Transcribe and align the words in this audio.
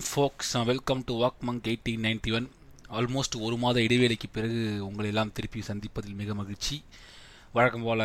வணக்கம் 0.00 0.14
folks 0.16 0.52
welcome 0.68 1.00
to 1.08 1.14
Vaak 1.22 1.42
Monk 1.46 1.66
eighteen 1.70 2.04
ninety 2.04 2.30
one 2.36 2.46
almost 2.98 3.34
ஒரு 3.46 3.56
மாத 3.62 3.76
இடைவேளைக்கு 3.86 4.28
பிறகு 4.36 4.60
உங்களை 4.86 5.08
எல்லாம் 5.12 5.32
திருப்பி 5.36 5.60
சந்திப்பதில் 5.68 6.14
மிக 6.20 6.34
மகிழ்ச்சி. 6.38 6.76
வழக்கம் 7.56 7.84
போல் 7.86 8.04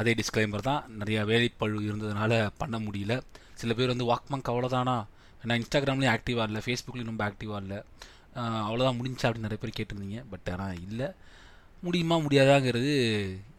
அதே 0.00 0.12
டிஸ்க்ளைமர் 0.18 0.64
தான். 0.68 0.82
நிறையா 1.02 1.20
வேலைப்பழு 1.30 1.78
இருந்ததுனால 1.86 2.40
பண்ண 2.60 2.78
முடியல. 2.86 3.14
சில 3.60 3.76
பேர் 3.78 3.92
வந்து 3.92 4.08
வாக் 4.10 4.28
மங்க் 4.32 4.50
அவ்வளோதானா 4.52 4.96
நான் 5.46 5.56
இன்ஸ்டாகிராம்லேயும் 5.62 6.12
ஆக்டிவாக 6.16 6.48
இல்லை 6.50 6.62
ஃபேஸ்புக்லேயும் 6.66 7.10
ரொம்ப 7.12 7.24
ஆக்டிவாக 7.28 7.62
இல்லை. 7.64 7.78
அவ்வளோதான் 8.66 8.98
முடிஞ்சா 9.00 9.26
அப்படின்னு 9.28 9.48
நிறைய 9.48 9.60
பேர் 9.64 9.76
கேட்டிருந்தீங்க. 9.78 10.20
பட் 10.34 10.52
ஆனால் 10.56 10.76
இல்லை. 10.88 11.08
முடியுமா 11.86 12.18
முடியாதாங்கிறது 12.26 12.94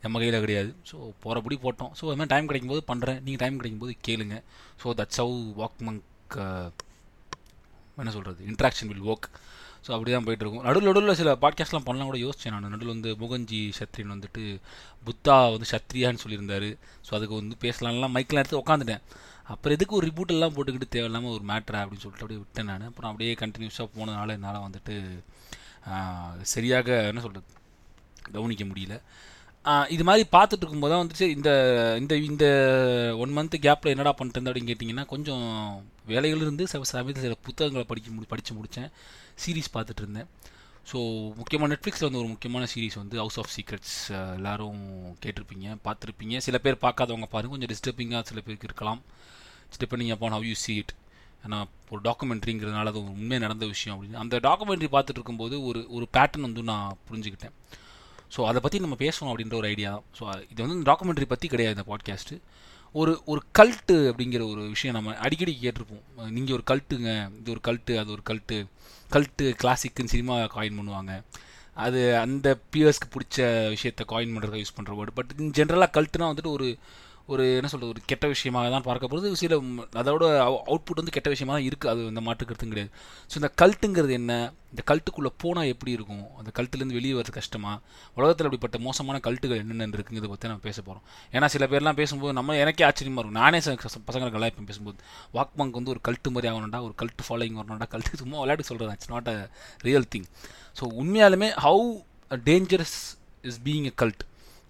நம்ம 0.06 0.24
கையில் 0.24 0.42
கிடையாது. 0.46 0.72
ஸோ 0.92 1.00
போகிறபடி 1.26 1.60
போட்டோம். 1.66 1.92
ஸோ 1.98 2.06
அது 2.12 2.20
மாதிரி 2.22 2.34
டைம் 2.36 2.52
கிடைக்கும்போது 2.52 2.86
பண்ணுறேன் 2.94 3.20
நீங்கள் 3.26 3.44
டைம் 3.46 3.60
கிடைக்கும்போது 3.62 3.96
கேளுங்க. 4.10 4.38
So 4.84 4.96
that's 5.02 5.22
how 5.24 5.36
Vaak 5.64 5.84
Monk 5.90 6.08
என்ன 7.98 8.12
சொல்கிறது 8.18 8.42
இன்ட்ராக்ஷன் 8.52 8.90
வில் 8.92 9.08
ஒர்க் 9.12 9.28
ஸோ 9.86 9.90
அப்படி 9.96 10.12
தான் 10.12 10.26
போயிட்டுருக்கும். 10.26 10.64
நடுவில் 10.66 10.88
நடுவில் 10.90 11.18
சில 11.20 11.32
பாட்காஸ்ட்லாம் 11.44 11.86
பண்ணலாம் 11.86 12.10
கூட 12.10 12.18
யோசிச்சேன் 12.24 12.54
நான். 12.54 12.74
நடுவில் 12.74 12.94
வந்து 12.94 13.12
முகஞ்சி 13.22 13.60
சத்ரின் 13.78 14.14
வந்துட்டு 14.14 14.44
புத்தா 15.08 15.36
வந்து 15.54 15.68
சத்ரியான்னு 15.72 16.22
சொல்லியிருந்தார். 16.24 16.68
ஸோ 17.08 17.12
அதுக்கு 17.18 17.36
வந்து 17.40 17.56
பேசலாம்லாம் 17.66 18.14
மைக்கெலாம் 18.18 18.44
எடுத்து 18.44 18.62
உட்காந்துட்டேன் 18.64 19.02
அப்புறம் 19.54 19.76
எதுக்கு 19.78 19.98
ஒரு 20.00 20.06
ரிப்போர்ட் 20.10 20.36
எல்லாம் 20.36 20.54
போட்டுக்கிட்டு 20.56 20.88
தேவையில்லாமல் 20.96 21.34
ஒரு 21.38 21.44
மேட்ரா 21.52 21.80
அப்படின்னு 21.84 22.04
சொல்லிட்டு 22.04 22.26
அப்படியே 22.26 22.42
விட்டேன் 22.44 22.70
நான். 22.72 22.86
அப்புறம் 22.92 23.10
அப்படியே 23.12 23.34
கண்டினியூஸாக 23.42 23.90
போனதுனால 23.98 24.36
என்னால் 24.38 24.66
வந்துட்டு 24.68 24.96
சரியாக 26.54 26.90
என்ன 27.12 27.22
சொல்கிறது 27.22 27.50
கவனிக்க 28.36 28.64
முடியல. 28.64 28.96
இது 29.96 30.04
மாதிரி 30.08 30.24
பார்த்துட்டு 30.36 30.64
இருக்கும்போது 30.64 30.94
தான் 30.94 31.04
வந்துட்டு 31.04 31.26
இந்த 31.36 31.50
இந்த 32.02 32.14
இந்த 32.30 32.46
ஒன் 33.24 33.34
மந்த் 33.38 33.56
கேப்பில் 33.66 33.94
என்னடா 33.94 34.14
பண்ணிட்டு 34.18 34.38
இருந்தேன் 34.38 34.52
அப்படின்னு 34.52 34.72
கேட்டிங்கன்னா 34.72 35.06
கொஞ்சம் 35.12 35.44
வேலைகள் 36.12 36.44
இருந்து 36.46 36.64
சில 36.72 36.88
சமயத்தில் 36.92 37.26
சில 37.26 37.36
புத்தகங்களை 37.48 37.86
படிக்க 37.92 38.16
முடி 38.16 38.28
படித்து 38.32 38.56
முடித்தேன். 38.58 38.90
சீரீஸ் 39.44 39.70
பார்த்துட்டு 39.76 40.04
இருந்தேன். 40.04 40.30
ஸோ 40.92 40.98
முக்கியமாக 41.40 41.70
நெட்ஃப்ளிக்ஸில் 41.74 42.08
வந்து 42.08 42.22
ஒரு 42.22 42.30
முக்கியமான 42.32 42.68
சீரீஸ் 42.74 42.98
வந்து 43.02 43.18
ஹவுஸ் 43.24 43.38
ஆஃப் 43.42 43.52
சீக்ரெட்ஸ் 43.56 43.98
எல்லோரும் 44.38 44.82
கேட்டிருப்பீங்க 45.26 45.76
பார்த்துருப்பீங்க. 45.88 46.38
சில 46.48 46.58
பேர் 46.66 46.84
பார்க்காதவங்க 46.86 47.30
பாருங்க 47.36 47.54
கொஞ்சம் 47.56 47.72
டிஸ்டர்பிங்காக 47.74 48.24
சில 48.32 48.40
பேருக்கு 48.48 48.70
இருக்கலாம். 48.70 49.02
Depending 49.84 50.12
upon 50.16 50.36
how 50.38 50.48
you 50.52 50.56
see 50.64 50.74
it 50.82 50.94
ஏன்னா 51.46 51.60
ஒரு 51.92 52.02
டாக்குமெண்ட்ரிங்கிறதுனால 52.08 52.90
அது 52.92 53.00
ஒரு 53.04 53.14
உண்மையாக 53.20 53.44
நடந்த 53.46 53.66
விஷயம் 53.76 53.96
அப்படின்னு. 53.96 54.22
அந்த 54.24 54.36
டாக்குமெண்ட்ரி 54.48 54.90
பார்த்துட்டு 54.96 55.20
இருக்கும்போது 55.20 55.56
ஒரு 55.70 55.80
ஒரு 55.98 56.08
பேட்டர்ன் 56.18 56.48
வந்து 56.48 56.64
நான் 56.72 56.98
புரிஞ்சுக்கிட்டேன். 57.10 57.56
ஸோ 58.36 58.42
அதை 58.46 58.60
பற்றி 58.62 58.80
நம்ம 58.80 58.96
பேசணும் 59.00 59.32
அப்படின்ற 59.32 59.56
ஒரு 59.56 59.68
ஐடியா 59.68 59.92
ஸோ 60.20 60.24
இது 60.50 60.68
வந்து 60.68 60.92
டாக்குமெண்ட்ரி 60.92 61.26
பற்றி 61.26 61.48
கிடையாது 61.48 61.76
இந்த 61.78 61.86
பாட்காஸ்ட்டு 61.92 62.38
ஒரு 62.96 63.22
ஒரு 63.26 63.42
கல்ட்டு 63.60 63.96
அப்படிங்கிற 64.12 64.42
ஒரு 64.52 64.62
விஷயம் 64.70 64.96
நம்ம 64.96 65.16
அடிக்கடி 65.16 65.58
கேட்டிருப்போம். 65.62 66.30
நீங்கள் 66.30 66.56
ஒரு 66.56 66.64
கல்ட்டுங்க 66.72 67.12
இது 67.40 67.52
ஒரு 67.52 67.62
கல்ட்டு 67.68 67.94
அது 67.98 68.12
ஒரு 68.12 68.24
கல்ட்டு 68.30 68.58
கல்ட்டு 69.12 69.46
கிளாசிக்குன்னு 69.62 70.14
சினிமா 70.16 70.36
காயின் 70.56 70.80
பண்ணுவாங்க. 70.80 71.14
அது 71.74 72.18
அந்த 72.18 72.48
பியர்ஸ்க்கு 72.72 73.08
பிடிச்ச 73.14 73.38
விஷயத்தை 73.70 74.06
காயின் 74.10 74.34
பண்ணுறதுக்கு 74.34 74.64
யூஸ் 74.64 74.78
பண்ணுற 74.78 74.96
வேர்டு 74.98 75.14
பட் 75.14 75.32
இன் 75.38 75.54
ஜென்ரலாக 75.58 75.96
கல்ட்டுனா 75.98 76.30
வந்துட்டு 76.32 76.52
ஒரு 76.52 76.68
ஒரு 77.34 77.44
என்ன 77.58 77.70
சொல்கிறது 77.72 77.94
ஒரு 77.94 78.02
கெட்ட 78.06 78.26
விஷயமாக 78.32 78.70
தான் 78.74 78.86
பார்க்கப்படுது. 78.88 79.32
சில 79.42 79.56
அதோட 80.02 80.24
அவுட்புட் 80.70 81.02
வந்து 81.02 81.16
கெட்ட 81.16 81.30
விஷயமா 81.34 81.54
தான் 81.56 81.68
இருக்குது 81.70 81.92
அது 81.94 82.02
இந்த 82.12 82.22
மாற்று 82.28 82.46
கிடையாது. 82.46 82.92
ஸோ 83.32 83.36
இந்த 83.42 83.50
கல்ட்டுங்கிறது 83.62 84.14
என்ன? 84.20 84.34
இந்த 84.74 84.82
கல்ட்டுக்குள்ளே 84.92 85.32
போனால் 85.38 85.70
எப்படி 85.74 85.92
இருக்கும்? 85.92 86.24
அந்த 86.40 86.52
கல்ட்டுலேருந்து 86.58 86.98
வெளியே 87.00 87.14
வரது 87.14 87.32
கஷ்டமா? 87.38 87.72
உலகத்தில் 88.18 88.48
அப்படிப்பட்ட 88.48 88.80
மோசமான 88.88 89.20
கல்ட்டுகள் 89.20 89.62
என்னென்ன 89.64 89.98
இருக்குங்கிறத 89.98 90.30
பற்றி 90.34 90.50
நம்ம 90.52 90.64
பேச 90.64 90.78
போகிறோம் 90.82 91.06
ஏன்னா 91.34 91.46
சில 91.56 91.68
பேர்லாம் 91.68 92.00
பேசும்போது 92.02 92.34
நம்ம 92.34 92.58
எனக்கே 92.64 92.84
ஆச்சரியமாக 92.90 93.24
இருக்கும். 93.24 93.42
நானே 93.42 93.60
சில 93.60 93.76
பச- 93.84 94.02
இப்போ 94.52 94.64
பேசும்போது. 94.64 94.98
வாக் 95.34 95.56
பங்க் 95.58 95.78
வந்து 95.80 95.94
ஒரு 95.96 96.02
கல்ட்டு 96.08 96.32
மாதிரி 96.32 96.50
ஆகணும்டா 96.54 96.82
ஒரு 96.82 96.96
கல்ட்டு 97.02 97.28
ஃபாலோயிங் 97.28 97.60
வரணும்டா 97.60 97.90
கல்ட்டு 97.96 98.20
சும்மா 98.24 98.38
விளையாட்டு 98.40 98.64
சொல்கிறது 98.64 98.98
it's 98.98 99.12
not 99.12 99.28
a 99.28 99.38
real 99.80 100.08
thing 100.16 100.28
so 100.80 100.84
உண்மையாலுமே 101.02 101.50
how 101.66 101.86
dangerous 102.46 102.98
is 103.42 103.60
being 103.66 103.90
a 103.92 103.94
cult 103.98 104.24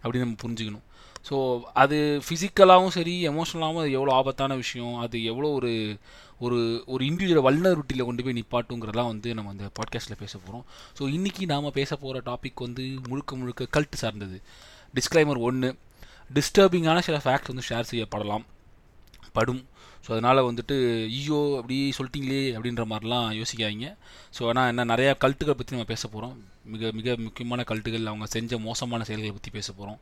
அப்படின்னு 0.04 0.26
நம்ம 0.26 0.42
புரிஞ்சுக்கணும். 0.44 0.86
ஸோ 1.30 1.62
அது 1.74 2.22
ஃபிசிக்கலாகவும் 2.26 2.96
சரி 2.96 3.28
எமோஷனலாகவும் 3.28 3.82
அது 3.82 3.92
எவ்வளோ 3.92 4.14
ஆபத்தான 4.14 4.56
விஷயம் 4.56 4.96
அது 4.96 5.24
எவ்வளோ 5.24 5.50
ஒரு 5.50 5.98
ஒரு 6.40 6.84
ஒரு 6.88 7.06
இண்டிவிஜுவல் 7.06 7.46
வல்னரிட்டியில் 7.48 8.06
கொண்டு 8.06 8.24
போய் 8.24 8.38
நிப்பாட்டுங்கிறதெல்லாம் 8.40 9.08
வந்து 9.08 9.34
நம்ம 9.34 9.52
அந்த 9.52 9.70
பாட்காஸ்ட்டில் 9.80 10.20
பேச 10.20 10.38
போகிறோம் 10.38 10.66
ஸோ 11.00 11.02
இன்றைக்கி 11.02 11.46
நாம் 11.46 11.72
பேச 11.72 11.96
போகிற 11.96 12.22
டாபிக் 12.26 12.56
வந்து 12.56 12.86
முழுக்க 13.10 13.36
முழுக்க 13.36 13.68
கல்ட் 13.72 13.96
சார்ந்தது. 13.96 14.42
டிஸ்க்ளைமர் 14.96 15.40
ஒன்று 15.40 15.70
டிஸ்டர்பிங்கான 16.34 17.00
சில 17.00 17.18
ஃபேக்ட்ஸ் 17.18 17.52
வந்து 17.54 17.68
ஷேர் 17.70 17.90
செய்யப்படலாம். 17.92 18.46
படும். 19.32 19.64
ஸோ 20.08 20.12
அதனால் 20.12 20.38
வந்துட்டு 20.38 20.76
ஐயோ 21.04 21.56
அப்படி 21.58 21.94
சொல்லிட்டீங்களே 21.98 22.42
அப்படின்ற 22.58 22.86
மாதிரிலாம் 22.86 23.28
யோசிக்காதீங்க. 23.40 23.88
ஸோ 24.40 24.48
ஆனால் 24.48 24.68
என்ன 24.68 24.86
நிறையா 24.86 25.18
கல்ட்டுகள் 25.18 25.56
பற்றி 25.56 25.76
நம்ம 25.76 25.88
பேச 25.88 26.08
போகிறோம் 26.08 26.36
மிக 26.64 26.92
மிக 26.92 27.16
முக்கியமான 27.18 27.64
கல்ட்டுகள் 27.64 28.06
அவங்க 28.06 28.26
செஞ்ச 28.26 28.58
மோசமான 28.58 29.04
செயல்களை 29.04 29.32
பற்றி 29.32 29.52
பேச 29.52 29.72
போகிறோம் 29.72 30.00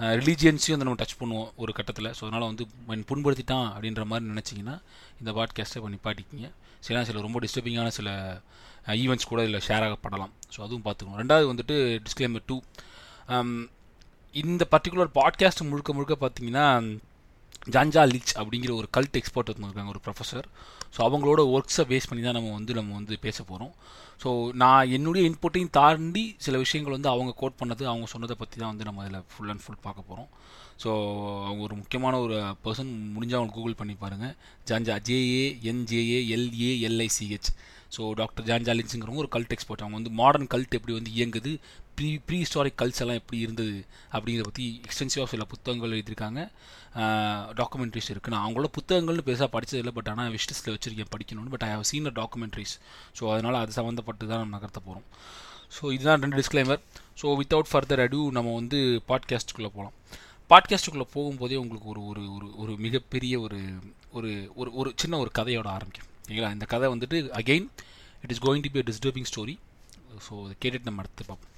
ரிலீஜியன்ஸையும் 0.00 0.74
வந்து 0.74 0.86
நம்ம 0.86 1.00
டச் 1.02 1.18
பண்ணுவோம் 1.20 1.48
ஒரு 1.62 1.72
கட்டத்தில். 1.72 2.08
ஸோ 2.18 2.22
அதனால் 2.26 2.46
வந்து 2.50 2.64
மன் 2.86 3.04
புண்படுத்திட்டான் 3.10 3.66
அப்படின்ற 3.74 4.04
மாதிரி 4.04 4.30
நினச்சிங்கன்னா 4.32 4.76
இந்த 5.20 5.32
பாட்காஸ்ட்டை 5.38 5.78
இப்போ 5.80 5.90
நிப்பாட்டிக்கிங்க. 5.94 6.48
சில 6.86 7.04
சில 7.04 7.20
ரொம்ப 7.20 7.40
டிஸ்டர்பிங்கான 7.44 7.88
சில 7.98 8.10
ஈவெண்ட்ஸ் 9.02 9.30
கூட 9.30 9.40
இதில் 9.46 9.64
ஷேர் 9.68 9.84
ஆகப்படலாம் 9.86 10.32
ஸோ 10.54 10.58
அதுவும் 10.66 10.84
பார்த்துக்கணும். 10.84 11.20
ரெண்டாவது 11.22 11.50
வந்துட்டு 11.52 11.76
டிஸ்க்ளைமர் 12.06 12.46
டூ 12.46 12.56
இந்த 14.34 14.64
பர்டிகுலர் 14.70 15.10
பாட்காஸ்ட் 15.14 15.68
முழுக்க 15.68 15.92
முழுக்க 15.92 16.14
பார்த்தீங்கன்னா 16.20 16.66
ஜான்ஜா 17.70 18.02
லிச் 18.12 18.32
அப்படிங்கிற 18.34 18.72
ஒரு 18.74 18.88
கல்ட் 18.96 19.16
எக்ஸ்பர்ட் 19.20 19.48
இருக்காங்க 19.48 19.92
ஒரு 19.94 20.00
ப்ரொஃபஸர் 20.04 20.46
ஸோ 20.96 21.00
அவங்களோட 21.06 21.40
ஒர்க்ஸை 21.54 21.84
பேஸ் 21.92 22.08
பண்ணி 22.08 22.22
தான் 22.24 22.36
நம்ம 22.38 22.52
வந்து 22.52 22.74
நம்ம 22.74 22.94
வந்து 22.94 23.18
பேச 23.18 23.42
போகிறோம் 23.42 23.72
ஸோ 24.20 24.30
நான் 24.54 24.90
என்னுடைய 24.90 25.22
இன்புட்டையும் 25.28 25.70
தாண்டி 25.70 26.22
சில 26.38 26.58
விஷயங்கள் 26.58 26.96
வந்து 26.96 27.08
அவங்க 27.08 27.32
கோட் 27.36 27.58
பண்ணது 27.60 27.84
அவங்க 27.86 28.06
சொன்னதை 28.06 28.36
பற்றி 28.36 28.56
தான் 28.56 28.72
வந்து 28.72 28.84
நம்ம 28.84 29.02
அதில் 29.04 29.26
ஃபுல் 29.30 29.50
அண்ட் 29.50 29.62
ஃபுல் 29.64 29.82
பார்க்க 29.82 30.08
போகிறோம் 30.08 30.28
ஸோ 30.82 30.90
அவங்க 31.44 31.60
ஒரு 31.62 31.76
முக்கியமான 31.76 32.14
ஒரு 32.20 32.36
பர்சன் 32.64 32.90
முடிஞ்சால் 33.14 33.40
அவங்க 33.40 33.54
கூகுள் 33.54 33.78
பண்ணி 33.78 33.94
பாருங்கள் 33.94 34.34
Janja 34.66 34.96
J A 35.08 35.44
N J A 35.72 36.18
L A 36.36 36.72
L I C H 36.88 37.50
so 37.96 38.10
doctor 38.12 38.46
Janja 38.46 38.74
லின்ஸுங்கிறவங்க 38.74 39.24
ஒரு 39.24 39.32
கல்ட் 39.32 39.54
எக்ஸ்பர்ட் 39.56 39.82
அவங்க 39.82 39.96
வந்து 39.96 40.12
மாடர்ன் 40.12 40.50
கல்ட் 40.50 40.76
எப்படி 40.78 40.94
வந்து 40.98 41.12
இயங்குது 41.14 41.52
ப்ரீ 41.98 42.10
ப்ரீ 42.26 42.38
ஹிஸ்டாரிக் 42.42 42.78
கல்ட்ஸ் 42.80 43.00
எல்லாம் 43.02 43.18
எப்படி 43.20 43.38
இருந்தது 43.44 43.76
அப்படிங்கிறத 44.12 44.46
பற்றி 44.48 44.66
எக்ஸ்டென்சிவாக 44.86 45.28
சில 45.32 45.44
புத்தகங்கள் 45.52 45.94
எழுதியிருக்காங்க. 45.96 46.40
டாக்குமெண்ட்ரிஸ் 47.60 48.10
இருக்குது 48.12 48.32
நான் 48.34 48.44
அவங்களோட 48.46 48.68
புத்தகங்கள்னு 48.76 49.24
பெருசாக 49.28 49.48
படிச்சதில்லை 49.54 49.92
பட் 49.98 50.10
ஆனால் 50.12 50.30
விஷயத்தில் 50.36 50.74
வச்சுருக்கேன் 50.74 51.10
படிக்கணும்னு 51.14 51.52
but 51.54 51.66
I 51.66 51.70
have 51.74 51.84
seen 51.90 52.08
documentaries 52.20 52.74
so 53.18 53.24
அதனால் 53.32 53.58
அது 53.62 53.72
சம்மந்தப்பட்டு 53.78 54.30
தான் 54.30 54.42
நம்ம 54.42 54.54
நகர்த்த 54.56 54.80
போகிறோம் 54.86 55.06
ஸோ 55.76 55.92
இதுதான் 55.94 56.22
ரெண்டு 56.24 56.38
disclaimer 56.40 56.80
so 57.22 57.34
without 57.40 57.70
further 57.72 58.02
adieu 58.06 58.22
நம்ம 58.36 58.54
வந்து 58.54 58.78
பாட்காஸ்ட்டுக்குள்ளே 59.10 59.70
போகலாம் 59.76 59.96
பாட்காஸ்ட்டுக்குள்ளே 60.50 61.08
போகும்போதே 61.16 61.56
உங்களுக்கு 61.62 61.88
ஒரு 61.94 62.02
ஒரு 62.10 62.22
ஒரு 62.36 62.46
ஒரு 62.56 62.72
மிகப்பெரிய 62.84 63.34
ஒரு 63.40 63.58
ஒரு 64.18 64.30
ஒரு 64.60 64.70
ஒரு 64.80 64.92
சின்ன 64.96 65.18
ஒரு 65.18 65.30
கதையோட 65.38 65.68
ஆரம்பிக்கும். 65.76 66.08
சரிங்களா? 66.26 66.50
இந்த 66.56 66.66
கதை 66.72 66.88
வந்துட்டு 66.94 67.18
again 67.40 67.68
it 68.22 68.32
is 68.34 68.42
going 68.46 68.64
to 68.66 68.70
be 68.76 68.82
disturbing 68.90 69.28
story 69.30 69.54
so 70.26 70.32
அதை 70.44 70.54
கேட்டுட்டு 70.62 70.88
நம்ம 70.90 71.02
அடுத்து 71.02 71.24
பார்ப்போம். 71.24 71.54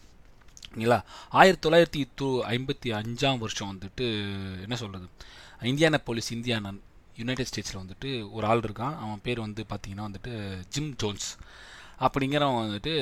இல்லைங்களா 0.75 1.03
ஆயிரத்தி 1.31 1.69
தொள்ளாயிரத்தி 1.69 2.03
தொ 2.21 2.27
ஐம்பத்தி 2.55 2.89
அஞ்சாம் 2.99 3.39
வருஷம் 3.39 3.71
வந்துட்டு 3.73 4.07
என்ன 4.63 4.77
சொல்கிறது 4.77 5.09
இந்தியானா 5.63 5.99
போலீஸ் 6.05 6.33
இந்தியானன் 6.33 6.81
யுனைடெட் 7.17 7.49
ஸ்டேட்ஸில் 7.51 7.81
வந்துட்டு 7.81 8.11
ஒரு 8.33 8.47
ஆள் 8.47 8.61
இருக்கான். 8.61 8.95
அவன் 9.05 9.21
பேர் 9.23 9.41
வந்து 9.41 9.65
பார்த்தீங்கன்னா 9.69 10.05
வந்துட்டு 10.09 10.33
ஜிம் 10.69 10.95
ஜோன்ஸ். 10.97 11.29
அப்படிங்கிறவன் 12.01 12.61
வந்துட்டு 12.63 12.93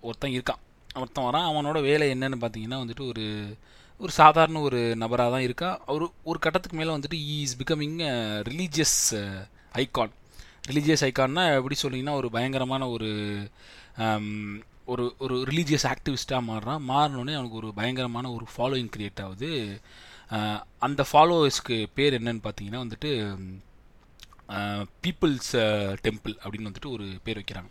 ஒருத்தன் 0.00 0.30
இருக்கான். 0.30 0.60
ஒருத்தன் 0.94 1.24
வரான். 1.24 1.48
அவனோட 1.50 1.80
வேலை 1.82 2.06
என்னன்னு 2.14 2.38
பார்த்தீங்கன்னா 2.44 2.78
வந்துட்டு 2.82 3.06
ஒரு 3.08 3.24
ஒரு 3.98 4.12
சாதாரண 4.12 4.60
ஒரு 4.60 4.80
நபராக 4.96 5.30
தான் 5.30 5.40
இருக்கா. 5.40 5.70
ஒரு 5.86 6.06
ஒரு 6.24 6.38
கட்டத்துக்கு 6.38 6.76
மேலே 6.76 6.90
வந்துட்டு 6.96 7.18
he 7.32 7.40
is 7.40 7.56
becoming 7.62 7.98
religious 8.50 8.98
icon 9.74 10.12
religious 10.68 11.04
ஐகான்னா 11.08 11.42
எப்படி 11.56 11.76
சொல்லிங்கன்னா 11.82 12.14
ஒரு 12.20 12.30
பயங்கரமான 12.30 12.88
ஒரு 12.88 13.10
um, 13.98 14.62
ஒரு 14.92 15.04
ஒரு 15.18 15.36
ரிலீஜியஸ் 15.50 15.86
ஆக்டிவிஸ்ட்டாக 15.92 16.46
மாறுறான் 16.48 16.82
மாறினோடனே 16.88 17.34
அவனுக்கு 17.38 17.60
ஒரு 17.62 17.70
பயங்கரமான 17.74 18.30
ஒரு 18.30 18.46
ஃபாலோயிங் 18.54 18.90
க்ரியேட் 18.96 19.22
ஆகுது. 19.24 19.80
அந்த 20.78 21.00
ஃபாலோவர்ஸ்க்கு 21.12 21.76
பேர் 21.94 22.16
என்னன்னு 22.22 22.44
பார்த்தீங்கன்னா 22.46 22.82
வந்துட்டு 22.84 23.10
பீப்புள்ஸ் 25.04 25.52
டெம்பிள் 26.06 26.34
அப்படின்னு 26.44 26.70
வந்துட்டு 26.70 26.92
ஒரு 26.96 27.06
பேர் 27.24 27.40
வைக்கிறாங்க. 27.40 27.70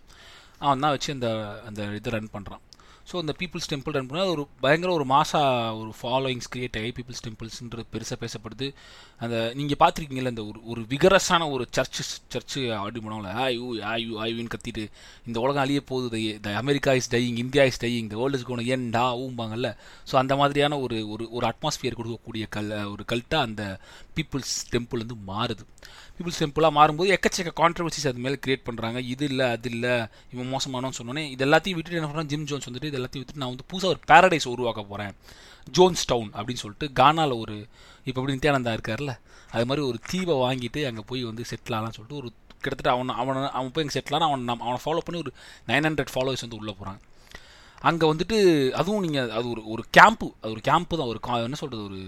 அவன் 0.59 0.83
தான் 0.83 0.93
வச்சு 0.95 1.13
அந்த 1.13 1.29
அந்த 1.67 1.81
இதை 1.99 2.11
ரன் 2.13 2.33
பண்ணுறான் 2.33 2.63
ஸோ 3.11 3.15
அந்த 3.17 3.33
பீப்புள்ஸ் 3.39 3.69
டெம்பிள் 3.71 3.95
ரன் 3.95 4.07
பண்ணால் 4.09 4.31
ஒரு 4.33 4.43
பயங்கர 4.61 4.91
ஒரு 4.93 5.05
மாசா 5.05 5.39
ஒரு 5.79 5.91
ஃபாலோயிங்ஸ் 6.01 6.49
கிரியேட் 6.53 6.77
ஆகி 6.81 6.91
பீப்புள்ஸ் 6.97 7.23
டெம்பிள்ஸ்ன்றது 7.25 7.83
பெருசாக 7.93 8.17
பேசப்படுது. 8.23 8.67
அந்த 9.19 9.35
நீங்கள் 9.55 9.79
பார்த்துருக்கீங்கல்ல 9.81 10.33
இந்த 10.33 10.45
ஒரு 10.45 10.59
ஒரு 10.63 10.81
விகரஸான 10.89 11.49
ஒரு 11.51 11.65
சர்ச்சு 11.77 12.03
சர்ச்சு 12.33 12.61
ஆடி 12.77 12.99
போனவங்கள 12.99 13.33
ஆயு 13.43 13.59
ஆயு 13.91 14.07
ஆயுன்னு 14.23 14.53
கத்திட்டு 14.55 14.85
இந்த 15.27 15.37
உலகம் 15.39 15.63
அழிய 15.63 15.81
போகுது 15.81 16.39
the 16.41 16.55
America 16.61 16.93
is 16.93 17.11
dying 17.15 17.37
India 17.43 17.65
is 17.71 17.81
dying 17.85 18.05
இந்த 18.05 18.17
வேர்ல்டு 18.21 18.39
இஸ் 18.39 18.47
கோணும் 18.49 18.69
ஏன்டா 18.75 19.03
ஊம்பாங்கல்ல. 19.25 19.71
ஸோ 20.11 20.15
அந்த 20.15 20.35
மாதிரியான 20.35 20.79
ஒரு 20.79 20.97
ஒரு 21.09 21.27
ஒரு 21.31 21.47
அட்மாஸ்பியர் 21.51 21.99
கொடுக்கக்கூடிய 21.99 22.45
கல் 22.49 22.71
ஒரு 22.93 23.05
கல்ட்டாக 23.11 23.47
அந்த 23.49 23.63
பீப்புள்ஸ் 24.15 24.53
டெம்பிள் 24.71 25.01
வந்து 25.01 25.17
மாறுது. 25.27 25.63
பீப்புள்ஸ் 26.15 26.39
டெம்பிளாக 26.41 26.73
மாறும்போது 26.75 27.13
எக்கச்சக்க 27.15 27.51
கான்ட்ரவர்சிஸ் 27.59 28.07
அது 28.09 28.19
மேலே 28.19 28.37
கிரியேட் 28.43 28.65
பண்ணுறாங்க 28.67 28.99
இது 29.07 29.25
இல்லை 29.29 29.47
அது 29.51 29.69
இல்லை 29.71 29.93
இவன் 30.33 30.51
மோசமானோன்னு 30.51 30.99
சொன்னோன்னே 30.99 31.23
இது 31.31 31.45
எல்லாத்தையும் 31.45 31.77
விட்டுட்டு 31.77 31.99
என்ன 31.99 32.09
பண்ணுறான் 32.09 32.29
ஜிம் 32.31 32.47
ஜோன்ஸ் 32.49 32.67
வந்துட்டு 32.67 32.89
இது 32.89 32.99
எல்லாத்தையும் 32.99 33.23
விட்டுட்டு 33.23 33.43
நான் 33.43 33.53
வந்து 33.53 33.67
புதுசாக 33.69 33.93
ஒரு 33.93 34.01
பேரடைஸ் 34.09 34.47
உருவாக்க 34.51 34.83
போகிறேன் 34.85 35.13
ஜோன்ஸ் 35.71 36.05
டவுன் 36.07 36.31
அப்படின்னு 36.35 36.63
சொல்லிட்டு 36.63 36.87
கானாவில் 36.97 37.35
ஒரு 37.39 37.55
இப்போ 38.07 38.17
அப்படி 38.17 38.35
நித்யானந்தா 38.35 38.73
இருக்கார்ல 38.77 39.13
அது 39.49 39.65
மாதிரி 39.65 39.83
ஒரு 39.87 39.99
தீவை 40.09 40.35
வாங்கிட்டு 40.41 40.81
அங்கே 40.87 41.03
போய் 41.09 41.23
வந்து 41.25 41.43
செட்டில் 41.49 41.75
ஆகலாம்னு 41.75 41.97
சொல்லிட்டு 41.97 42.19
ஒரு 42.21 42.29
கிட்டத்தட்ட 42.57 42.91
அவனை 42.93 43.13
அவனை 43.19 43.39
அவன் 43.53 43.71
போய் 43.71 43.83
அங்கே 43.83 43.95
செட்டில் 43.95 44.15
ஆனால் 44.15 44.29
அவன் 44.29 44.45
நம்ம- 44.45 44.65
அவனை 44.65 44.81
ஃபாலோ 44.83 45.03
பண்ணி 45.05 45.19
ஒரு 45.21 45.31
நைன் 45.67 45.87
ஹண்ட்ரட் 45.87 46.13
ஃபாலோவர்ஸ் 46.13 46.45
வந்து 46.45 46.59
உள்ளே 46.59 46.73
போகிறாங்க 46.73 47.01
அங்கே 47.81 48.05
வந்துட்டு 48.09 48.37
அதுவும் 48.75 49.03
நீங்கள் 49.05 49.31
அது 49.31 49.47
ஒரு 49.49 49.61
ஒரு 49.69 49.83
கேம்ப்பு 49.93 50.27
அது 50.37 50.51
ஒரு 50.51 50.61
கேம்ப்பு 50.67 50.99
தான் 50.99 51.09
ஒரு 51.09 51.19
கா- 51.25 51.41
என்ன 51.43 51.57
சொல்கிறது 51.57 51.83
ஒரு 51.89 51.99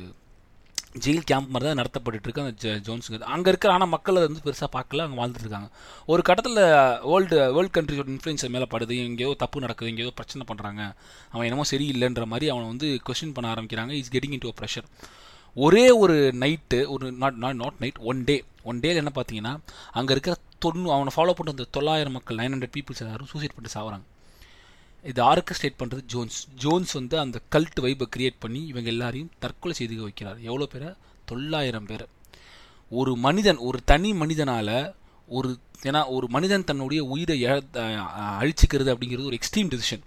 ஜெயில் 1.03 1.21
கேம்ப் 1.23 1.49
மாதிரி 1.49 1.67
தான் 1.69 1.79
நடத்தப்பட்டு 1.81 2.19
இருக்கு. 2.21 2.41
அந்த 2.41 2.53
ஜ- 2.63 2.81
ஜோன்ஸுங்க 2.87 3.19
அங்கே 3.19 3.49
இருக்கிற 3.49 3.73
ஆனால் 3.73 3.87
மக்கள் 3.87 4.15
அதை 4.15 4.27
வந்து 4.27 4.43
பெருசாக 4.45 4.69
பார்க்கல 4.75 5.03
அங்கே 5.05 5.17
வாழ்ந்துட்டு 5.21 5.43
இருக்காங்க. 5.45 5.69
ஒரு 6.05 6.21
கட்டத்தில் 6.21 6.61
வேர்ல்டு 7.03 7.53
வேர்ல்டு 7.53 7.81
கண்ட்ரிஸோட 7.81 8.09
இன்ஃப்ளூயன்ஸ் 8.15 8.49
மேலே 8.49 8.67
படுது 8.71 9.05
எங்கேயோ 9.05 9.33
தப்பு 9.37 9.59
நடக்குது 9.59 9.91
எங்கேயோ 9.91 10.11
பிரச்சனை 10.15 10.45
பண்ணுறாங்க 10.51 10.95
அவன் 11.29 11.45
என்னமோ 11.45 11.65
சரியில்லைன்ற 11.71 12.25
மாதிரி 12.25 12.49
அவனை 12.49 12.67
வந்து 12.67 13.01
கொஸ்டின் 13.09 13.33
பண்ண 13.33 13.53
ஆரம்பிக்கிறாங்க. 13.53 13.89
Is 13.89 14.11
getting 14.11 14.31
in 14.31 14.37
to 14.37 14.53
pressure 14.61 14.87
ஒரே 15.53 15.91
ஒரு 15.91 16.33
நைட்டு 16.39 16.87
ஒரு 16.87 17.11
not 17.11 17.35
not 17.35 17.55
not 17.55 17.79
night 17.79 17.97
one 17.97 18.23
day 18.23 18.43
one 18.63 18.79
டேல 18.79 18.95
என்ன 18.95 19.11
பார்த்தீங்கன்னா 19.15 19.53
அங்கே 19.91 20.11
இருக்கிற 20.11 20.35
தொண்ணூ 20.59 20.91
அவனை 20.93 21.11
ஃபாலோ 21.15 21.33
பண்ணுற 21.37 21.49
அந்த 21.49 21.67
தொள்ளாயிரம் 21.71 22.11
மக்கள் 22.11 22.37
நைன் 22.37 22.55
ஹண்ட்ரட் 22.55 22.75
பீப்புள்ஸ் 22.77 22.99
எல்லாரும் 22.99 23.27
சூசைட் 23.27 23.53
பண்ணிட்டு 23.55 23.77
சாவறாங்க. 23.77 24.05
இது 25.09 25.23
ஆர்கஸ்ட்ரேட் 25.23 25.79
பண்ணுறது 25.79 26.03
ஜோன்ஸ் 26.05 26.39
ஜோன்ஸ் 26.55 26.91
வந்து 26.91 27.15
அந்த 27.19 27.37
கல்ட் 27.51 27.81
வைப்பை 27.81 28.07
கிரியேட் 28.15 28.39
பண்ணி 28.39 28.61
இவங்க 28.65 28.89
எல்லாரையும் 28.89 29.31
தற்கொலை 29.39 29.77
செய்து 29.77 30.07
வைக்கிறார். 30.07 30.39
எவ்வளோ 30.41 30.65
பேரை? 30.65 30.89
தொள்ளாயிரம் 31.25 31.85
பேர். 31.85 32.05
ஒரு 32.89 33.15
மனிதன் 33.15 33.57
ஒரு 33.57 33.79
தனி 33.85 34.13
மனிதனால் 34.13 34.75
ஒரு 35.27 35.49
ஏன்னா 35.83 36.01
ஒரு 36.07 36.25
மனிதன் 36.29 36.63
தன்னுடைய 36.63 37.03
உயிரை 37.03 37.43
அழிச்சிக்கிறது 37.43 38.91
அப்படிங்கிறது 38.93 39.25
ஒரு 39.25 39.37
எக்ஸ்ட்ரீம் 39.39 39.71
டிசிஷன் 39.73 40.03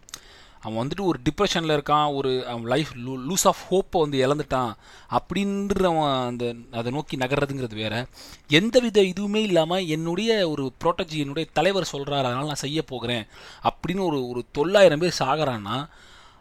அவன் 0.63 0.79
வந்துட்டு 0.81 1.01
ஒரு 1.01 1.19
டிப்ரெஷனில் 1.25 1.75
இருக்கான் 1.77 2.15
ஒரு 2.15 2.47
அவன் 2.47 2.65
லைஃப் 2.65 2.93
லூ 2.95 3.15
லூஸ் 3.29 3.45
ஆஃப் 3.45 3.63
ஹோப்பை 3.71 3.99
வந்து 4.05 4.19
இழந்துட்டான் 4.27 4.73
அப்படின்றவன் 5.11 6.27
அந்த 6.27 6.55
அதை 6.73 6.93
நோக்கி 6.93 7.17
நகர்றதுங்கிறது 7.17 7.75
வேற. 7.75 8.07
எந்தவித 8.49 9.01
இதுவுமே 9.03 9.43
இல்லாமல் 9.43 9.87
என்னுடைய 9.87 10.49
ஒரு 10.51 10.73
ப்ரோட்டஜி 10.85 11.19
என்னுடைய 11.25 11.49
தலைவர் 11.53 11.93
சொல்கிறார் 11.95 12.25
அதனால் 12.25 12.51
நான் 12.53 12.65
செய்ய 12.67 12.83
போகிறேன். 12.83 13.27
அப்படின்னு 13.69 14.07
ஒரு 14.07 14.29
ஒரு 14.29 14.45
தொள்ளாயிரம் 14.53 14.99
பேர் 14.99 15.17
சாகிறான்னா 15.19 15.89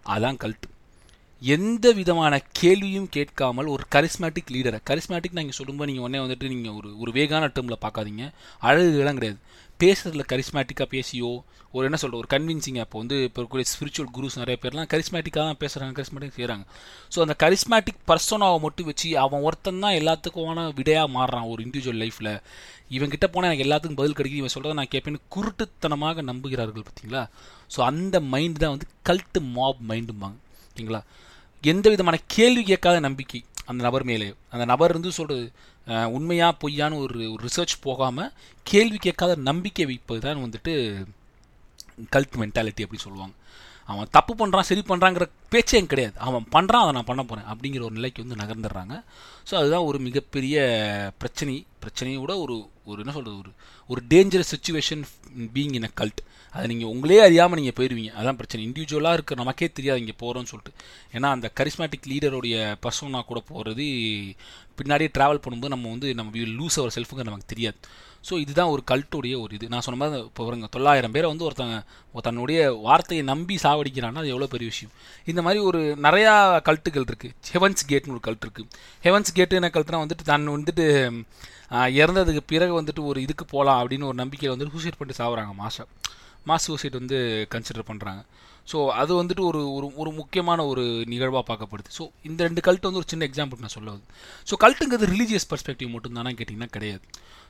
அதான் 0.05 0.41
கல்ட்டு 0.43 0.75
எந்த 1.41 1.91
விதமான 1.91 2.41
கேள்வியும் 2.51 3.09
கேட்காமல் 3.09 3.65
ஒரு 3.65 3.83
கரிஸ்மேட்டிக் 3.95 4.51
லீடரை 4.51 4.79
கரிஸ்மேட்டிக் 4.89 5.37
நீங்கள் 5.39 5.57
சொல்லும்போது 5.57 5.91
நீங்கள் 5.91 6.09
உடனே 6.09 6.19
வந்துட்டு 6.23 6.47
நீங்கள் 6.47 6.71
ஒரு 6.71 6.99
ஒரு 6.99 7.11
வேகான 7.11 7.45
டேர்மில் 7.47 7.83
பார்க்காதீங்க. 7.85 8.23
அழகுலாம் 8.61 9.13
கிடையாது. 9.13 9.39
பேசுறதுல 9.79 10.23
கரிஸ்மேட்டிக்காக 10.31 10.87
பேசியோ 10.93 11.31
ஒரு 11.73 11.85
என்ன 11.85 11.97
சொல்கிற 12.01 12.17
ஒரு 12.17 12.29
கன்வின்சிங் 12.33 12.79
அப்போ 12.83 12.97
வந்து 12.97 13.23
இப்போ 13.23 13.39
இருக்கக்கூடிய 13.41 13.67
ஸ்பிரிச்சுவல் 13.71 14.11
குரூஸ் 14.15 14.37
நிறைய 14.37 14.57
பேர்லாம் 14.61 14.89
கரிஸ்மேட்டிக்காக 14.93 15.43
தான் 15.49 15.59
பேசுகிறாங்க 15.59 15.91
கரிஸ்மேட்டிக் 15.91 16.37
செய்கிறாங்க 16.37 16.63
ஸோ 17.15 17.19
அந்த 17.19 17.35
கரிஸ்மேட்டிக் 17.43 17.99
பர்சனாவை 18.07 18.59
மட்டும் 18.59 18.85
வச்சு 18.85 19.17
அவன் 19.17 19.41
ஒருத்தன் 19.41 19.79
தான் 19.79 19.97
எல்லாத்துக்குமான 19.99 20.73
விடையாக 20.73 21.07
மாறுறான் 21.07 21.49
ஒரு 21.49 21.63
இண்டிவிஜுவல் 21.65 22.01
லைஃப்பில் 22.03 22.31
இவன்கிட்ட 22.89 23.27
போனால் 23.27 23.49
எனக்கு 23.49 23.67
எல்லாத்துக்கும் 23.67 23.95
பதில் 23.95 24.17
கிடைக்குது 24.17 24.41
இவன் 24.43 24.53
சொல்கிறத 24.53 24.73
நான் 24.73 24.93
கேட்பேன்னு 24.95 25.21
குருட்டுத்தனமாக 25.35 26.21
நம்புகிறார்கள் 26.21 26.85
பார்த்தீங்களா? 26.87 27.23
ஸோ 27.75 27.81
அந்த 27.81 28.19
மைண்டு 28.19 28.53
தான் 28.53 28.73
வந்து 28.75 28.87
கல்ட்டு 29.09 29.41
மாப் 29.57 29.83
மைண்டும்பாங்க 29.89 30.37
ஓகேங்களா 30.69 31.01
எந்த 31.63 31.89
விதமான 31.89 32.17
கேள்வி 32.27 32.63
கேட்காத 32.63 32.99
நம்பிக்கை. 32.99 33.39
அந்த 33.69 33.79
நபர் 33.87 34.05
மேலே. 34.09 34.27
அந்த 34.53 34.65
நபர் 34.71 34.95
வந்து 34.97 35.11
சொல்கிறது 35.11 35.45
உண்மையாக 36.17 36.59
பொய்யான்னு 36.61 36.99
ஒரு 37.03 37.17
ரிசர்ச் 37.45 37.75
போகாமல் 37.87 38.31
கேள்வி 38.71 38.97
கேட்காத 39.05 39.35
நம்பிக்கை 39.49 39.85
வைப்பது 39.91 40.21
தான் 40.25 40.43
வந்துட்டு 40.45 40.73
கல்ட் 42.15 42.35
மென்டாலிட்டி 42.41 42.83
அப்படின்னு 42.85 43.05
சொல்லுவாங்க. 43.07 43.35
அவன் 43.91 44.11
தப்பு 44.15 44.33
பண்ணுறான் 44.39 44.67
சரி 44.69 44.83
பண்ணுறாங்கிற 44.89 45.25
பேச்சே 45.53 45.79
கிடையாது. 45.91 46.15
அவன் 46.27 46.47
பண்ணுறான் 46.55 46.83
அதை 46.83 46.93
நான் 46.97 47.09
பண்ண 47.09 47.21
போகிறேன் 47.23 47.49
அப்படிங்கிற 47.51 47.83
ஒரு 47.87 47.95
நிலைக்கு 47.99 48.23
வந்து 48.25 48.39
நகர்ந்துடுறாங்க. 48.41 48.95
ஸோ 49.49 49.53
அதுதான் 49.59 49.85
ஒரு 49.89 49.99
மிகப்பெரிய 50.07 50.55
பிரச்சனை. 51.21 51.55
பிரச்சனையோட 51.83 52.31
ஒரு 52.43 52.55
ஒரு 52.89 52.99
என்ன 53.03 53.13
சொல்கிறது 53.17 53.37
ஒரு 53.43 53.51
ஒரு 53.91 54.01
dangerous 54.13 54.53
situation 54.55 55.03
being 55.55 55.75
in 55.79 55.87
a 55.89 55.91
cult 56.01 56.21
அதை 56.55 56.65
நீங்கள் 56.71 56.91
உங்களே 56.93 57.17
அறியாமல் 57.25 57.59
நீங்கள் 57.59 57.77
போயிடுவீங்க 57.77 58.11
அதான் 58.19 58.39
பிரச்சனை. 58.39 58.61
இண்டிவிஜுவலாக 58.67 59.17
இருக்க 59.17 59.35
நமக்கே 59.41 59.67
தெரியாது 59.77 60.01
இங்கே 60.03 60.15
போகிறோம்னு 60.21 60.51
சொல்லிட்டு. 60.51 60.73
ஏன்னா 61.15 61.29
அந்த 61.35 61.47
கரிஸ்மேட்டிக் 61.59 62.09
லீடருடைய 62.11 62.55
பர்சனாக 62.85 63.25
கூட 63.31 63.39
போகிறது 63.51 63.85
பின்னாடியே 64.79 65.09
ட்ராவல் 65.17 65.43
பண்ணும்போது 65.45 65.73
நம்ம 65.75 65.89
வந்து 65.95 66.09
நம்ம 66.19 66.45
லூஸ் 66.59 66.79
அவர் 66.81 66.95
செல்ஃபுங்க 66.97 67.25
நமக்கு 67.29 67.51
தெரியாது. 67.53 67.79
ஸோ 68.27 68.33
இதுதான் 68.43 68.71
ஒரு 68.73 68.81
கல்ட்டுடைய 68.91 69.35
ஒரு 69.43 69.51
இது. 69.57 69.65
நான் 69.73 69.83
சொன்ன 69.87 69.99
மாதிரி 70.01 70.23
இப்போ 70.29 70.43
பாருங்க 70.47 70.67
தொள்ளாயிரம் 70.75 71.13
பேரை 71.15 71.27
வந்து 71.33 71.45
ஒருத்தங்க 71.47 71.77
தன்னுடைய 72.27 72.59
வார்த்தையை 72.87 73.23
நம்பி 73.31 73.55
சாவடிக்கிறான்னா 73.65 74.21
அது 74.23 74.33
எவ்வளோ 74.33 74.49
பெரிய 74.53 74.67
விஷயம். 74.73 74.93
இந்த 75.31 75.41
மாதிரி 75.47 75.59
ஒரு 75.69 75.81
நிறையா 76.07 76.33
கல்ட்டுகள் 76.69 77.07
இருக்குது 77.09 77.35
ஹெவன்ஸ் 77.55 77.83
கேட்னு 77.91 78.15
ஒரு 78.15 78.23
கல்ட் 78.27 78.45
இருக்குது 78.47 78.69
ஹெவன்ஸ் 79.05 79.37
கேட்டு 79.39 79.59
என்ன 79.59 79.71
கல்ட்டுனா 79.75 80.03
வந்துட்டு 80.05 80.29
தன் 80.31 80.55
வந்துட்டு 80.55 80.85
இறந்ததுக்கு 82.01 82.41
பிறகு 82.51 82.73
வந்துட்டு 82.79 83.01
ஒரு 83.11 83.19
இதுக்கு 83.25 83.45
போகலாம் 83.53 83.79
அப்படின்னு 83.81 84.09
ஒரு 84.11 84.17
நம்பிக்கையில் 84.23 84.53
வந்துட்டு 84.53 84.75
சூசைட் 84.75 84.97
பண்ணிட்டு 84.99 85.21
சாவுறாங்க 85.21 85.53
மாசா 85.63 85.85
மாஸ் 86.49 86.67
சூசைட் 86.69 86.99
வந்து 86.99 87.17
கன்சிடர் 87.53 87.89
பண்ணுறாங்க 87.89 88.21
ஸோ 88.71 88.77
அது 89.01 89.11
வந்துட்டு 89.19 89.43
ஒரு 89.49 89.61
ஒரு 89.77 89.87
ஒரு 90.01 90.11
முக்கியமான 90.19 90.59
ஒரு 90.71 90.83
நிகழ்வாக 91.11 91.43
பார்க்கப்படுது. 91.49 91.89
ஸோ 91.97 92.03
இந்த 92.29 92.39
ரெண்டு 92.47 92.61
கல்ட்டு 92.67 92.87
வந்து 92.89 93.01
ஒரு 93.01 93.09
சின்ன 93.11 93.25
எக்ஸாம்பிள் 93.29 93.63
நான் 93.65 93.75
சொல்லுவது 93.75 94.03
ஸோ 94.49 94.55
கல்ட்டுங்கிறது 94.63 95.09
ரிலீஜியஸ் 95.13 95.47
பர்ஸ்பெக்டிவ் 95.51 95.89
மட்டும்தானா 95.95 96.33
கேட்டிங்கன்னா 96.39 96.69
கிடையாது. 96.75 97.05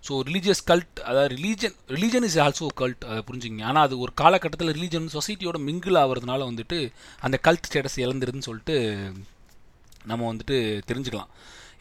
ஸோ 0.08 0.14
ரிலீஜியஸ் 0.28 0.62
கல்ட் 0.70 1.00
அதாவது 1.10 1.30
religion 1.36 1.76
religion 1.96 2.26
is 2.28 2.38
also 2.44 2.68
cult 2.82 3.04
அதை 3.10 3.22
புரிஞ்சுங்க 3.30 3.64
ஆனால் 3.70 3.86
அது 3.88 3.96
ஒரு 4.04 4.12
காலகட்டத்தில் 4.22 4.74
ரிலீஜன் 4.78 5.08
சொசைட்டியோட 5.16 5.60
மிங்கிள் 5.68 6.00
ஆகிறதுனால 6.04 6.48
வந்துட்டு 6.52 6.80
அந்த 7.28 7.40
கல்ட் 7.48 7.68
ஸ்டேட்டஸ் 7.70 7.98
இழந்துருதுன்னு 8.06 8.48
சொல்லிட்டு 8.50 8.76
நம்ம 10.12 10.22
வந்துட்டு 10.32 10.58
தெரிஞ்சுக்கலாம். 10.90 11.32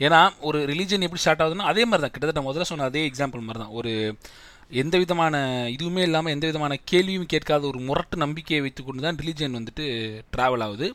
ஏன்னா 0.06 0.20
ஒரு 0.49 0.58
ரிலீஜன் 0.70 1.04
எப்படி 1.06 1.23
ஸ்டார்ட் 1.23 1.42
ஆகுதுன்னா 1.44 1.68
அதே 1.73 1.82
மாதிரி 1.88 2.02
தான் 2.04 2.14
கிட்டத்தட்ட 2.14 2.42
முதல்ல 2.49 2.68
சொன்ன 2.70 2.88
அதே 2.90 3.02
எக்ஸாம்பிள் 3.11 3.46
மாதிரி 3.46 3.61
தான் 3.64 3.76
ஒரு 3.80 3.92
எந்த 4.82 4.94
விதமான 5.02 5.35
இதுவுமே 5.75 6.02
இல்லாமல் 6.08 6.35
எந்த 6.37 6.46
விதமான 6.50 6.76
கேள்வியும் 6.90 7.28
கேட்காத 7.32 7.66
ஒரு 7.70 7.80
முரட்டு 7.88 8.16
நம்பிக்கையை 8.25 8.61
வைத்துக்கொண்டு 8.64 9.04
தான் 9.06 9.18
ரிலீஜன் 9.23 9.56
வந்துட்டு 9.58 9.85
ட்ராவல் 10.35 10.64
ஆகுது. 10.66 10.87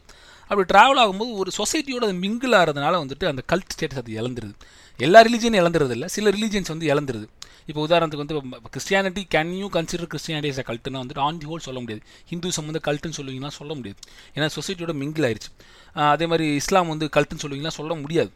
அப்படி 0.49 0.65
ட்ராவல் 0.73 1.01
ஆகும்போது 1.03 1.33
ஒரு 1.41 1.51
சொசைட்டியோட 1.59 2.03
அது 2.09 2.15
மிங்கிள் 2.25 2.55
ஆகிறதுனால 2.59 2.99
வந்துட்டு 3.03 3.25
அந்த 3.31 3.43
கல்ட் 3.51 3.73
ஸ்டேட்டஸ் 3.75 4.01
அது 4.01 4.17
இழந்துருது. 4.21 4.55
எல்லா 5.05 5.19
ரிலீஜியனும் 5.27 5.61
இழந்துறது 5.61 5.93
இல்லை 5.95 6.07
சில 6.15 6.31
ரிலீஜியன்ஸ் 6.35 6.71
வந்து 6.73 6.87
இழந்துருது. 6.93 7.27
இப்போ 7.69 7.81
உதாரணத்துக்கு 7.87 8.23
வந்து 8.23 8.37
Christianity 8.75 9.21
can 9.35 9.51
you 9.61 9.67
consider 9.75 10.09
Christianity 10.13 10.49
as 10.53 10.61
கல்ட்டுனா 10.69 11.01
வந்துட்டு 11.03 11.23
ஆன் 11.27 11.39
தி 11.41 11.47
ஹோல் 11.49 11.65
சொல்ல 11.67 11.79
முடியாது. 11.83 12.01
ஹிந்துசம் 12.31 12.67
வந்து 12.69 12.81
கல்ட்டுன்னு 12.87 13.17
சொல்லுவீங்கன்னா 13.19 13.53
சொல்ல 13.59 13.73
முடியாது. 13.79 13.99
ஏன்னா 14.35 14.47
சொசைட்டியோட 14.57 14.93
மிங்கிள் 15.01 15.27
ஆயிடுச்சு 15.27 15.51
அதே 16.13 16.25
மாதிரி 16.31 16.47
இஸ்லாம் 16.61 16.91
வந்து 16.93 17.07
கல்ட்டுன்னு 17.17 17.43
சொல்லுவீங்கன்னா 17.43 17.75
சொல்ல 17.79 17.95
முடியாது. 18.03 18.31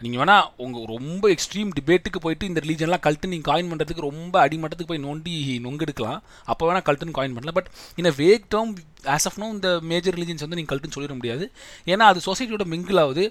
நீங்கள் 0.00 0.20
வேணால் 0.20 0.48
உங்கள் 0.64 0.84
ரொம்ப 0.94 1.24
எக்ஸ்ட்ரீம் 1.34 1.70
டிபேட்டுக்கு 1.78 2.18
போயிட்டு 2.24 2.48
இந்த 2.50 2.60
ரிலீஜன்லாம் 2.64 3.02
கல்ட்டு 3.06 3.30
நீங்கள் 3.32 3.48
காயின் 3.50 3.70
பண்ணுறதுக்கு 3.70 4.04
ரொம்ப 4.10 4.34
அடிமட்டத்துக்கு 4.44 4.90
போய் 4.92 5.02
நோண்டி 5.06 5.32
நொங்கெடுக்கலாம். 5.64 6.20
அப்போ 6.52 6.62
வேணால் 6.68 6.86
கல்ட்டுன்னு 6.88 7.16
காயின் 7.18 7.34
பண்ணலாம். 7.36 7.56
பட் 7.58 7.70
இந்த 8.00 8.10
vague 8.20 8.46
term 8.54 8.72
as 9.16 9.26
of 9.30 9.38
no 9.42 9.48
இந்த 9.56 9.70
மேஜர் 9.92 10.16
ரிலீஜன்ஸ் 10.18 10.44
வந்து 10.46 10.58
நீங்கள் 10.60 10.72
கல்ட்டுன்னு 10.72 10.98
சொல்லிட 10.98 11.16
முடியாது. 11.20 11.46
ஏன்னா 11.92 12.06
அது 12.12 12.22
சொசைட்டியோட 12.28 12.66
மிங்கிள் 12.74 13.00
ஆகுது. 13.04 13.24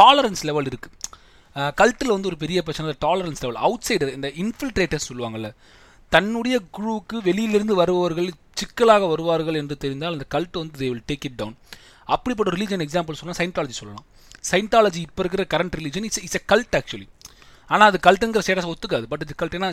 டாலரன்ஸ் 0.00 0.44
லெவல் 0.50 0.70
இருக்குது 0.72 0.94
கல்ட்டில் 1.56 2.08
வந்து 2.08 2.28
ஒரு 2.28 2.36
பெரிய 2.36 2.62
பிரச்சனை 2.62 2.94
டாலரன்ஸ் 3.00 3.40
லெவல் 3.40 3.60
அவுட் 3.62 3.84
சைடர் 3.88 4.12
இந்த 4.12 4.28
இன்ஃபில்ட்ரேட்டர்ஸ் 4.28 5.08
சொல்லுவாங்கல்ல 5.08 5.54
தன்னுடைய 6.08 6.60
குழுவுக்கு 6.78 7.22
வெளியிலிருந்து 7.22 7.74
வருபவர்கள் 7.74 8.30
சிக்கலாக 8.54 9.06
வருவார்கள் 9.06 9.54
என்று 9.54 9.76
தெரிந்தால் 9.76 10.12
அந்த 10.12 10.26
கல்ட் 10.34 10.58
வந்து 10.58 10.78
they 10.78 10.88
will 10.88 11.02
take 11.12 11.24
it 11.24 11.34
down 11.34 11.56
அப்படிப்பட்ட 12.04 12.56
ரிலீஜன் 12.56 12.84
எக்ஸாம்பிள் 12.86 13.12
சொன்னால் 13.12 13.38
சைன்டாலஜி 13.38 13.68
சொல்லலாம். 13.68 14.04
சைன்டாலஜி 14.50 14.96
இப்போ 14.96 15.24
இருக்கிற 15.24 15.44
current 15.54 15.76
religion 15.78 16.04
it's 16.04 16.22
it's 16.22 16.34
a 16.34 16.42
cult 16.46 16.76
actually 16.76 17.08
ஆனால் 17.72 17.88
அது 17.90 17.98
கல்ட்டுங்கிற 18.06 18.40
ஸ்டேட்டஸ் 18.46 18.70
ஒத்துக்காது. 18.72 19.06
பட் 19.12 19.22
இது 19.26 19.34
கல்ட் 19.42 19.56
ஏன்னா 19.58 19.70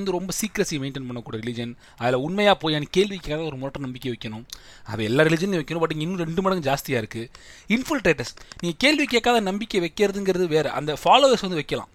வந்து 0.00 0.16
ரொம்ப 0.18 0.32
சீக்ரஸி 0.40 0.76
மெயின்டைன் 0.82 1.08
பண்ணக்கூடிய 1.08 1.40
ரிலிஜன் 1.44 1.72
அதில் 2.02 2.20
உண்மையாக 2.26 2.56
போய் 2.62 2.76
எனக்கு 2.78 2.96
கேள்வி 2.98 3.18
கேட்காத 3.24 3.42
ஒரு 3.50 3.56
முரட்ட 3.62 3.80
நம்பிக்கை 3.86 4.12
வைக்கணும். 4.14 4.44
அது 4.92 5.08
எல்லா 5.10 5.24
ரிலிஜனையும் 5.30 5.62
வைக்கணும் 5.62 5.84
பட் 5.86 5.96
இன்னும் 6.04 6.22
ரெண்டு 6.26 6.42
மடங்கு 6.46 6.68
ஜாஸ்தியாக 6.70 7.02
இருக்குது 7.04 7.28
இன்ஃபில்ட்ரேட்டர்ஸ் 7.76 8.34
நீங்கள் 8.62 8.80
கேள்வி 8.86 9.06
கேட்காத 9.14 9.42
நம்பிக்கை 9.50 9.80
வைக்கிறதுங்கிறது 9.86 10.48
வேறு. 10.56 10.70
அந்த 10.80 10.92
ஃபாலோவர்ஸ் 11.02 11.46
வந்து 11.48 11.60
வைக்கலாம். 11.62 11.90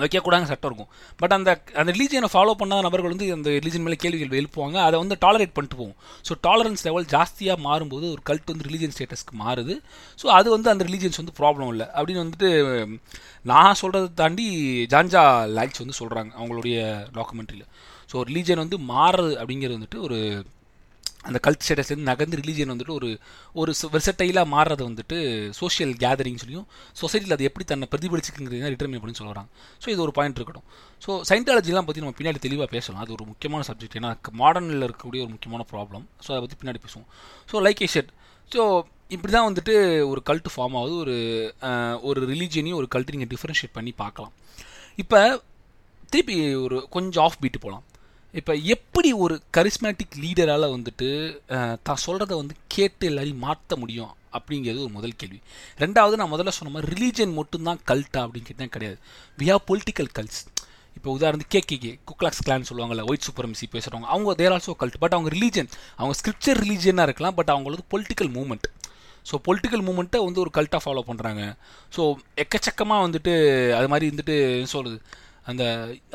வைக்கக்கூடாதுங்க 0.00 0.50
சட்டம் 0.50 0.70
இருக்கும். 0.70 0.90
பட் 1.20 1.34
அந்த 1.36 1.50
அந்த 1.80 1.90
ரிலீஜியனை 1.96 2.28
ஃபாலோ 2.34 2.52
பண்ணாத 2.60 2.84
நபர்கள் 2.86 3.12
வந்து 3.14 3.26
அந்த 3.36 3.48
ரிலீஜன் 3.62 3.84
மேலே 3.86 3.96
கேள்விகள் 4.04 4.38
எழுப்புவாங்க. 4.40 4.76
அதை 4.88 4.96
வந்து 5.02 5.16
டாலரேட் 5.24 5.54
பண்ணிட்டு 5.56 5.78
போகும் 5.80 5.96
ஸோ 6.28 6.34
டாலரன்ஸ் 6.46 6.84
லெவல் 6.88 7.08
ஜாஸ்தியாக 7.14 7.58
மாறும்போது 7.66 8.06
ஒரு 8.14 8.22
கல்ட் 8.30 8.52
வந்து 8.52 8.66
ரிலீஜியன் 8.68 8.94
ஸ்டேட்டஸ்க்கு 8.96 9.36
மாறுது. 9.42 9.76
ஸோ 10.22 10.28
அது 10.38 10.48
வந்து 10.56 10.70
அந்த 10.74 10.86
ரிலீஜியன்ஸ் 10.88 11.20
வந்து 11.22 11.36
ப்ராப்ளம் 11.40 11.70
இல்லை. 11.74 11.88
அப்படின்னு 11.96 12.24
வந்துட்டு 12.24 12.50
நான் 13.52 13.80
சொல்கிறத 13.82 14.10
தாண்டி 14.22 14.48
ஜான்ஜா 14.94 15.24
லைக்ஸ் 15.58 15.82
வந்து 15.84 15.98
சொல்கிறாங்க 16.00 16.32
அவங்களுடைய 16.40 16.78
டாக்குமெண்ட்ரியில் 17.18 17.68
ஸோ 18.12 18.24
ரிலீஜியன் 18.30 18.64
வந்து 18.64 18.78
மாறுறது 18.92 19.34
அப்படிங்கிறது 19.40 19.78
வந்துட்டு 19.78 20.00
ஒரு 20.08 20.18
அந்த 21.28 21.38
கல்ட் 21.46 21.64
ஸ்டேட்டஸ்லேருந்து 21.64 22.08
நகர்ந்து 22.10 22.38
ரிலீஜியன் 22.40 22.72
வந்துட்டு 22.72 22.94
ஒரு 22.98 23.08
ஒரு 23.60 23.72
வெர்சட்டைலாக 23.94 24.46
மாறுறது 24.54 24.82
வந்துட்டு 24.88 25.16
சோஷியல் 25.60 25.92
கேதரிங் 26.04 26.40
சொல்லியும் 26.42 26.66
சொசைட்டியில் 27.02 27.34
அது 27.36 27.48
எப்படி 27.50 27.66
தன்னை 27.72 27.88
பிரதிபலிச்சுக்குங்கிறது 27.92 28.72
டிட்டர்மின் 28.74 28.98
அப்படின்னு 29.00 29.20
சொல்கிறாங்க 29.20 29.48
ஸோ 29.82 29.88
இது 29.94 30.02
ஒரு 30.06 30.14
பாயிண்ட் 30.18 30.38
இருக்கட்டும். 30.40 30.66
ஸோ 31.04 31.10
சயின்டாலஜிலாம் 31.30 31.86
பற்றி 31.90 32.02
நம்ம 32.04 32.16
பின்னாடி 32.20 32.40
தெளிவாக 32.46 32.68
பேசலாம். 32.76 33.02
அது 33.04 33.14
ஒரு 33.18 33.26
முக்கியமான 33.32 33.64
சப்ஜெக்ட் 33.68 33.96
ஏன்னா 34.00 34.10
மாடர்னில் 34.42 34.86
இருக்கக்கூடிய 34.88 35.22
ஒரு 35.26 35.32
முக்கியமான 35.36 35.66
ப்ராப்ளம் 35.74 36.04
ஸோ 36.24 36.30
அதை 36.34 36.40
பற்றி 36.44 36.58
பின்னாடி 36.62 36.82
பேசுவோம். 36.86 37.08
So 37.52 37.62
like 37.66 37.82
a 37.86 37.90
shed 37.94 38.12
so 38.54 38.62
இப்படி 39.14 39.32
தான் 39.36 39.48
வந்துட்டு 39.48 39.74
ஒரு 40.10 40.20
கல்ட் 40.28 40.50
ஃபார்ம் 40.54 40.76
ஆகுது. 40.80 40.94
ஒரு 41.04 41.16
ஒரு 42.08 42.20
ரிலீஜியனையும் 42.32 42.78
ஒரு 42.80 42.88
கல்ட்டு 42.94 43.14
நீங்கள் 43.16 43.32
டிஃப்ரென்ஷியேட் 43.32 43.76
பண்ணி 43.78 43.94
பார்க்கலாம். 44.02 44.34
இப்போ 45.02 45.20
திருப்பி 46.12 46.36
ஒரு 46.66 46.78
கொஞ்சம் 46.94 47.24
ஆஃப் 47.26 47.40
பீட்டு 47.42 47.58
போகலாம் 47.64 47.84
இப்போ 48.34 48.52
எப்படி 48.74 49.08
ஒரு 49.24 49.34
கரிஸ்மேட்டிக் 49.56 50.14
லீடரால் 50.22 50.72
வந்துட்டு 50.74 51.08
தான் 51.88 52.02
சொல்கிறத 52.06 52.32
வந்து 52.40 52.54
கேட்டு 52.74 53.06
எல்லாரையும் 53.10 53.42
மாற்ற 53.46 53.76
முடியும் 53.76 54.12
அப்படிங்கிறது 54.36 54.84
ஒரு 54.84 54.92
முதல் 54.98 55.18
கேள்வி. 55.20 55.38
ரெண்டாவது 55.82 56.18
நான் 56.20 56.32
முதல்ல 56.34 56.52
சொன்ன 56.58 56.72
மாதிரி 56.74 56.88
ரிலீஜன் 56.94 57.32
மட்டும்தான் 57.38 57.80
கல்ட்டா 57.90 58.20
அப்படின்னு 58.24 58.48
கேட்டால் 58.50 58.72
கிடையாது. 58.76 58.96
வி 59.38 59.46
ஹாவ் 59.52 59.64
பொலிட்டிக்கல் 59.70 60.10
கல்ட்ஸ் 60.18 60.40
இப்போ 60.96 61.08
உதாரணத்துக்கு 61.16 61.56
கேகேகே 61.56 61.90
குக்லாக்ஸ் 62.08 62.42
கிளான் 62.46 62.66
சொல்லுவாங்கல்ல 62.68 63.04
ஒயிட் 63.10 63.26
சூப்பரமிசி 63.26 63.66
பேசுகிறவங்க 63.74 64.08
அவங்க 64.12 64.34
தேர் 64.40 64.54
ஆல்சோ 64.56 64.74
கல்ட் 64.82 64.98
பட் 64.98 65.14
அவங்க 65.16 65.30
ரிலீஜன் 65.36 65.68
அவங்க 65.96 66.14
ஸ்கிரிப்சர் 66.20 66.60
ரிலீஜனாக 66.64 67.06
இருக்கலாம் 67.08 67.36
பட் 67.38 67.52
அவங்களது 67.54 67.84
பொலிட்டிக்கல் 67.94 68.30
மூமெண்ட் 68.38 68.68
ஸோ 69.30 69.36
பொலிட்டிக்கல் 69.48 69.84
மூமெண்ட்டை 69.88 70.20
வந்து 70.24 70.40
ஒரு 70.40 70.50
கல்ட்டாக 70.54 70.82
ஃபாலோ 70.84 71.02
பண்ணுறாங்க 71.08 71.42
ஸோ 71.96 72.04
எக்கச்சக்கமாக 72.36 73.04
வந்துட்டு 73.06 73.34
அது 73.78 73.88
மாதிரி 73.88 74.06
வந்துட்டு 74.10 74.36
என்ன 74.56 74.70
சொல்கிறது 74.72 74.98
அந்த 75.50 75.62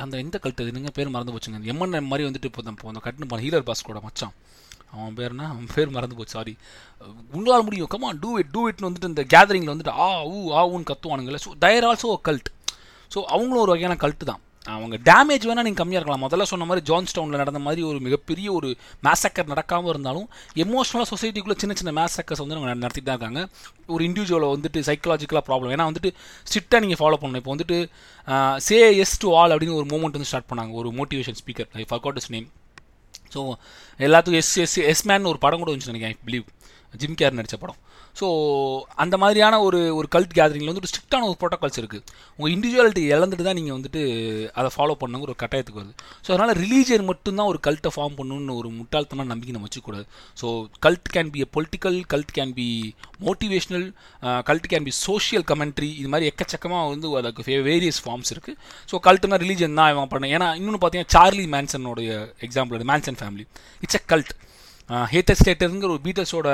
அந்த 0.04 0.16
எந்த 0.24 0.38
கல்ட்டு 0.44 0.64
அது 0.64 0.72
என்னங்க 0.72 0.92
பேர் 0.98 1.14
மறந்து 1.16 1.34
போச்சுங்க. 1.36 1.58
அந்த 1.60 1.72
எம்என் 1.74 2.10
மாதிரி 2.12 2.26
வந்துட்டு 2.28 2.50
இப்போ 2.50 2.62
இப்போ 2.74 2.92
அந்த 2.92 3.02
கட்டுன்னு 3.06 3.30
போன 3.32 3.44
ஹீலர் 3.46 3.68
பாஸ் 3.70 3.88
கூட 3.90 4.00
மச்சான். 4.06 4.34
அவன் 4.96 5.16
பேர்னா 5.20 5.46
அவன் 5.54 5.68
பேர் 5.76 5.96
மறந்து 5.96 6.18
போச்சு 6.18 6.36
சாரி 6.38 6.54
உங்களால் 7.36 7.66
முடியும். 7.68 7.90
Come on 7.94 8.10
do 8.24 8.30
it 8.42 8.52
do 8.56 8.62
இட்னு 8.72 8.88
வந்துட்டு 8.90 9.12
இந்த 9.14 9.24
கேதரிங்கில் 9.34 9.74
வந்துட்டு 9.74 9.96
ஆ 10.04 10.08
ஊ 10.34 10.38
ஆ 10.60 10.62
ஊன்னு 10.74 10.90
கத்துவானுங்களே 10.92 11.42
so 11.46 11.52
they're 11.64 11.88
also 11.90 12.12
cult 12.28 12.50
so 13.14 13.20
அவங்களும் 13.36 13.64
ஒரு 13.66 13.74
வகையான 13.74 13.98
கல்ட்டு 14.04 14.30
தான். 14.32 14.42
அவங்க 14.76 14.96
டேமேஜ் 15.10 15.46
வேணால் 15.48 15.66
நீங்கள் 15.68 15.82
கம்மியாக 15.82 16.00
இருக்கலாம். 16.00 16.24
முதல்ல 16.26 16.46
சொன்ன 16.52 16.66
மாதிரி 16.70 16.82
ஜான்ஸ்டவுனில் 16.90 17.42
நடந்த 17.42 17.60
மாதிரி 17.66 17.82
ஒரு 17.90 18.00
மிகப்பெரிய 18.06 18.48
ஒரு 18.58 18.70
மேசக்கர் 19.08 19.52
நடக்காமல் 19.54 19.92
இருந்தாலும் 19.94 20.28
எமோஷனலாக 20.64 21.08
சொசைட்டிக்குள்ளே 21.12 21.58
சின்ன 21.64 21.76
சின்ன 21.80 21.94
மேசக்கர்ஸ் 22.00 22.42
வந்து 22.44 22.56
அவங்க 22.58 22.74
நடத்திட்டு 22.84 23.10
தான் 23.10 23.18
இருக்காங்க. 23.18 23.42
ஒரு 23.94 24.04
இண்டிவிஜுவலை 24.10 24.50
வந்துட்டு 24.56 24.82
சைக்கலாஜிக்கலாக 24.90 25.46
ப்ராப்ளம் 25.50 25.74
ஏன்னா 25.76 25.88
வந்துட்டு 25.92 26.12
ஸ்ட்ரிக்டாக 26.50 26.82
நீங்கள் 26.86 27.02
ஃபாலோ 27.02 27.20
பண்ணணும். 27.22 27.42
இப்போ 27.44 27.54
வந்துட்டு 27.56 27.80
சே 28.68 28.80
எஸ் 29.06 29.18
டு 29.24 29.30
ஆல் 29.42 29.54
அப்படின்னு 29.56 29.80
ஒரு 29.82 29.90
மூமெண்ட் 29.94 30.18
வந்து 30.20 30.32
ஸ்டார்ட் 30.32 30.50
பண்ணாங்க. 30.52 30.74
ஒரு 30.82 30.92
motivation 31.00 31.40
speaker 31.42 31.70
I 31.82 31.86
forgot 31.94 32.20
is 32.24 32.32
name 32.36 32.48
so 33.36 33.42
எல்லாத்துக்கும் 34.08 34.42
எஸ் 34.44 34.54
எஸ் 34.66 34.78
எஸ் 34.92 35.06
மேன் 35.12 35.32
ஒரு 35.34 35.40
படம் 35.46 35.62
கூட 35.64 35.72
வந்துச்சு 35.72 35.94
நினைக்கிறேன். 35.94 36.20
பிலீவ் 36.28 36.46
ஜிம் 37.02 37.18
கேர் 37.22 37.38
நடித்த 37.38 37.58
படம். 37.64 37.80
ஸோ 38.20 38.28
அந்த 39.04 39.16
மாதிரியான 39.24 39.56
ஒரு 39.62 39.80
ஒரு 40.00 40.08
கல்ட் 40.16 40.34
கேதரிங்கில் 40.38 40.70
வந்து 40.72 40.82
ஒரு 40.84 40.90
ஸ்ட்ரிக்டான 40.92 41.28
ஒரு 41.30 41.38
ப்ரோட்டோகால்ஸ் 41.42 41.80
இருக்குது 41.82 42.04
உங்கள் 42.40 42.54
இண்டிவிஜுவாலிட்டி 42.56 43.04
இழந்துட்டு 43.16 43.46
தான் 43.48 43.58
நீங்கள் 43.60 43.76
வந்துட்டு 43.78 44.02
அதை 44.60 44.70
ஃபாலோ 44.76 44.96
பண்ணுங்கிற 45.02 45.30
ஒரு 45.34 45.40
கட்டாயத்துக்கு 45.44 45.82
வருது. 45.82 45.94
ஸோ 46.26 46.30
அதனால் 46.34 46.54
ரிலீஜியன் 46.64 47.06
மட்டும்தான் 47.06 47.50
ஒரு 47.54 47.60
கல்ட்டை 47.68 47.92
ஃபார்ம் 47.96 48.16
பண்ணணும்னு 48.20 48.56
ஒரு 48.62 48.72
முட்டாள்தனமான 48.80 49.30
நம்பிக்கை 49.34 49.56
நம்ம 49.56 49.68
வச்சுக்கூடாது 49.70 50.06
so 50.38 50.48
cult 50.86 51.10
can 51.16 51.32
be 51.36 51.42
a 51.46 51.50
political 51.58 52.00
cult 52.14 52.34
can 52.38 52.54
be 52.54 52.68
motivational 53.28 53.88
cult 54.50 54.70
can 54.74 54.88
be 54.90 54.94
social 55.02 55.46
commentary 55.52 55.92
இது 56.02 56.12
மாதிரி 56.14 56.30
எக்கச்சக்கமாக 56.32 56.90
வந்து 56.90 57.10
அதுக்கு 57.22 57.60
வேரியஸ் 57.70 58.02
ஃபார்ம்ஸ் 58.06 58.34
இருக்குது 58.36 58.58
ஸோ 58.92 58.98
கல்ட்டுனா 59.08 59.40
ரிலீஜன் 59.46 59.80
தான் 59.82 59.92
இவன் 59.94 60.12
பண்ண 60.14 60.34
ஏன்னா 60.38 60.50
இன்னொன்று 60.56 60.82
பார்த்தீங்கன்னா 60.82 61.16
Charlie 61.18 61.48
மேன்சனோடைய 61.56 62.12
example 62.48 62.88
Manson 62.92 63.20
family 63.22 63.46
it's 63.84 64.00
a 64.02 64.04
cult 64.14 64.34
helter 65.14 65.40
ஸ்டேட்டருங்கிற 65.40 65.90
ஒரு 65.90 66.04
பீட்டர்ஸோட 66.04 66.50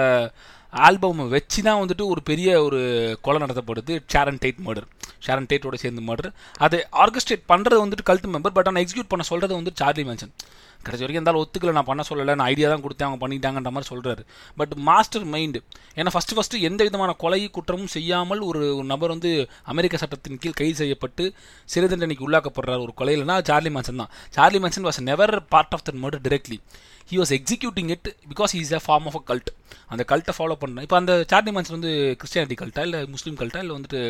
ஆல்பம் 0.73 1.29
வச்சு 1.29 1.63
தான் 1.63 1.81
வந்துட்டு 1.81 2.05
ஒரு 2.05 2.21
பெரிய 2.23 2.63
ஒரு 2.63 2.79
கொலை 3.21 3.41
நடத்தப்படுது. 3.41 4.03
ஷாரன் 4.13 4.39
டேட் 4.39 4.61
மர்டர் 4.65 4.87
ஷாரன் 5.25 5.49
டேட்டோட 5.49 5.73
சேர்ந்து 5.73 6.01
மர்டர் 6.01 6.33
அதை 6.57 6.85
ஆர்கஸ்ட்ரேட் 6.91 7.43
பண்ணுறது 7.47 7.83
வந்துட்டு 7.85 8.05
கல்ட் 8.05 8.27
மெம்பர் 8.27 8.49
பட் 8.49 8.67
ஆனால் 8.67 8.83
எக்ஸிக்யூட் 8.83 9.09
பண்ண 9.09 9.23
சொல்கிறது 9.23 9.53
வந்து 9.53 9.71
சார்லி 9.75 10.03
மேன்சன் 10.03 10.33
கடைசி 10.81 11.03
வரைக்கும் 11.03 11.13
இருந்தாலும் 11.13 11.43
ஒத்துக்கல 11.43 11.71
நான் 11.71 11.85
பண்ண 11.85 12.03
சொல்லலை 12.09 12.35
நான் 12.35 12.47
ஐடியா 12.47 12.69
தான் 12.69 12.81
கொடுத்தேன் 12.81 13.07
அவங்க 13.07 13.19
பண்ணிட்டாங்கன்ற 13.23 13.71
மாதிரி 13.71 13.89
சொல்கிறாரு 13.89 14.23
பட் 14.57 14.75
மாஸ்டர் 14.77 15.25
மைண்டு 15.25 15.59
ஏன்னா 15.95 16.11
ஃபஸ்ட்டு 16.13 16.35
ஃபஸ்ட்டு 16.37 16.61
எந்த 16.61 16.83
விதமான 16.83 17.13
கொலை 17.13 17.49
குற்றமும் 17.49 17.87
செய்யாமல் 17.87 18.39
ஒரு 18.39 18.75
ஒரு 18.75 18.83
நபர் 18.83 19.09
வந்து 19.09 19.49
அமெரிக்க 19.63 19.97
சட்டத்தின் 19.97 20.37
கீழ் 20.37 20.53
கைது 20.53 20.75
செய்யப்பட்டு 20.75 21.33
சிறை 21.65 21.89
தண்டனைக்கு 21.89 22.29
உள்ளாக்கப்படுறார் 22.29 22.81
ஒரு 22.81 22.93
கொலையிலனா 22.97 23.43
சார்லி 23.43 23.69
மேன்சன் 23.69 23.95
தான். 23.95 24.09
Charlie 24.29 24.59
Manson 24.59 24.87
was 24.89 25.01
never 25.01 25.47
part 25.47 25.73
of 25.73 25.83
the 25.83 25.91
murder 25.91 26.25
directly 26.27 26.59
he 27.11 27.17
was 27.21 27.33
executing 27.37 27.89
it 27.95 28.07
because 28.31 28.53
is 28.61 28.73
a 28.79 28.81
form 28.85 29.07
of 29.09 29.17
a 29.19 29.23
cult 29.29 29.49
அந்த 29.93 30.03
கல்ட்டை 30.11 30.33
ஃபாலோ 30.37 30.55
பண்ண 30.61 30.83
இப்போ 30.85 30.97
அந்த 31.01 31.13
சார்லி 31.31 31.51
மேன்சன் 31.55 31.77
வந்து 31.77 31.91
கிறிஸ்டியானிட்டி 32.21 32.57
கல்ட்டா 32.61 32.83
இல்லை 32.87 32.99
முஸ்லீம் 33.15 33.37
கல்ட்டா 33.41 33.61
இல்லை 33.63 33.75
வந்துட்டு 33.77 34.01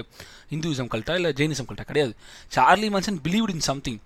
இந்துவிசம் 0.55 0.91
கல்ட்டா 0.93 1.15
இல்லை 1.19 1.31
ஜெயினிசம் 1.39 1.67
கல்ட்டா 1.69 1.87
கிடையாது. 1.91 2.13
Charlie 2.57 2.89
Manson 2.95 3.19
believe 3.27 3.49
in 3.55 3.65
something 3.69 3.99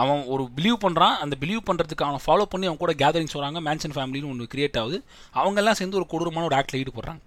அவன் 0.00 0.22
ஒரு 0.32 0.44
பிலீவ் 0.56 0.78
பண்ணுறான் 0.84 1.14
அந்த 1.24 1.34
பிலீவ் 1.42 1.62
பண்ணுறதுக்கு 1.68 2.04
அவனை 2.06 2.20
ஃபாலோ 2.26 2.44
பண்ணி 2.52 2.66
அவன் 2.68 2.80
கூட 2.82 2.92
கேதரிங்ஸ் 3.02 3.36
வராங்க 3.38 3.58
மேன்சன் 3.68 3.94
ஃபேமிலின்னு 3.96 4.30
ஒன்று 4.32 4.50
கிரியேட் 4.54 4.78
ஆகுது. 4.82 4.98
அவங்கெல்லாம் 5.40 5.78
சேர்ந்து 5.80 5.98
ஒரு 6.00 6.06
கொடூரமான 6.12 6.46
ஒரு 6.50 6.56
ஆக்டில் 6.58 6.80
ஈடுபடுறாங்க. 6.82 7.20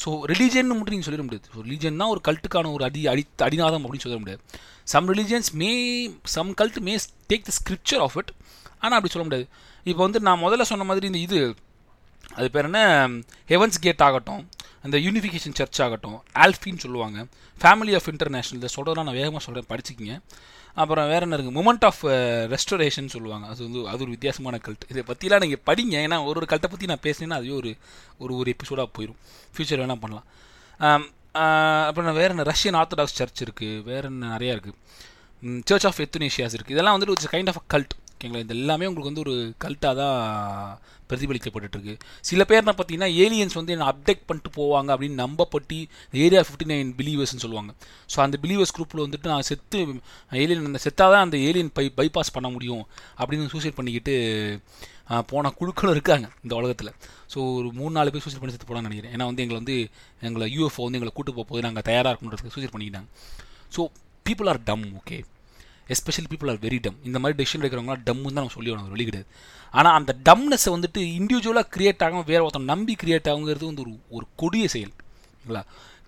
ஸோ 0.00 0.08
ரிலீஜன் 0.30 0.68
மட்டும் 0.78 0.94
நீங்கள் 0.94 1.08
சொல்லிட 1.08 1.24
முடியாது. 1.26 1.46
ஸோ 1.54 1.62
ரிலீஜன் 1.66 2.00
தான் 2.02 2.12
ஒரு 2.14 2.20
கல்ட்டுக்கான 2.28 2.72
ஒரு 2.76 2.84
அடி 2.88 3.00
அடி 3.12 3.24
அடிநாதம் 3.46 3.84
அப்படின்னு 3.84 4.06
சொல்ல 4.06 4.18
முடியாது. 4.22 4.42
Some 4.92 5.08
religions 5.12 5.50
may 5.62 5.70
some 6.36 6.52
cult 6.60 6.78
may 6.88 6.94
take 7.32 7.48
the 7.48 7.54
scripture 7.60 8.04
of 8.06 8.16
it 8.22 8.30
ஆனால் 8.82 8.96
அப்படி 8.98 9.12
சொல்ல 9.14 9.26
முடியாது. 9.28 9.46
இப்போ 9.90 10.02
வந்து 10.06 10.20
நான் 10.28 10.42
முதல்ல 10.44 10.64
சொன்ன 10.70 10.86
மாதிரி 10.90 11.06
இந்த 11.10 11.20
இது 11.26 11.38
அது 12.38 12.46
பேர் 12.54 12.66
என்ன? 12.68 12.80
ஹெவன்ஸ் 13.52 13.78
கேட் 13.84 14.02
ஆகட்டும் 14.06 14.42
அந்த 14.84 14.96
யூனிஃபிகேஷன் 15.04 15.56
சர்ச் 15.60 15.80
ஆகட்டும் 15.84 16.18
ஆல்ஃபின்னு 16.44 16.82
சொல்லுவாங்க. 16.84 17.18
ஃபேமிலி 17.60 17.92
ஆஃப் 17.98 18.08
இன்டர்நேஷனல் 18.12 18.58
இதை 18.60 18.70
சொல்கிறதெல்லாம் 18.76 19.08
நான் 19.08 19.18
வேகமாக 19.20 19.42
சொல்கிறேன் 19.46 19.68
படிச்சுக்கிங்க. 19.72 20.14
அப்புறம் 20.82 21.06
வேறு 21.12 21.24
என்ன 21.26 21.36
இருக்குது 21.36 21.56
மூமெண்ட் 21.58 21.84
ஆஃப் 21.88 22.02
ரெஸ்டரேஷன் 22.54 23.12
சொல்லுவாங்க. 23.14 23.46
அது 23.52 23.60
வந்து 23.66 23.80
அது 23.92 24.00
ஒரு 24.06 24.12
வித்தியாசமான 24.16 24.60
கல்ட் 24.66 24.84
இதை 24.92 25.02
பற்றிலாம் 25.10 25.42
நீங்கள் 25.44 25.62
படிங்க. 25.68 25.94
ஏன்னா 26.06 26.18
ஒரு 26.28 26.36
ஒரு 26.40 26.48
கல்ட்டை 26.52 26.70
பற்றி 26.74 26.90
நான் 26.92 27.04
பேசினேன்னா 27.06 27.38
அதுவே 27.40 27.54
ஒரு 27.60 27.72
ஒரு 28.24 28.34
ஒரு 28.40 28.54
எபிசோடாக 28.56 28.88
போயிடும் 28.98 29.18
ஃப்யூச்சர் 29.54 29.82
வேணால் 29.82 30.02
பண்ணலாம். 30.04 30.26
அப்புறம் 31.88 32.18
வேறு 32.20 32.32
என்ன? 32.34 32.46
ரஷ்யன் 32.52 32.78
ஆர்த்தடாக்ஸ் 32.82 33.18
சர்ச் 33.20 33.42
இருக்குது 33.46 33.82
வேறு 33.90 34.06
என்ன 34.10 34.30
நிறையா 34.36 34.52
இருக்குது 34.56 34.76
சர்ச் 35.70 35.86
ஆஃப் 35.90 36.00
எத்துனேஷியாஸ் 36.04 36.56
இருக்குது 36.58 36.76
இதெல்லாம் 36.76 36.96
வந்துட்டு 36.96 37.14
ஒரு 37.16 37.32
கைண்ட் 37.34 37.50
ஆஃப் 37.52 37.60
அ 37.62 37.66
கல்ட் 37.74 37.94
ஓகேங்களா? 38.18 38.40
இது 38.44 38.54
எல்லாமே 38.60 38.86
உங்களுக்கு 38.90 39.10
வந்து 39.10 39.24
ஒரு 39.24 39.34
கல்ட்டாக 39.64 39.94
தான் 40.02 40.16
பிரதிபலிக்கப்பட்டுருக்கு 41.10 41.92
சில 42.28 42.42
பேர்னா 42.50 42.72
பார்த்தீங்கன்னா 42.78 43.10
ஏலியன்ஸ் 43.24 43.56
வந்து 43.58 43.72
என்ன 43.74 43.84
அப்டேட் 43.92 44.24
பண்ணிட்டு 44.28 44.50
போவாங்க 44.56 44.90
அப்படின்னு 44.94 45.20
நம்பப்பட்டி 45.24 45.78
ஏரியா 46.24 46.40
ஃபிஃப்டி 46.46 46.66
நைன் 46.72 46.90
பிலீவர்ஸ்னு 46.98 47.42
சொல்லுவாங்க. 47.44 47.70
ஸோ 48.12 48.18
அந்த 48.24 48.36
பிலீவர்ஸ் 48.44 48.74
குரூப்பில் 48.76 49.04
வந்துட்டு 49.04 49.30
நான் 49.32 49.46
செத்து 49.50 49.78
ஏலியன் 50.42 50.68
அந்த 50.72 50.82
செத்தாக 50.86 51.14
தான் 51.14 51.24
அந்த 51.28 51.38
ஏலியன் 51.50 51.72
பை 51.78 51.86
பைபாஸ் 52.00 52.34
பண்ண 52.36 52.50
முடியும் 52.56 52.84
அப்படின்னு 53.20 53.52
சூசைட் 53.54 53.78
பண்ணிக்கிட்டு 53.78 54.16
போன 55.30 55.54
குழுக்களும் 55.60 55.96
இருக்காங்க 55.96 56.26
இந்த 56.44 56.54
உலகத்தில். 56.60 56.92
ஸோ 57.32 57.38
ஒரு 57.60 57.70
மூணு 57.80 57.92
நாலு 57.98 58.10
பேர் 58.14 58.26
சூசைட் 58.26 58.42
பண்ணி 58.42 58.56
செத்து 58.56 58.68
போனான்னு 58.70 58.88
நினைக்கிறேன். 58.90 59.14
ஏன்னா 59.16 59.30
வந்து 59.30 59.44
எங்களை 59.46 59.58
வந்து 59.62 59.78
எங்களை 60.28 60.48
யூஎஃப்ஓ 60.56 60.84
வந்து 60.86 61.00
எங்களை 61.00 61.14
கூட்டு 61.14 61.36
போக 61.38 61.46
போது 61.52 61.66
நாங்கள் 61.68 61.88
தயாராக 61.90 62.12
இருக்கணுன்றதுக்கு 62.12 62.56
சூசைட் 62.58 62.74
பண்ணிக்கிட்டாங்க. 62.76 63.10
So 63.76 63.82
people 64.28 64.50
are 64.52 64.64
dumb 64.70 64.86
okay 65.00 65.18
especially 65.94 66.28
people 66.32 66.50
are 66.52 66.60
very 66.66 66.78
dumb 66.86 66.96
இந்த 67.08 67.18
மாதிரி 67.18 67.36
டெசிஷன் 67.40 67.62
எடுக்கிறவங்களாம் 67.62 68.04
டம்னு 68.08 68.32
தான் 68.32 68.40
நம்ம 68.40 68.54
சொல்லி 68.56 68.70
வேணும் 68.70 68.94
வெளி 68.94 69.04
கிடையாது. 69.04 69.28
ஆனால் 69.70 69.96
அந்த 69.98 70.12
டம்னஸை 70.28 70.70
வந்துட்டு 70.76 71.00
இண்டிவிஜுவலாக 71.18 71.68
கிரியேட் 71.76 72.02
ஆகாமல் 72.06 72.28
வேற 72.32 72.40
ஒருத்தன் 72.42 72.70
நம்பி 72.72 72.96
கிரியேட் 73.02 73.30
ஆகுங்கிறது 73.32 73.68
வந்து 73.70 73.84
ஒரு 73.84 73.92
ஒரு 74.08 74.26
கொடிய 74.36 74.68
செயல். 74.74 74.92
இல்லைங்களா? 75.42 75.62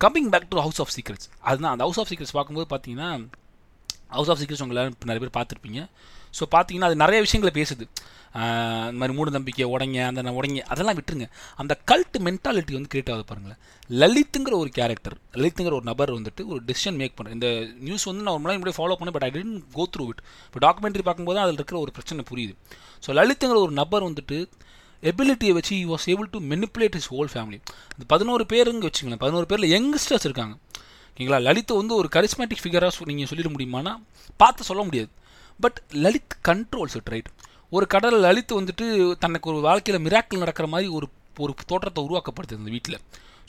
Coming 0.04 0.30
back 0.34 0.48
to 0.48 0.58
house 0.66 0.80
of 0.80 0.92
secrets 0.96 1.28
அதுதான் 1.40 1.72
அந்த 1.72 1.84
ஹவுஸ் 1.86 2.00
ஆஃப் 2.00 2.08
சீக்ரெட்ஸ் 2.10 2.36
பார்க்கும்போது 2.38 2.68
பார்த்தீங்கன்னா 2.74 3.10
ஹவுஸ் 4.16 4.30
ஆஃப் 4.32 4.40
சீக்ரெட்ஸ் 4.40 4.64
உங்களை 4.66 4.82
நிறைய 5.10 5.20
பேர் 5.24 5.36
பார்த்துருப்பீங்க. 5.38 5.80
ஸோ 6.38 6.44
பார்த்தீங்கன்னா 6.54 6.88
அது 6.90 6.96
நிறைய 7.02 7.18
விஷயங்களை 7.26 7.52
பேசுது. 7.60 7.84
இந்த 8.88 8.98
மாதிரி 9.00 9.14
மூட 9.18 9.30
நம்பிக்கை 9.36 9.66
உடங்க 9.74 9.98
அந்த 10.08 10.32
உடங்க 10.40 10.62
அதெல்லாம் 10.72 10.96
விட்டுருங்க. 10.98 11.26
அந்த 11.60 11.72
கல்ட் 11.90 12.16
மென்டாலிட்டி 12.26 12.72
வந்து 12.76 12.90
கிரியேட் 12.92 13.10
ஆகுது 13.12 13.24
பாருங்களேன். 13.30 13.58
லலித்துங்கிற 14.02 14.54
ஒரு 14.62 14.70
கேரக்டர் 14.78 15.16
லலித்துங்கிற 15.40 15.74
ஒரு 15.78 15.86
நபர் 15.90 16.12
வந்துட்டு 16.18 16.44
ஒரு 16.52 16.60
டிசிஷன் 16.68 16.98
மேக் 17.00 17.16
பண்ணுறேன் 17.18 17.36
இந்த 17.38 17.48
நியூஸ் 17.86 18.06
வந்து 18.10 18.24
நான் 18.24 18.34
ஒரு 18.36 18.42
முன்னாடி 18.44 18.60
முன்னாடி 18.60 18.78
ஃபாலோ 18.78 18.96
பண்ணேன் 19.00 19.16
but 19.16 19.26
I 19.28 19.30
tend 19.38 19.58
go 19.78 19.86
through 19.96 20.06
it 20.12 20.22
இப்போ 20.46 20.60
டாக்குமெண்ட்ரி 20.66 21.04
பார்க்கும்போது 21.08 21.40
அதில் 21.44 21.58
இருக்கிற 21.60 21.78
ஒரு 21.84 21.92
பிரச்சனை 21.98 22.24
புரியுது. 22.32 22.54
ஸோ 23.06 23.18
லலித்துங்கிற 23.20 23.60
ஒரு 23.66 23.74
நபர் 23.82 24.08
வந்துட்டு 24.08 24.38
எபிலிட்டியை 25.10 25.52
வச்சு 25.58 25.74
he 25.76 25.84
was 25.90 26.06
able 26.12 26.26
to 26.32 26.38
manipulate 26.52 26.96
his 26.98 27.10
whole 27.12 27.30
family 27.34 27.58
அந்த 27.94 28.04
பதினோரு 28.12 28.44
பேருங்க 28.52 28.88
வச்சுங்களேன் 28.88 29.22
பதினோரு 29.22 29.46
பேரில் 29.50 29.72
யங்ஸ்டர்ஸ் 29.74 30.26
இருக்காங்க. 30.28 30.54
ஓகேங்களா? 31.20 31.38
லலித் 31.46 31.72
வந்து 31.78 31.94
ஒரு 32.00 32.08
கரிஸ்மேட்டிக் 32.14 32.60
ஃபிகராக 32.64 33.06
நீங்கள் 33.08 33.30
சொல்லிட 33.30 33.48
முடியுமானா 33.54 33.92
பார்த்து 34.40 34.62
சொல்ல 34.68 34.82
முடியாது. 34.86 35.10
But 35.60 35.78
Lalit 36.04 36.34
controls 36.48 36.94
it 36.98 37.10
right 37.12 37.28
ஒரு 37.76 37.86
கடல் 37.94 38.16
லலித் 38.26 38.52
வந்துட்டு 38.58 38.86
தனக்கு 39.24 39.50
ஒரு 39.50 39.58
வாழ்க்கையில் 39.66 40.04
மிராக்கிள் 40.06 40.42
நடக்கிற 40.42 40.66
மாதிரி 40.74 40.88
ஒரு 40.98 41.06
ஒரு 41.44 41.52
தோற்றத்தை 41.72 42.00
உருவாக்கப்படுது 42.06 42.56
அந்த 42.60 42.70
வீட்டில் 42.76 42.96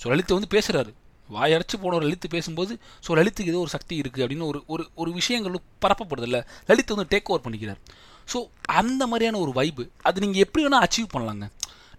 ஸோ 0.02 0.12
லலித் 0.14 0.36
வந்து 0.38 0.50
பேசுகிறாரு 0.56 0.92
வாயடைச்சு 1.30 1.78
போன 1.84 1.96
ஒரு 2.00 2.06
லலித் 2.08 2.28
பேசும்போது 2.36 2.74
ஸோ 3.08 3.18
லலித்துக்கு 3.20 3.54
ஏதோ 3.54 3.62
ஒரு 3.66 3.74
சக்தி 3.76 4.02
இருக்குது 4.02 4.24
அப்படின்னு 4.26 4.48
ஒரு 4.52 4.62
ஒரு 4.74 4.86
ஒரு 4.96 5.12
விஷயங்கள் 5.20 5.58
பரப்பப்படுது 5.86 6.28
இல்லை 6.32 6.42
லலித் 6.72 6.94
வந்து 6.96 7.10
டேக் 7.14 7.32
ஓவர் 7.34 7.46
பண்ணிக்கிறார். 7.48 7.82
ஸோ 8.34 8.40
அந்த 8.82 9.04
மாதிரியான 9.12 9.40
ஒரு 9.46 9.54
வைப்பு 9.62 9.86
அது 10.10 10.24
நீங்கள் 10.26 10.44
எப்படி 10.48 10.66
வேணால் 10.66 10.86
அச்சீவ் 10.88 11.14
பண்ணலாங்க. 11.16 11.48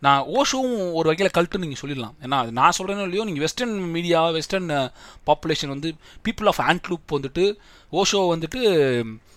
நான் 0.04 0.20
ஓஷோவும் 0.38 0.78
ஒரு 0.98 1.06
வகையில் 1.10 1.34
கல்ட்டுன்னு 1.36 1.64
நீங்கள் 1.64 1.82
சொல்லிடலாம். 1.82 2.14
ஏன்னா 2.24 2.36
அது 2.42 2.52
நான் 2.58 2.76
சொல்கிறேனோ 2.78 3.04
இல்லையோ 3.08 3.24
நீங்கள் 3.28 3.44
வெஸ்டர்ன் 3.46 3.74
மீடியா 3.96 4.20
வெஸ்டர்ன் 4.36 4.68
பாப்புலேஷன் 5.28 5.72
வந்து 5.74 5.90
பீப்புள் 6.26 6.50
ஆஃப் 6.52 6.60
ஆண்ட்லூப் 6.70 7.14
வந்துட்டு 7.16 7.44
ஓஷோ 8.00 8.20
வந்துட்டு 8.34 8.60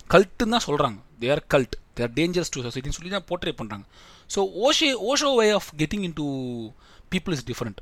கல்ட்டுன்னு 0.09 0.55
தான் 0.55 0.67
சொல்கிறாங்க 0.69 0.97
their 1.23 1.43
cult 1.53 1.75
their 1.99 2.13
dangers 2.19 2.51
to 2.55 2.63
சொசைட்டின்னு 2.67 2.97
சொல்லி 2.99 3.11
தான் 3.15 3.27
போர்ட்ரேட் 3.31 3.59
பண்ணுறாங்க 3.61 3.85
so 4.35 4.41
Osho 4.67 4.89
Osho 5.11 5.29
way 5.39 5.47
of 5.59 5.69
getting 5.81 6.05
into 6.21 6.27
people 7.13 7.35
is 7.37 7.45
different 7.51 7.79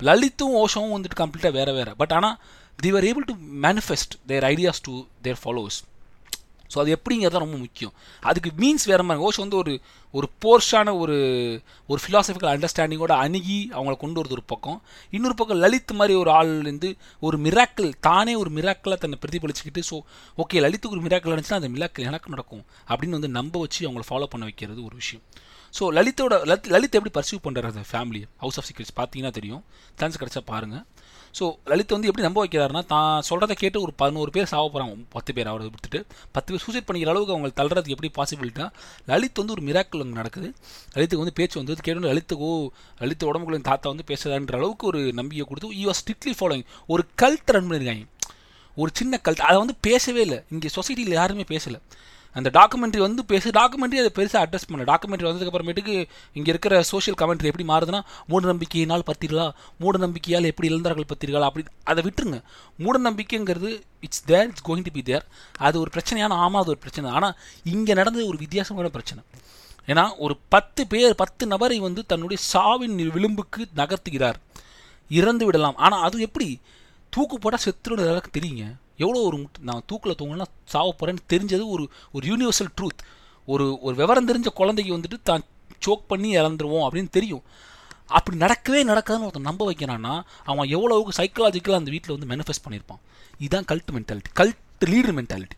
லலித்தும் 0.00 0.56
ஓஷோவும் 0.62 0.94
வந்துட்டு 0.96 1.20
கம்ப்ளீட்டாக 1.22 1.52
வேறு 1.58 1.72
வேறு. 1.78 1.92
பட் 2.00 2.12
ஆனால் 2.18 2.36
they 2.82 2.90
are 2.98 3.06
able 3.10 3.26
to 3.30 3.34
manifest 3.66 4.12
their 4.32 4.44
ideas 4.52 4.82
to 4.88 4.94
their 5.26 5.40
followers 5.42 5.78
so 6.72 6.76
அது 6.82 6.90
எப்படிங்கிறது 6.96 7.34
தான் 7.36 7.44
ரொம்ப 7.44 7.58
முக்கியம். 7.64 7.92
அதுக்கு 8.30 8.50
மீன்ஸ் 8.62 8.86
வேறு 8.90 9.06
மாதிரி 9.08 9.24
ஓஷோ 9.26 9.42
வந்து 9.44 9.58
ஒரு 9.62 9.74
ஒரு 10.14 10.26
போர்ஷான 10.42 10.94
ஒரு 11.02 11.16
ஒரு 11.90 12.00
ஃபிலாசபிக்கல் 12.04 12.52
அண்டர்ஸ்டாண்டிங்கோட 12.54 13.14
அணுகி 13.24 13.58
அவங்கள 13.76 13.96
கொண்டு 14.04 14.18
வரது 14.20 14.36
ஒரு 14.38 14.44
பக்கம். 14.52 14.78
இன்னொரு 15.16 15.36
பக்கம் 15.40 15.60
லலித் 15.64 15.92
மாதிரி 16.00 16.16
ஒரு 16.22 16.30
ஆள் 16.38 16.52
இருந்து 16.62 16.90
ஒரு 17.26 17.38
மிராக்கிள் 17.46 17.90
தானே 18.08 18.34
ஒரு 18.42 18.52
மிராக்கிளாக 18.58 19.00
தன்னை 19.04 19.18
பிரதிபலிச்சுக்கிட்டு 19.24 19.84
ஸோ 19.90 19.98
ஓகே 20.44 20.62
லலித்துக்கு 20.66 20.96
ஒரு 20.98 21.04
மிராக்கிள் 21.08 21.34
இருந்துச்சுன்னா 21.34 21.60
அந்த 21.62 21.72
மிராக்கிள் 21.76 22.08
எனக்கு 22.12 22.34
நடக்கும் 22.36 22.64
அப்படின்னு 22.90 23.18
வந்து 23.18 23.30
நம்ப 23.38 23.60
வச்சு 23.64 23.82
அவங்கள 23.88 24.06
ஃபாலோ 24.10 24.28
பண்ண 24.34 24.46
வைக்கிறது 24.50 24.80
ஒரு 24.88 24.96
விஷயம். 25.02 25.24
ஸோ 25.78 25.84
லலித்தோட 25.96 26.34
லலித் 26.50 26.68
லலித் 26.74 26.96
எப்படி 26.98 27.12
பர்சியூவ் 27.16 27.42
பண்ணுறாரு 27.46 27.68
அந்த 27.72 27.84
ஃபேமிலி 27.90 28.20
ஹவுஸ் 28.42 28.58
ஆஃப் 28.60 28.66
சீக்ரெட்ஸ் 28.68 28.94
பார்த்தீங்கன்னா 29.00 29.32
தெரியும். 29.38 29.62
சான்ஸ் 30.00 30.18
கிடச்சா 30.20 30.42
பாருங்கள் 30.52 30.84
ஸோ 31.38 31.44
லலித் 31.70 31.94
வந்து 31.96 32.08
எப்படி 32.10 32.24
நம்ப 32.26 32.40
வைக்கிறாருன்னா 32.44 32.82
தான் 32.92 33.22
சொல்கிறத 33.28 33.56
கேட்டு 33.62 33.78
ஒரு 33.80 33.92
பதினோரு 34.02 34.30
பேர் 34.36 34.50
சாவ 34.52 34.64
போகிறாங்க 34.74 34.96
பத்து 35.16 35.34
பேர் 35.36 35.50
அவரை 35.52 35.70
விட்டுட்டு 35.74 36.00
பத்து 36.36 36.48
பேர் 36.52 36.64
சூசைட் 36.66 36.86
பண்ணிக்கிற 36.88 37.12
அளவுக்கு 37.14 37.34
அவங்க 37.34 37.50
தள்ளுறதுக்கு 37.60 37.96
எப்படி 37.96 38.10
பாசிபிலிட்டா 38.18 38.66
லலித் 39.12 39.40
வந்து 39.42 39.54
ஒரு 39.56 39.64
மிராக்கிள் 39.68 40.02
அங்கே 40.04 40.18
நடக்குது. 40.20 40.50
லலித்துக்கு 40.96 41.22
வந்து 41.24 41.36
பேச்சு 41.40 41.58
வந்து 41.60 41.76
கேட்டு 41.88 42.12
லலித்துக்கோ 42.12 42.52
லலித் 43.00 43.28
உடம்புக்குள்ள 43.30 43.60
தாத்தா 43.70 43.88
வந்து 43.94 44.06
பேசுதான்ற 44.10 44.56
அளவுக்கு 44.60 44.86
ஒரு 44.86 45.00
நம்பிக்கை 45.20 45.46
கொடுத்து 45.48 45.76
யூ 45.80 45.88
ஆர் 45.88 46.00
ஸ்ட்ரிக்ட்லி 46.02 46.34
ஃபாலோயிங் 46.40 46.66
ஒரு 46.86 47.04
கல்ட் 47.22 47.52
ரன் 47.56 47.68
பண்ணியிருக்காங்க 47.70 48.06
ஒரு 48.76 48.90
சின்ன 48.94 49.20
கல்ட் 49.26 49.46
அதை 49.48 49.56
வந்து 49.58 49.74
பேசவே 49.80 50.20
இல்லை. 50.20 50.36
இங்கே 50.50 50.68
சொசைட்டியில் 50.74 51.18
யாருமே 51.20 51.44
பேசலை. 51.54 51.78
அந்த 52.38 52.50
டாக்குமெண்ட்ரி 52.56 53.00
வந்து 53.04 53.22
பேசு 53.32 53.48
டாக்குமெண்ட்ரி 53.58 53.98
அதை 54.02 54.10
பெருசாக 54.18 54.42
அட்ரஸ் 54.44 54.66
பண்ணல. 54.68 54.86
டாக்குமெண்ட்ரி 54.90 55.26
வந்ததுக்கப்புறமேட்டுக்கு 55.28 55.94
இங்கே 56.38 56.50
இருக்கிற 56.54 56.74
சோஷியல் 56.92 57.18
கமெண்ட்ரி 57.22 57.50
எப்படி 57.50 57.66
மாறுதுன்னா 57.72 58.00
மூட 58.30 58.42
நம்பிக்கையினால் 58.52 59.04
பத்திரிகளா? 59.10 59.46
மூட 59.82 59.98
நம்பிக்கையால் 60.06 60.48
எப்படி 60.52 60.68
இழந்தார்கள் 60.72 61.08
பத்திர்களா? 61.12 61.48
அப்படி 61.50 61.64
அதை 61.92 62.02
விட்டுருங்க. 62.08 62.40
மூட 62.84 62.96
நம்பிக்கைங்கிறது 63.08 63.70
it's 64.06 64.24
there 64.30 64.48
it's 64.50 64.66
going 64.68 64.86
to 64.88 64.94
be 64.96 65.04
there 65.10 65.24
அது 65.68 65.76
ஒரு 65.84 65.92
பிரச்சனையான 65.96 66.38
ஆமாம் 66.44 66.62
அது 66.62 66.72
ஒரு 66.74 66.82
பிரச்சனை. 66.84 67.10
ஆனால் 67.18 67.36
இங்கே 67.74 67.96
நடந்தது 68.00 68.26
ஒரு 68.32 68.40
வித்தியாசமான 68.44 68.90
பிரச்சனை. 68.96 69.22
ஏன்னா 69.90 70.04
ஒரு 70.24 70.34
பத்து 70.54 70.82
பேர் 70.92 71.20
பத்து 71.22 71.44
நபரை 71.52 71.78
வந்து 71.84 72.00
தன்னுடைய 72.12 72.38
சாவின் 72.52 72.96
விளிம்புக்கு 73.14 73.62
நகர்த்துகிறார். 73.80 74.38
இறந்து 75.20 75.44
விடலாம் 75.46 75.78
ஆனால் 75.86 76.04
அது 76.06 76.26
எப்படி? 76.26 76.48
தூக்கு 77.12 77.36
போட்டால் 77.38 77.64
செத்துருன்னு 77.66 78.06
தெரியுங்க? 78.36 78.64
எவ்வளோ 78.98 79.20
ஒரு 79.22 79.38
நான் 79.60 79.82
தூக்கில் 79.86 80.18
தூங்கினா 80.22 80.46
சாவ 80.64 80.88
போகிறேன்னு 80.92 81.24
தெரிஞ்சது 81.28 81.64
ஒரு 81.68 81.84
ஒரு 82.12 82.24
யூனிவர்சல் 82.28 82.72
ட்ரூத் 82.80 83.02
ஒரு 83.48 83.78
ஒரு 83.80 83.96
விவரம் 83.96 84.28
தெரிஞ்ச 84.28 84.48
குழந்தைக்கு 84.52 84.96
வந்துட்டு 84.96 85.18
தான் 85.22 85.44
சோக் 85.86 86.08
பண்ணி 86.08 86.36
இறந்துருவோம் 86.36 86.84
அப்படின்னு 86.86 87.10
தெரியும். 87.10 87.44
அப்படி 88.08 88.36
நடக்கவே 88.36 88.80
நடக்காதுன்னு 88.84 89.24
ஒருத்தன் 89.24 89.48
நம்ப 89.48 89.72
வைக்கிறான்னா 89.72 90.12
அவன் 90.44 90.68
எவ்வளவுக்கு 90.68 91.12
சைக்கலாஜிக்கலாக 91.22 91.80
அந்த 91.80 91.90
வீட்டில் 91.90 92.14
வந்து 92.16 92.28
மேனிஃபெஸ்ட் 92.34 92.64
பண்ணியிருப்பான் 92.64 93.02
இதுதான் 93.40 93.64
cult 93.64 93.92
mentality 93.92 94.30
cult 94.34 94.84
leader 94.84 95.16
mentality 95.18 95.56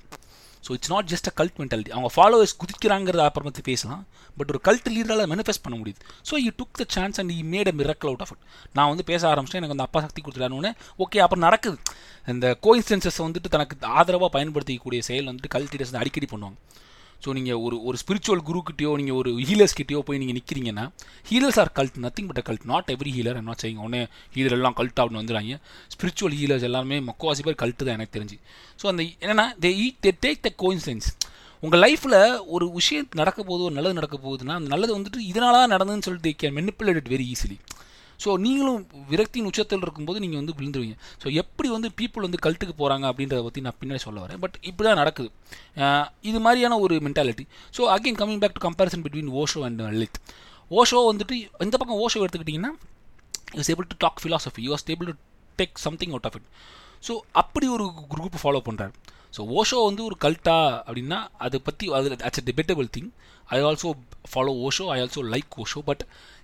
so 0.66 0.70
it's 0.77 0.90
not 0.92 1.09
just 1.12 1.29
a 1.31 1.33
cult 1.40 1.57
mentality 1.61 1.92
அவங்க 1.96 2.11
ஃபாலோவர்ஸ் 2.16 2.55
குதிக்கிறாங்கிறத 2.62 3.23
அப்புறமத்து 3.29 3.62
பேசலாம். 3.70 4.03
பட் 4.37 4.51
ஒரு 4.53 4.61
கல்ட் 4.68 4.88
லீடரால் 4.96 5.31
மேனிஃபெஸ்ட் 5.33 5.64
பண்ண 5.66 5.77
முடியுது. 5.81 6.01
So 6.31 6.35
you 6.44 6.51
took 6.61 6.81
the 6.81 6.85
chance 6.96 7.20
and 7.20 7.33
he 7.38 7.40
made 7.55 7.70
a 7.73 7.75
miracle 7.81 8.11
out 8.12 8.25
of 8.27 8.33
it 8.35 8.44
நான் 8.79 8.88
வந்து 8.88 9.05
பேச 9.11 9.23
ஆரம்பிச்சேன் 9.33 9.61
எனக்கு 9.61 9.77
அந்த 9.77 9.87
அப்பா 9.88 10.01
சக்தி 10.07 10.23
கொடுத்துட்டானு 10.27 10.73
ஓகே 11.05 11.20
அப்புறம் 11.25 11.44
நடக்குது. 11.49 11.79
இந்த 12.35 12.46
கோயின்சென்சஸ் 12.66 13.20
வந்துட்டு 13.27 13.51
தனக்கு 13.57 13.87
ஆதரவாக 14.01 14.31
பயன்படுத்திக்கூடிய 14.37 15.03
செயல் 15.11 15.29
வந்துட்டு 15.31 15.53
கல்ட் 15.57 15.75
லீடர்ஸ் 15.75 15.96
அடிக்கடி 16.03 16.29
பண்ணுவாங்க. 16.33 16.59
ஸோ 17.25 17.33
நீங்கள் 17.39 17.61
ஒரு 17.67 17.77
ஒரு 17.89 17.97
ஸ்பிரிச்சுவல் 18.03 18.43
குருக்கிட்டயோ 18.49 18.93
நீங்கள் 19.01 19.19
ஒரு 19.21 19.31
ஹீலர்ஸ் 19.49 19.77
கிட்டேயோ 19.81 20.01
போய் 20.09 20.21
நீங்கள் 20.23 20.37
நிற்கிறீங்கன்னா 20.39 20.85
healers 21.31 21.59
are 21.63 21.73
cult 21.79 21.99
nothing 22.05 22.29
but 22.31 22.43
cult 22.49 22.67
not 22.73 22.91
every 22.95 23.13
healer 23.17 23.41
என்ன 23.41 23.57
செய்யுங்க 23.63 23.83
உடனே 23.87 24.03
ஹீலர் 24.37 24.57
எல்லாம் 24.59 24.77
கல்ட் 24.81 25.01
அப்படின்னு 25.01 25.23
வந்துடுறாங்க. 25.23 25.57
ஸ்பிரிச்சுவல் 25.95 26.37
ஹீலர்ஸ் 26.41 26.67
எல்லாமே 26.69 26.99
மக்குவாசி 27.09 27.45
பேர் 27.49 27.61
கல்ட்டு 27.65 27.87
தான் 27.89 27.99
எனக்கு 27.99 28.17
தெரிஞ்சு. 28.19 28.39
ஸோ 28.81 28.87
அந்த 28.93 29.03
என்னென்னா 29.23 29.47
தே 29.65 29.73
ஈ 29.85 29.89
தே 30.07 30.13
டேக் 30.27 30.41
த 30.47 30.53
கோயின்சென்ஸ் 30.65 31.09
உங்கள் 31.63 31.83
லைஃப்பில் 31.85 32.19
ஒரு 32.55 32.67
விஷயம் 32.73 33.09
நடக்க 33.21 33.39
போகுது 33.43 33.65
ஒரு 33.65 33.75
நல்லது 33.79 33.99
நடக்க 33.99 34.17
போகுதுன்னா 34.19 34.55
அந்த 34.59 34.69
நல்லது 34.75 34.93
வந்துட்டு 34.99 35.27
இதனால 35.31 35.59
தான் 35.63 35.75
நடந்ததுன்னு 35.75 36.07
சொல்லிட்டு 36.09 36.31
can 36.43 36.57
manipulate 36.59 37.11
very 37.15 37.27
easily 37.35 37.59
so 38.23 38.31
நீங்களும் 38.45 38.81
விரக்தியின் 39.13 39.49
உச்சத்தில் 39.51 39.85
இருக்கும்போது 39.87 40.19
நீங்கள் 40.25 40.41
வந்து 40.41 40.55
விழுந்துருவீங்க. 40.59 40.97
ஸோ 41.23 41.27
எப்படி 41.43 41.69
வந்து 41.77 41.89
பீப்புள் 42.01 42.27
வந்து 42.27 42.41
கல்ட்டுக்கு 42.47 42.75
போகிறாங்க 42.83 43.05
அப்படின்றத 43.11 43.43
பற்றி 43.47 43.65
நான் 43.67 43.79
பின்னாடி 43.81 44.03
சொல்ல 44.07 44.19
வரேன். 44.25 44.41
பட் 44.45 44.57
இப்படி 44.71 44.87
தான் 44.89 45.01
நடக்குது 45.03 45.31
இது 46.31 46.41
மாதிரியான 46.47 46.79
ஒரு 46.87 46.97
mentality 47.07 47.47
so 47.77 47.83
again 47.97 48.19
coming 48.23 48.43
back 48.45 48.57
to 48.59 48.65
comparison 48.69 49.05
between 49.07 49.31
Osho 49.43 49.63
and 49.69 49.83
Lalit 49.89 50.21
Osho 50.81 50.99
வந்துட்டு 51.11 51.37
இந்த 51.67 51.77
பக்கம் 51.83 52.01
ஓஷோ 52.05 52.21
எடுத்துக்கிட்டிங்கன்னா 52.25 52.73
is 53.61 53.71
able 53.75 53.89
to 53.93 53.99
talk 54.05 54.21
philosophy 54.25 54.63
you 54.67 54.73
as 54.77 54.87
able 54.95 55.09
to 55.13 55.17
take 55.59 55.81
something 55.87 56.13
out 56.15 56.29
of 56.31 56.37
it 56.41 56.49
so 57.09 57.15
அப்படி 57.43 57.69
ஒரு 57.77 57.87
குரூப் 58.13 58.37
ஃபாலோ 58.43 58.61
பண்ணுறாரு 58.69 58.93
ஸோ 59.37 59.40
ஓஷோ 59.59 59.79
வந்து 59.88 60.03
ஒரு 60.05 60.16
கல்ட்டா 60.25 60.59
அப்படின்னா 60.87 61.19
அதை 61.47 61.61
பற்றி 61.69 61.87
அது 61.99 62.11
it's 62.29 62.43
a 62.43 62.47
debatable 62.51 62.88
thing 62.97 63.11
I 63.57 63.59
also 63.69 63.90
follow 64.33 64.53
Osho 64.66 64.85
I 64.95 64.97
also 65.03 65.23
like 65.35 65.57
Osho 65.64 65.81
but 65.90 66.03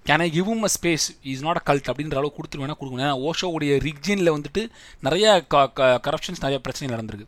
can 0.08 0.22
I 0.26 0.30
give 0.30 0.50
a 0.68 0.70
space 0.76 1.06
is 1.32 1.42
not 1.46 1.60
a 1.60 1.62
cult 1.68 1.90
அப்படின்ற 1.92 2.16
அளவு 2.20 2.32
கொடுத்துருவேன் 2.36 2.78
கொடுக்கணும். 2.80 3.04
ஏன்னா 3.06 3.18
ஓஷோவுடைய 3.28 3.72
ரிக்ஜினில் 3.86 4.34
வந்துட்டு 4.36 4.62
நிறைய 5.00 5.26
கரப்ஷன்ஸ் 6.06 6.42
நிறைய 6.44 6.58
பிரச்சனை 6.60 6.88
நடந்திருக்கு. 6.96 7.26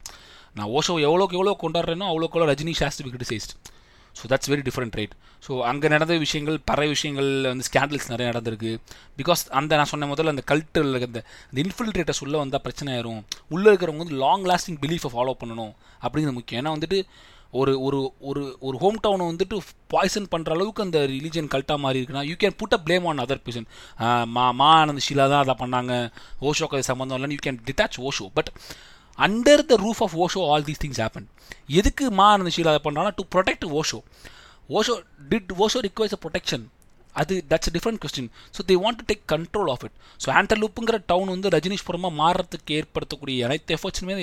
நான் 0.55 0.71
ஓஷோ 0.79 0.95
எவ்வளோக்கு 1.09 1.37
எவ்வளோ 1.39 1.57
கொண்டாடுறேனோ 1.63 2.07
அவ்வளோக்கு 2.11 2.37
எவ்வளோ 2.37 2.49
Rajini 2.53 2.75
ஷாஸ்ட் 2.81 3.03
criticised 3.15 3.55
so 4.19 4.27
that's 4.33 4.51
very 4.53 4.65
different 4.69 4.97
right 5.01 5.15
so 5.47 5.53
அங்கே 5.71 5.89
நடந்த 5.95 6.15
விஷயங்கள் 6.25 6.57
பற 6.71 6.87
விஷயங்கள் 6.95 7.31
வந்து 7.51 7.67
ஸ்கேண்டல்ஸ் 7.69 8.11
நிறைய 8.13 8.27
நடந்திருக்கு. 8.31 8.73
பிகாஸ் 9.21 9.43
அந்த 9.59 9.77
நான் 9.81 9.91
சொன்ன 9.93 10.09
முதல்ல 10.13 10.35
அந்த 10.35 10.45
கல்ட்டில் 10.53 11.07
அந்த 11.09 11.23
இன்ஃபில்ட்ரேட்டர்ஸ் 11.65 12.23
உள்ளே 12.27 12.39
வந்தால் 12.43 12.65
பிரச்சனை 12.67 12.93
ஆயிரும். 12.97 13.21
உள்ளே 13.55 13.69
இருக்கிறவங்க 13.71 14.05
வந்து 14.05 14.21
லாங் 14.25 14.47
லாஸ்டிங் 14.51 14.81
பிலீஃபை 14.85 15.11
ஃபாலோ 15.15 15.35
பண்ணணும் 15.43 15.75
அப்படிங்கிறது 16.05 16.39
முக்கியம். 16.39 16.61
ஏன்னா 16.63 16.75
வந்துட்டு 16.77 17.01
ஒரு 17.59 17.73
ஒரு 17.87 17.99
ஒரு 18.31 18.41
ஒரு 18.67 18.77
ஹோம் 18.83 18.99
டவுனை 19.05 19.27
வந்துட்டு 19.31 19.57
பாய்சன் 19.93 20.27
பண்ணுற 20.33 20.51
அளவுக்கு 20.57 20.85
அந்த 20.87 20.99
ரிலீஜன் 21.13 21.49
கல்ட்டாக 21.55 21.83
மாறி 21.85 21.99
இருக்குன்னா 22.01 22.25
you 22.31 22.35
can 22.43 22.57
put 22.63 22.77
a 22.77 22.81
blame 22.87 23.07
on 23.11 23.23
other 23.25 23.43
person 23.47 23.69
Ma 24.35 24.45
Ma 24.61 24.69
Anand 24.81 25.05
Sheila 25.07 25.27
தான் 25.33 25.43
அதை 25.45 25.55
பண்ணாங்க. 25.63 25.95
ஓஷோக்கு 26.49 26.77
அது 26.79 26.89
சம்மந்தம் 26.91 27.17
இல்லைன்னு 27.19 27.37
you 27.39 27.43
can 27.47 27.61
detach 27.69 27.99
Osho 28.09 28.27
but 28.39 28.51
under 29.19 29.63
the 29.71 29.77
roof 29.85 30.03
of 30.07 30.17
Osho 30.25 30.43
all 30.53 30.67
these 30.69 30.83
things 30.85 31.03
happen 31.05 31.29
எதுக்கு 31.81 32.07
மா 32.19 32.27
ஆனந்த் 32.33 32.55
ஷீலா 32.57 32.73
அதை 32.75 32.83
பண்ணுறாங்கன்னா 32.87 33.19
to 33.21 33.27
protect 33.35 33.69
Osho 33.81 34.01
Osho 34.71 34.97
did 35.31 35.55
Osho 35.65 35.81
requires 35.87 36.17
a 36.17 36.21
protection 36.25 36.67
அது 37.15 37.35
that's 37.51 37.71
different 37.75 38.01
question 38.03 38.29
so 38.57 38.61
they 38.69 38.75
want 38.83 38.99
to 39.01 39.05
take 39.09 39.23
control 39.33 39.71
of 39.73 39.85
it 39.87 39.95
so 40.21 40.29
ஆண்டர்லூப்புங்கிற 40.41 40.97
town 41.07 41.31
வந்து 41.35 41.49
ரஜினீஷ்புரமாக 41.55 42.13
மாறுறதுக்கு 42.21 42.75
ஏற்படுத்தக்கூடிய 42.81 43.47
அனைத்து 43.47 43.75
எஃபர்ட்ஸுமே 43.77 44.15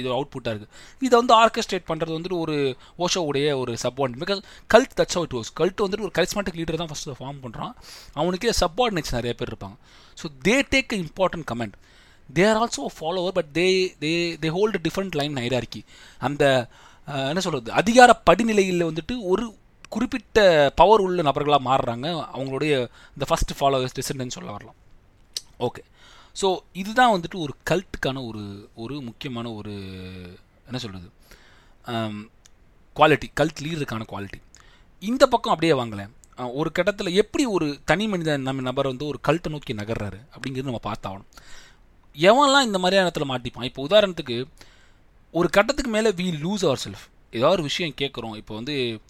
இது 0.00 0.08
அவுட்புட்டாக 0.16 0.52
இருக்குது 0.54 0.70
இதை 1.02 1.14
வந்து 1.20 1.34
ஆர்கெஸ்ட்ரேட் 1.36 1.86
பண்ணுறது 1.88 2.14
வந்துட்டு 2.16 2.38
ஒரு 2.38 2.56
ஓஷோவுடைய 2.98 3.56
ஒரு 3.62 3.74
subordinate 3.84 4.20
because 4.24 4.42
cult 4.70 4.94
that's 5.00 5.18
how 5.20 5.34
was 5.38 5.50
cult 5.60 5.82
வந்துட்டு 5.86 6.06
ஒரு 6.08 6.14
கரிஸ்மேட்டிக் 6.18 6.58
லீடர் 6.60 6.80
தான் 6.82 6.92
ஃபஸ்ட்டு 6.92 7.16
ஃபார்ம் 7.20 7.40
பண்ணுறான் 7.44 7.72
அவனுக்கே 8.14 8.54
சப்பார்டினேட்ஸ் 8.60 9.14
நிறைய 9.14 9.34
பேர் 9.40 9.52
இருப்பாங்க. 9.52 9.76
So 10.18 10.28
they 10.48 10.56
take 10.74 10.94
important 10.98 11.48
command 11.52 11.76
they 12.36 12.44
are 12.50 12.60
also 12.62 12.84
follower 12.98 13.36
but 13.38 13.50
they 13.58 13.66
they 14.02 14.12
they 14.42 14.50
hold 14.56 14.80
different 14.86 15.16
line 15.20 15.36
hierarchy 15.42 15.82
அந்த 16.28 16.44
என்ன 17.30 17.40
சொல்கிறது 17.46 17.72
அதிகார 17.80 18.10
படிநிலையில் 18.30 18.88
வந்துட்டு 18.90 19.16
ஒரு 19.32 19.44
குறிப்பிட்ட 19.94 20.38
பவர் 20.80 21.02
உள்ள 21.06 21.22
நபர்களாக 21.22 21.62
மாறுறாங்க. 21.68 22.06
அவங்களுடைய 22.36 22.72
இந்த 23.14 23.26
ஃபஸ்ட் 23.30 23.52
ஃபாலோவர்ஸ் 23.58 23.96
டிசெண்டன்ஸ் 23.98 24.36
சொல்ல 24.36 24.50
வரலாம். 24.56 24.78
ஓகே 25.66 25.82
ஸோ 26.40 26.48
இதுதான் 26.72 27.12
வந்துட்டு 27.14 27.38
ஒரு 27.44 27.52
கல்ட்டுக்கான 27.70 28.22
ஒரு 28.28 28.42
ஒரு 28.74 28.94
முக்கியமான 29.08 29.46
ஒரு 29.52 29.74
என்ன 30.68 30.78
சொல்கிறது 30.84 31.08
குவாலிட்டி 32.96 33.28
கல்ட் 33.40 33.62
லீடருக்கான 33.64 34.06
குவாலிட்டி 34.12 34.40
இந்த 35.02 35.24
பக்கம் 35.26 35.52
அப்படியே 35.52 35.74
வாங்கலை 35.80 36.06
ஒரு 36.60 36.70
கட்டத்தில் 36.72 37.18
எப்படி 37.22 37.44
ஒரு 37.56 37.66
தனி 37.84 38.04
மனிதன் 38.12 38.46
நம்ம 38.46 38.62
நபர் 38.68 38.90
வந்து 38.90 39.06
ஒரு 39.06 39.18
கல்ட்டை 39.28 39.50
நோக்கி 39.54 39.74
நகர்றாரு 39.74 40.18
அப்படிங்கிறது 40.34 40.70
நம்ம 40.70 40.80
பார்த்தாகணும். 40.86 41.28
எவன்லாம் 42.16 42.62
இந்த 42.62 42.78
மாதிரியான 42.78 43.08
இடத்துல 43.08 43.26
மாட்டிப்பான்? 43.28 43.62
இப்போ 43.62 43.86
உதாரணத்துக்கு 43.88 44.36
ஒரு 45.34 45.50
கட்டத்துக்கு 45.50 45.90
மேலே 45.90 46.10
வி 46.10 46.40
லூஸ் 46.40 46.64
அவர் 46.64 46.82
செல்ஃப் 46.84 47.04
ஏதாவது 47.30 47.52
ஒரு 47.52 47.62
விஷயம் 47.62 47.94
கேட்குறோம் 48.00 48.36
இப்போ 48.36 48.54
வந்து 48.54 49.00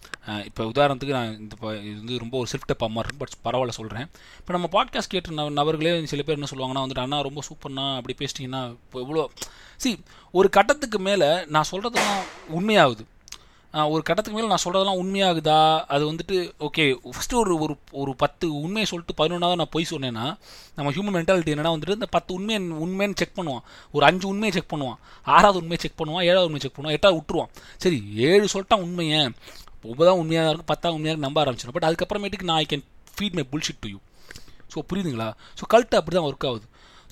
இப்போ 0.45 0.63
உதாரணத்துக்கு 0.63 1.11
நான் 1.11 1.39
இந்த 1.39 1.55
இது 1.81 1.95
வந்து 1.95 2.17
ரொம்ப 2.19 2.37
ஒரு 2.37 2.47
செல்ஃப் 2.51 2.83
அம்மா 2.83 2.99
இருக்கும் 2.99 3.17
பட் 3.17 3.53
பரவாயில்ல 3.53 3.69
சொல்கிறேன் 3.69 4.09
இப்போ 4.39 4.53
நம்ம 4.53 4.69
பாட்காஸ்ட் 4.71 5.09
கேட்டு 5.09 5.31
ந- 5.31 5.49
நபர்களே 5.49 6.05
சில 6.05 6.21
பேர் 6.21 6.35
என்ன 6.35 6.47
சொல்லுவாங்கன்னா 6.51 6.85
வந்துட்டு 6.85 6.99
அண்ணா 6.99 7.21
ரொம்ப 7.21 7.41
சூப்பர்ண்ணா 7.41 7.95
அப்படி 7.95 8.15
பேசிட்டீங்கன்னா 8.17 8.69
இப்போ 8.69 8.99
எவ்வளோ 8.99 9.29
சி 9.77 9.99
ஒரு 10.31 10.49
கட்டத்துக்கு 10.49 10.99
மேலே 10.99 11.45
நான் 11.45 11.63
சொல்கிறதுலாம் 11.71 12.23
உண்மையாகுது. 12.49 13.03
ஒரு 13.93 14.01
கட்டத்துக்கு 14.07 14.37
மேலே 14.37 14.49
நான் 14.51 14.61
சொல்கிறதெல்லாம் 14.63 14.99
உண்மையாகுதா? 15.01 15.57
அது 15.93 16.03
வந்துட்டு 16.09 16.35
ஓகே 16.67 16.83
ஃபஸ்ட்டு 17.15 17.37
ஒரு 17.41 17.53
ஒரு 17.65 17.73
ஒரு 18.01 18.11
பத்து 18.21 18.45
உண்மையை 18.61 18.85
சொல்லிட்டு 18.91 19.15
பதினொன்றாவது 19.21 19.59
நான் 19.61 19.71
பொய் 19.75 19.89
சொன்னேன்னா 19.91 20.25
நம்ம 20.77 20.91
ஹியூமன் 20.95 21.15
மென்டாலிட்டி 21.17 21.53
என்னன்னா 21.53 21.73
வந்துட்டு 21.75 21.97
இந்த 21.99 22.09
பத்து 22.15 22.31
உண்மையை 22.37 22.59
உண்மைன்னு 22.85 23.19
செக் 23.21 23.35
பண்ணுவான். 23.39 23.63
ஒரு 23.95 24.05
அஞ்சு 24.09 24.25
உண்மையை 24.31 24.53
செக் 24.57 24.71
பண்ணுவான். 24.73 24.99
ஆறாவது 25.27 25.59
உண்மையை 25.63 25.81
செக் 25.85 25.99
பண்ணுவான் 26.01 26.25
ஏழாவது 26.29 26.47
உண்மையை 26.49 26.63
செக் 26.65 26.75
பண்ணுவான் 26.77 26.97
எட்டாவது 26.97 27.17
விட்டுருவான். 27.19 27.51
சரி 27.85 27.99
ஏழு 28.29 28.47
சொல்லிட்டா 28.53 28.77
உண்மையை 28.85 29.19
ஒன்பதாம் 29.91 30.19
உண்மையாக 30.21 30.49
இருக்கும் 30.49 30.71
பத்தாவது 30.73 30.97
உண்மையாக 30.99 31.23
நம்ப 31.25 31.37
ஆரம்பிச்சிடும் 31.43 31.77
பட் 31.77 31.89
அதுக்கப்புறமேட்டுக்கு 31.89 32.49
நான் 32.51 32.61
I 32.63 32.67
can 32.71 32.85
feed 33.17 33.37
my 33.39 33.45
bullshit 33.51 33.81
to 33.83 33.89
you 33.93 33.99
so 34.73 34.79
புரியுதுங்களா? 34.89 35.27
ஸோ 35.59 35.63
கல்ட்டு 35.73 35.99
அப்படி 35.99 36.15
தான் 36.17 36.27
ஒர்க் 36.29 36.47
ஆகுது 36.49 36.65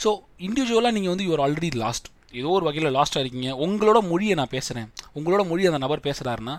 ஸோ 0.03 0.09
இண்டிவிஜுவலாக 0.47 0.93
நீங்கள் 0.97 1.13
வந்து 1.13 1.25
யூஆர் 1.27 1.43
ஆல்ரெடி 1.45 1.69
லாஸ்ட் 1.83 2.07
ஏதோ 2.39 2.49
ஒரு 2.57 2.65
வகையில் 2.67 2.95
லாஸ்ட்டாக 2.97 3.23
இருக்கீங்க 3.23 3.49
உங்களோட 3.65 3.99
மொழியை 4.11 4.35
நான் 4.39 4.53
பேசுகிறேன் 4.55 4.89
உங்களோட 5.17 5.41
மொழி 5.51 5.67
அந்த 5.69 5.81
நபர் 5.85 6.05
பேசுகிறாருன்னா 6.07 6.55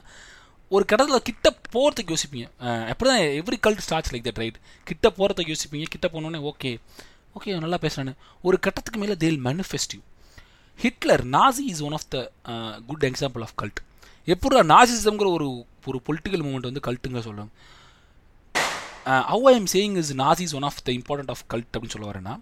ஒரு 0.74 0.84
கடத்தில் 0.90 1.26
கிட்ட 1.28 1.48
போகிறதுக்கு 1.74 2.12
யோசிப்பீங்க. 2.14 2.46
எப்படி 2.90 3.08
தான் 3.10 3.22
every 3.40 3.58
cult 3.66 3.82
starts 3.86 4.12
like 4.12 4.26
that 4.28 4.40
right 4.42 4.58
கிட்ட 4.90 5.06
போகிறதுக்கு 5.18 5.52
யோசிப்பீங்க. 5.54 5.86
கிட்ட 5.94 6.06
போனோடனே 6.14 6.40
ஓகே 6.50 6.70
ஓகே 7.36 7.58
நல்லா 7.64 7.78
பேசுகிறேன்னு 7.84 8.14
ஒரு 8.48 8.56
கட்டத்துக்கு 8.66 9.00
மேலே 9.02 9.16
they'll 9.24 9.40
manifest 9.46 10.02
Hitler 10.78 11.24
Nazi 11.36 11.64
is 11.72 11.82
one 11.88 11.96
of 11.98 12.08
the 12.14 12.18
good 12.88 13.06
example 13.10 13.44
of 13.46 13.56
cult 13.62 13.80
எப்படா 14.34 14.60
நாசிசம்ங்கிற 14.74 15.28
ஒரு 15.38 15.48
ஒரு 15.90 15.98
பொலிட்டிக்கல் 16.06 16.44
மூமெண்ட் 16.46 16.68
வந்து 16.70 16.82
கல்ட்டுங்க 16.86 17.20
சொல்லும். 17.26 17.50
How 19.32 19.46
I 19.50 19.54
am 19.60 19.68
saying 19.72 19.96
is 20.02 20.12
Nazi 20.22 20.44
is 20.48 20.54
one 20.58 20.66
of 20.68 20.80
the 20.86 20.92
important 20.98 21.32
of 21.34 21.44
cult 21.52 21.72
அப்படின்னு 21.72 21.94
சொல்ல 21.96 22.08
வரேன்னா 22.12 22.34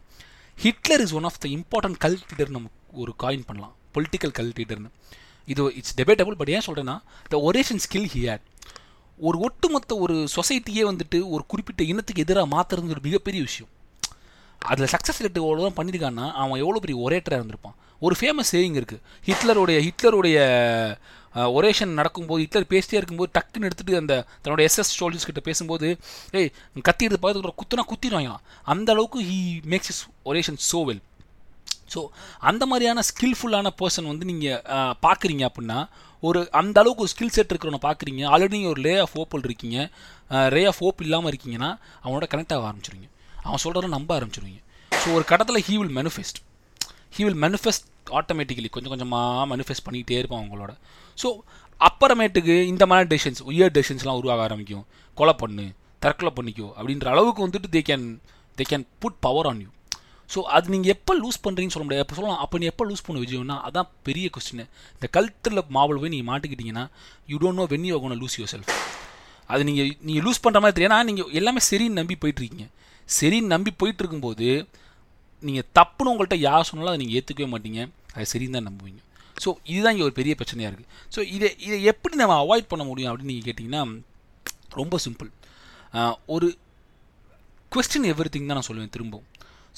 Hitler 0.59 1.03
is 1.07 1.14
one 1.18 1.27
of 1.31 1.40
the 1.45 1.49
important 1.57 1.99
cult 2.05 2.25
leader 2.31 2.55
நம்ம 2.57 2.68
ஒரு 3.02 3.12
காயின் 3.22 3.46
பண்ணலாம். 3.48 3.74
பொலிட்டிக்கல் 3.94 4.35
கல்டிட்டர்னு 4.38 4.90
இது 5.48 5.62
இட்ஸ் 5.78 5.96
டெபேட்டபுள் 6.00 6.38
பட் 6.40 6.52
ஏன் 6.55 6.64
சொல்கிறேன்னா 6.66 6.96
the 7.33 7.38
oration 7.48 7.83
skill 7.85 8.11
he 8.14 8.22
had 8.28 8.44
ஒரு 9.28 9.38
ஒட்டுமொத்த 9.46 9.96
ஒரு 10.05 10.14
சொசைட்டியே 10.37 10.83
வந்துட்டு 10.90 11.18
ஒரு 11.35 11.42
குறிப்பிட்ட 11.50 11.83
இனத்துக்கு 11.92 12.24
எதிராக 12.24 12.46
மாற்றுறது 12.55 12.94
ஒரு 12.96 13.02
மிகப்பெரிய 13.07 13.40
விஷயம். 13.48 13.70
அதில் 14.62 14.90
சக்ஸஸ் 14.94 15.20
ரேட் 15.24 15.40
எவ்வளோ 15.42 15.62
தான் 15.66 15.78
பண்ணியிருக்கான்னா 15.78 16.26
அவன் 16.42 16.61
எவ்வளோ 16.64 16.81
பெரிய 16.85 16.96
ஒரேட்டராக 17.07 17.40
இருந்திருப்பான். 17.40 17.76
ஒரு 18.07 18.14
ஃபேமஸ் 18.18 18.50
சேவிங் 18.55 18.76
இருக்குது 18.78 19.02
ஹிட்லருடைய 19.26 19.78
ஹிட்லருடைய 19.87 20.38
ஒரேஷன் 21.57 21.92
நடக்கும்போது 21.98 22.42
ஹிட்லர் 22.44 22.66
பேசிட்டே 22.72 22.96
இருக்கும்போது 22.98 23.31
டக்குன்னு 23.37 23.68
எடுத்துகிட்டு 23.68 24.00
அந்த 24.00 24.14
தன்னோட 24.42 24.62
எஸ்எஸ் 24.68 24.92
சோல்ஜர்ஸ் 24.98 25.28
கிட்ட 25.28 25.42
பேசும்போது 25.48 25.88
ஏய் 26.38 26.50
கத்தி 26.88 27.07
எடுத்து 27.07 27.22
பார்த்து 27.24 27.55
குத்துனா 27.61 27.85
குத்திடுவாங்க 27.92 28.33
அந்த 28.74 28.88
அளவுக்கு 28.94 29.20
he 29.31 29.38
makes 29.72 29.92
his 29.94 30.02
oration 30.31 30.59
so 30.70 30.81
well 30.88 31.02
so 31.92 32.00
அந்த 32.50 32.62
மாதிரியான 32.70 33.05
ஸ்கில்ஃபுல்லான 33.11 33.70
பர்சன் 33.81 34.11
வந்து 34.12 34.26
நீங்கள் 34.31 34.61
பார்க்குறீங்க 35.07 35.44
அப்படின்னா 35.48 35.78
ஒரு 36.28 36.40
அந்த 36.61 36.76
அளவுக்கு 36.83 37.05
ஒரு 37.05 37.12
ஸ்கில் 37.12 37.35
செட் 37.37 37.52
இருக்கிறவனை 37.52 37.81
பார்க்குறீங்க 37.87 38.22
ஆல்ரெடி 38.33 38.59
ஒரு 38.72 38.81
லே 38.87 38.92
ஆஃப் 39.05 39.16
ஓப்பில் 39.22 39.46
இருக்கீங்க. 39.48 39.78
ரே 40.55 40.62
ஆஃப் 40.70 40.83
ஓப் 40.88 41.00
இல்லாமல் 41.07 41.31
இருக்கீங்கன்னா 41.33 41.70
அவனோட 42.05 42.26
கனெக்ட் 42.33 42.55
ஆக 42.57 42.66
ஆரம்பிச்சிருவீங்க. 42.68 43.09
அவன் 43.46 43.62
சொல்கிறத 43.64 43.90
நம்ப 43.96 44.11
ஆரம்பிச்சிருவீங்க. 44.18 44.61
ஸோ 44.92 45.09
ஒரு 45.16 45.24
கட்டத்தில் 45.31 45.64
he 45.68 45.74
will 45.81 45.94
manifest 45.98 46.38
he 47.16 47.22
will 47.26 47.40
manifest 47.44 47.87
automatically 48.18 48.68
கொஞ்சம் 48.74 48.92
கொஞ்சமாக 48.94 49.46
மேனிஃபெஸ்ட் 49.52 49.85
பண்ணிக்கிட்டே 49.87 50.20
இருப்பான் 50.22 50.42
அவங்களோட. 50.42 50.72
ஸோ 51.18 51.28
அப்புறமேட்டுக்கு 51.81 52.55
இந்த 52.72 52.85
மாதிரி 52.90 53.09
டெசிஷன்ஸ் 53.12 53.42
உயர் 53.50 53.72
டெசிஷன்ஸ்லாம் 53.76 54.18
உருவாக 54.20 54.42
ஆரம்பிக்கும். 54.46 54.85
கொலை 55.18 55.35
பண்ணு 55.42 55.66
தற்கொலை 56.05 56.33
பண்ணிக்கோ 56.37 56.68
அப்படின்ற 56.78 57.09
அளவுக்கு 57.14 57.46
வந்துட்டு 57.46 57.68
they 57.74 57.81
can 57.88 58.07
they 58.59 58.64
can 58.70 58.85
put 59.02 59.18
power 59.26 59.48
on 59.50 59.61
you 59.64 59.70
so 60.33 60.40
அது 60.57 60.73
நீங்கள் 60.75 60.92
எப்போ 60.97 61.12
லூஸ் 61.23 61.38
பண்ணுறீங்கன்னு 61.45 61.75
சொல்ல 61.77 61.87
முடியாது. 61.87 62.05
எப்போ 62.05 62.16
சொல்லலாம் 62.18 62.42
அப்போ 62.45 62.59
நீ 62.61 62.66
எப்போ 62.73 62.85
லூஸ் 62.90 63.05
பண்ண 63.07 63.23
விஜயம்னா 63.25 63.57
அதான் 63.68 63.88
பெரிய 64.09 64.27
கொஸ்டின் 64.35 64.64
இந்த 64.97 65.09
கல்ட்டில் 65.16 65.62
மாவல் 65.77 66.01
போய் 66.03 66.14
நீங்கள் 66.14 66.31
மாட்டிக்கிட்டீங்கன்னா 66.33 66.85
you 67.33 67.38
don't 67.42 67.61
know 67.62 67.66
when 67.75 67.88
you 67.90 67.99
gonna 68.05 68.21
lose 68.23 68.37
your 68.38 68.53
self 68.55 68.73
அது 69.53 69.62
நீங்கள் 69.68 69.90
நீங்கள் 70.09 70.25
லூஸ் 70.27 70.42
பண்ணுற 70.45 70.61
மாதிரி 70.64 70.77
தெரியும் 70.77 70.92
ஏன்னா 70.92 71.09
நீங்கள் 71.11 71.31
எல்லாமே 71.40 71.61
சரின்னு 71.71 71.99
நம்பி 72.01 72.16
போயிட்டுருக்கீங்க. 72.23 72.66
சரின்னு 73.09 73.53
நம்பி 73.55 73.71
போயிட்டு 73.81 74.01
இருக்கும்போது 74.03 74.49
நீங்கள் 75.42 75.66
தப்புன்னு 75.79 76.11
உங்கள்கிட்ட 76.12 76.37
யார் 76.49 76.68
சொன்னாலும் 76.68 76.92
அதை 76.92 77.01
நீங்கள் 77.03 77.18
ஏற்றுக்கவே 77.18 77.49
மாட்டீங்க. 77.55 77.81
அது 78.16 78.27
சரின்னு 78.33 78.57
தான் 78.59 78.68
நம்புவீங்க. 78.68 79.01
ஸோ 79.42 79.49
இதுதான் 79.73 79.92
இங்கே 79.95 80.07
ஒரு 80.09 80.14
பெரிய 80.18 80.33
பிரச்சனையாக 80.40 80.71
இருக்குது 80.71 80.90
ஸோ 81.14 81.21
இதை 81.37 81.49
இதை 81.66 81.77
எப்படி 81.92 82.14
நம்ம 82.23 82.35
அவாய்ட் 82.45 82.71
பண்ண 82.73 82.83
முடியும் 82.90 83.11
அப்படின்னு 83.11 83.33
நீங்கள் 83.33 83.49
கேட்டிங்கன்னா 83.49 83.83
ரொம்ப 84.81 84.99
சிம்பிள் 85.07 85.31
ஒரு 86.35 86.49
கொஸ்டின் 87.73 88.09
எவ்ரி 88.12 88.31
திங் 88.33 88.49
தான் 88.49 88.59
நான் 88.59 88.68
சொல்லுவேன் 88.68 88.95
திரும்பவும். 88.97 89.27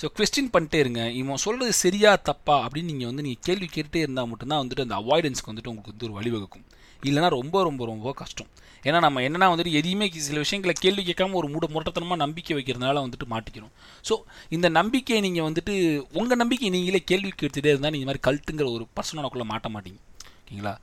ஸோ 0.00 0.06
கொஸ்டின் 0.16 0.50
பண்ணிட்டே 0.54 0.78
இருங்க. 0.84 1.02
இவன் 1.20 1.42
சொல்கிறது 1.44 1.72
சரியா 1.84 2.10
தப்பா 2.28 2.56
அப்படின்னு 2.64 2.90
நீங்கள் 2.92 3.10
வந்து 3.10 3.24
நீங்கள் 3.26 3.44
கேள்வி 3.48 3.68
கேட்டுட்டே 3.74 4.00
இருந்தால் 4.04 4.28
மட்டும்தான் 4.30 4.62
வந்துட்டு 4.62 4.84
அந்த 4.86 4.96
அவாய்டன்ஸ்க்கு 5.02 5.50
வந்துட்டு 5.52 5.70
உங்களுக்கு 5.72 5.92
வந்து 5.92 6.06
ஒரு 6.08 6.16
வழிவகுக்கும். 6.18 6.64
இல்லைனா 7.08 7.28
ரொம்ப 7.38 7.56
ரொம்ப 7.68 7.82
ரொம்ப 7.90 8.12
கஷ்டம். 8.20 8.50
ஏன்னா 8.88 8.98
நம்ம 9.04 9.20
என்னன்னா 9.26 9.46
வந்துட்டு 9.52 9.72
எதையுமே 9.78 10.06
சில 10.26 10.38
விஷயங்களை 10.44 10.74
கேள்வி 10.80 11.02
கேட்காம 11.08 11.36
ஒரு 11.40 11.48
மூட 11.52 11.66
முரட்டத்தனமாக 11.74 12.18
நம்பிக்கை 12.24 12.54
வைக்கிறதுனால 12.58 13.02
வந்துட்டு 13.04 13.26
மாட்டிக்கிறோம். 13.34 13.72
ஸோ 14.08 14.16
இந்த 14.56 14.68
நம்பிக்கையை 14.78 15.20
நீங்கள் 15.26 15.46
வந்துட்டு 15.48 15.74
உங்கள் 16.20 16.40
நம்பிக்கை 16.42 16.70
நீங்களே 16.76 17.00
கேள்வி 17.10 17.30
கேட்டுகிட்டே 17.40 17.72
இருந்தால் 17.74 17.94
நீங்கள் 17.96 18.10
மாதிரி 18.10 18.24
கல்ட்டுங்கிற 18.28 18.66
ஒரு 18.76 18.86
பர்சனோடக்குள்ளே 18.96 19.46
மாட்ட 19.52 19.70
மாட்டீங்க. 19.76 20.00
ஓகேங்களா? 20.40 20.74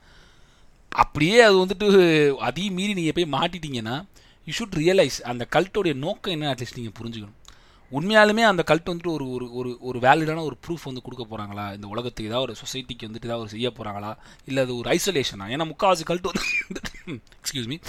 அப்படியே 1.03 1.37
அது 1.47 1.57
வந்துட்டு 1.63 1.87
அதையும் 2.47 2.77
மீறி 2.79 2.95
நீங்கள் 2.99 3.17
போய் 3.19 3.33
மாட்டிட்டீங்கன்னா 3.37 3.97
யூ 4.47 4.53
ஷுட் 4.59 4.79
ரியலைஸ் 4.83 5.19
அந்த 5.31 5.43
கல்ட்டோடைய 5.55 5.95
நோக்கம் 6.05 6.33
என்ன 6.35 6.49
அட்லீஸ்ட் 6.53 6.79
நீங்கள் 6.79 6.97
புரிஞ்சுக்கணும். 6.99 7.37
உண்மையாலுமே 7.91 8.43
அந்த 8.49 8.63
கல்ட் 8.69 8.89
வந்துட்டு 8.91 9.11
ஒரு 9.15 9.25
ஒரு 9.33 9.45
ஒரு 9.59 9.71
ஒரு 9.89 9.97
வேலிடான 10.05 10.43
ஒரு 10.49 10.55
ப்ரூஃப் 10.65 10.85
வந்து 10.89 11.03
கொடுக்க 11.05 11.23
போகிறாங்களா 11.25 11.65
இந்த 11.77 11.87
உலகத்துக்கு 11.93 12.29
ஏதாவது 12.31 12.45
ஒரு 12.47 12.53
சொசைட்டிக்கு 12.61 13.07
வந்துட்டு 13.09 13.29
ஏதாவது 13.29 13.45
ஒரு 13.45 13.53
செய்ய 13.55 13.69
போகிறாங்களா 13.77 14.11
இல்லை 14.49 14.61
அது 14.65 14.73
ஒரு 14.75 14.89
ஐசோலேஷனா 14.97 15.47
ஏன்னா 15.55 15.65
முக்கால்வாசி 15.71 16.05
கல்ட் 16.11 16.29
வந்து 16.31 16.45
எக்ஸ்கியூஸ் 17.41 17.69
மீ 17.71 17.77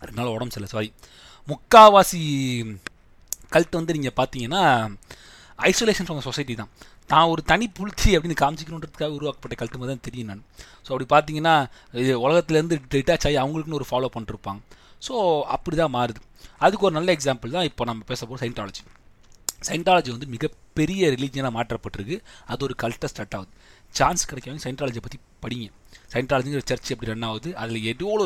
ரெண்டு 0.00 0.18
நாள் 0.18 0.34
உடம்பு 0.36 0.54
சரியில்லை 0.54 0.72
சாரி 0.74 0.90
முக்காவாசி 1.48 2.20
கல்ட் 3.54 3.78
வந்து 3.78 3.96
நீங்கள் 3.96 4.16
பார்த்தீங்கன்னா 4.20 4.62
ஐசோலேஷன் 5.68 6.06
ஃப்ரம் 6.06 6.26
சொசைட்டி 6.28 6.54
தான். 6.54 6.70
தான் 7.12 7.28
ஒரு 7.32 7.42
தனி 7.50 7.66
புளிச்சி 7.78 8.10
அப்படின்னு 8.16 8.38
காமிச்சிக்கணுன்றதுக்காக 8.40 9.16
உருவாக்கப்பட்ட 9.18 9.54
கல்ட்டு 9.60 9.90
தான் 9.90 10.04
தெரியும் 10.06 10.30
நான். 10.30 10.42
ஸோ 10.86 10.90
அப்படி 10.94 11.06
பார்த்தீங்கன்னா 11.14 11.54
இது 12.02 12.12
உலகத்துலேருந்து 12.26 12.76
டிட்டாச் 12.94 13.26
ஆகி 13.28 13.38
அவங்களுக்குன்னு 13.42 13.78
ஒரு 13.80 13.88
ஃபாலோ 13.90 14.10
பண்ணிருப்பாங்க. 14.16 14.60
ஸோ 15.02 15.14
அப்படி 15.46 15.76
தான் 15.76 15.94
மாறுது 15.94 16.20
அதுக்கு 16.58 16.86
ஒரு 16.86 16.94
நல்ல 16.94 17.10
எக்ஸாம்பிள் 17.12 17.50
தான் 17.50 17.68
இப்போ 17.70 17.84
நம்ம 17.84 18.04
பேச 18.06 18.20
போகிற 18.26 18.40
சயின்டாலஜி 18.44 18.84
சைண்டாலஜி 19.66 20.10
வந்து 20.10 20.26
மிகப்பெரிய 20.26 21.02
ரிலீஜியனாக 21.14 21.54
மாற்றப்பட்டிருக்கு 21.56 22.16
அது 22.46 22.64
ஒரு 22.64 22.74
கல்ட்டாக 22.82 23.10
ஸ்டார்ட் 23.12 23.36
ஆகுது 23.38 23.52
சான்ஸ் 23.94 24.26
கிடைக்காம 24.30 24.62
சயின்டாலஜியை 24.64 25.02
பற்றி 25.02 25.18
படிங்க 25.42 25.66
சைண்டாலஜிங்கிற 26.12 26.62
சர்ச் 26.68 26.90
எப்படி 26.90 27.10
ரன் 27.10 27.26
ஆகுது 27.28 27.50
அதில் 27.54 27.86
எவ்வளோ 27.92 28.24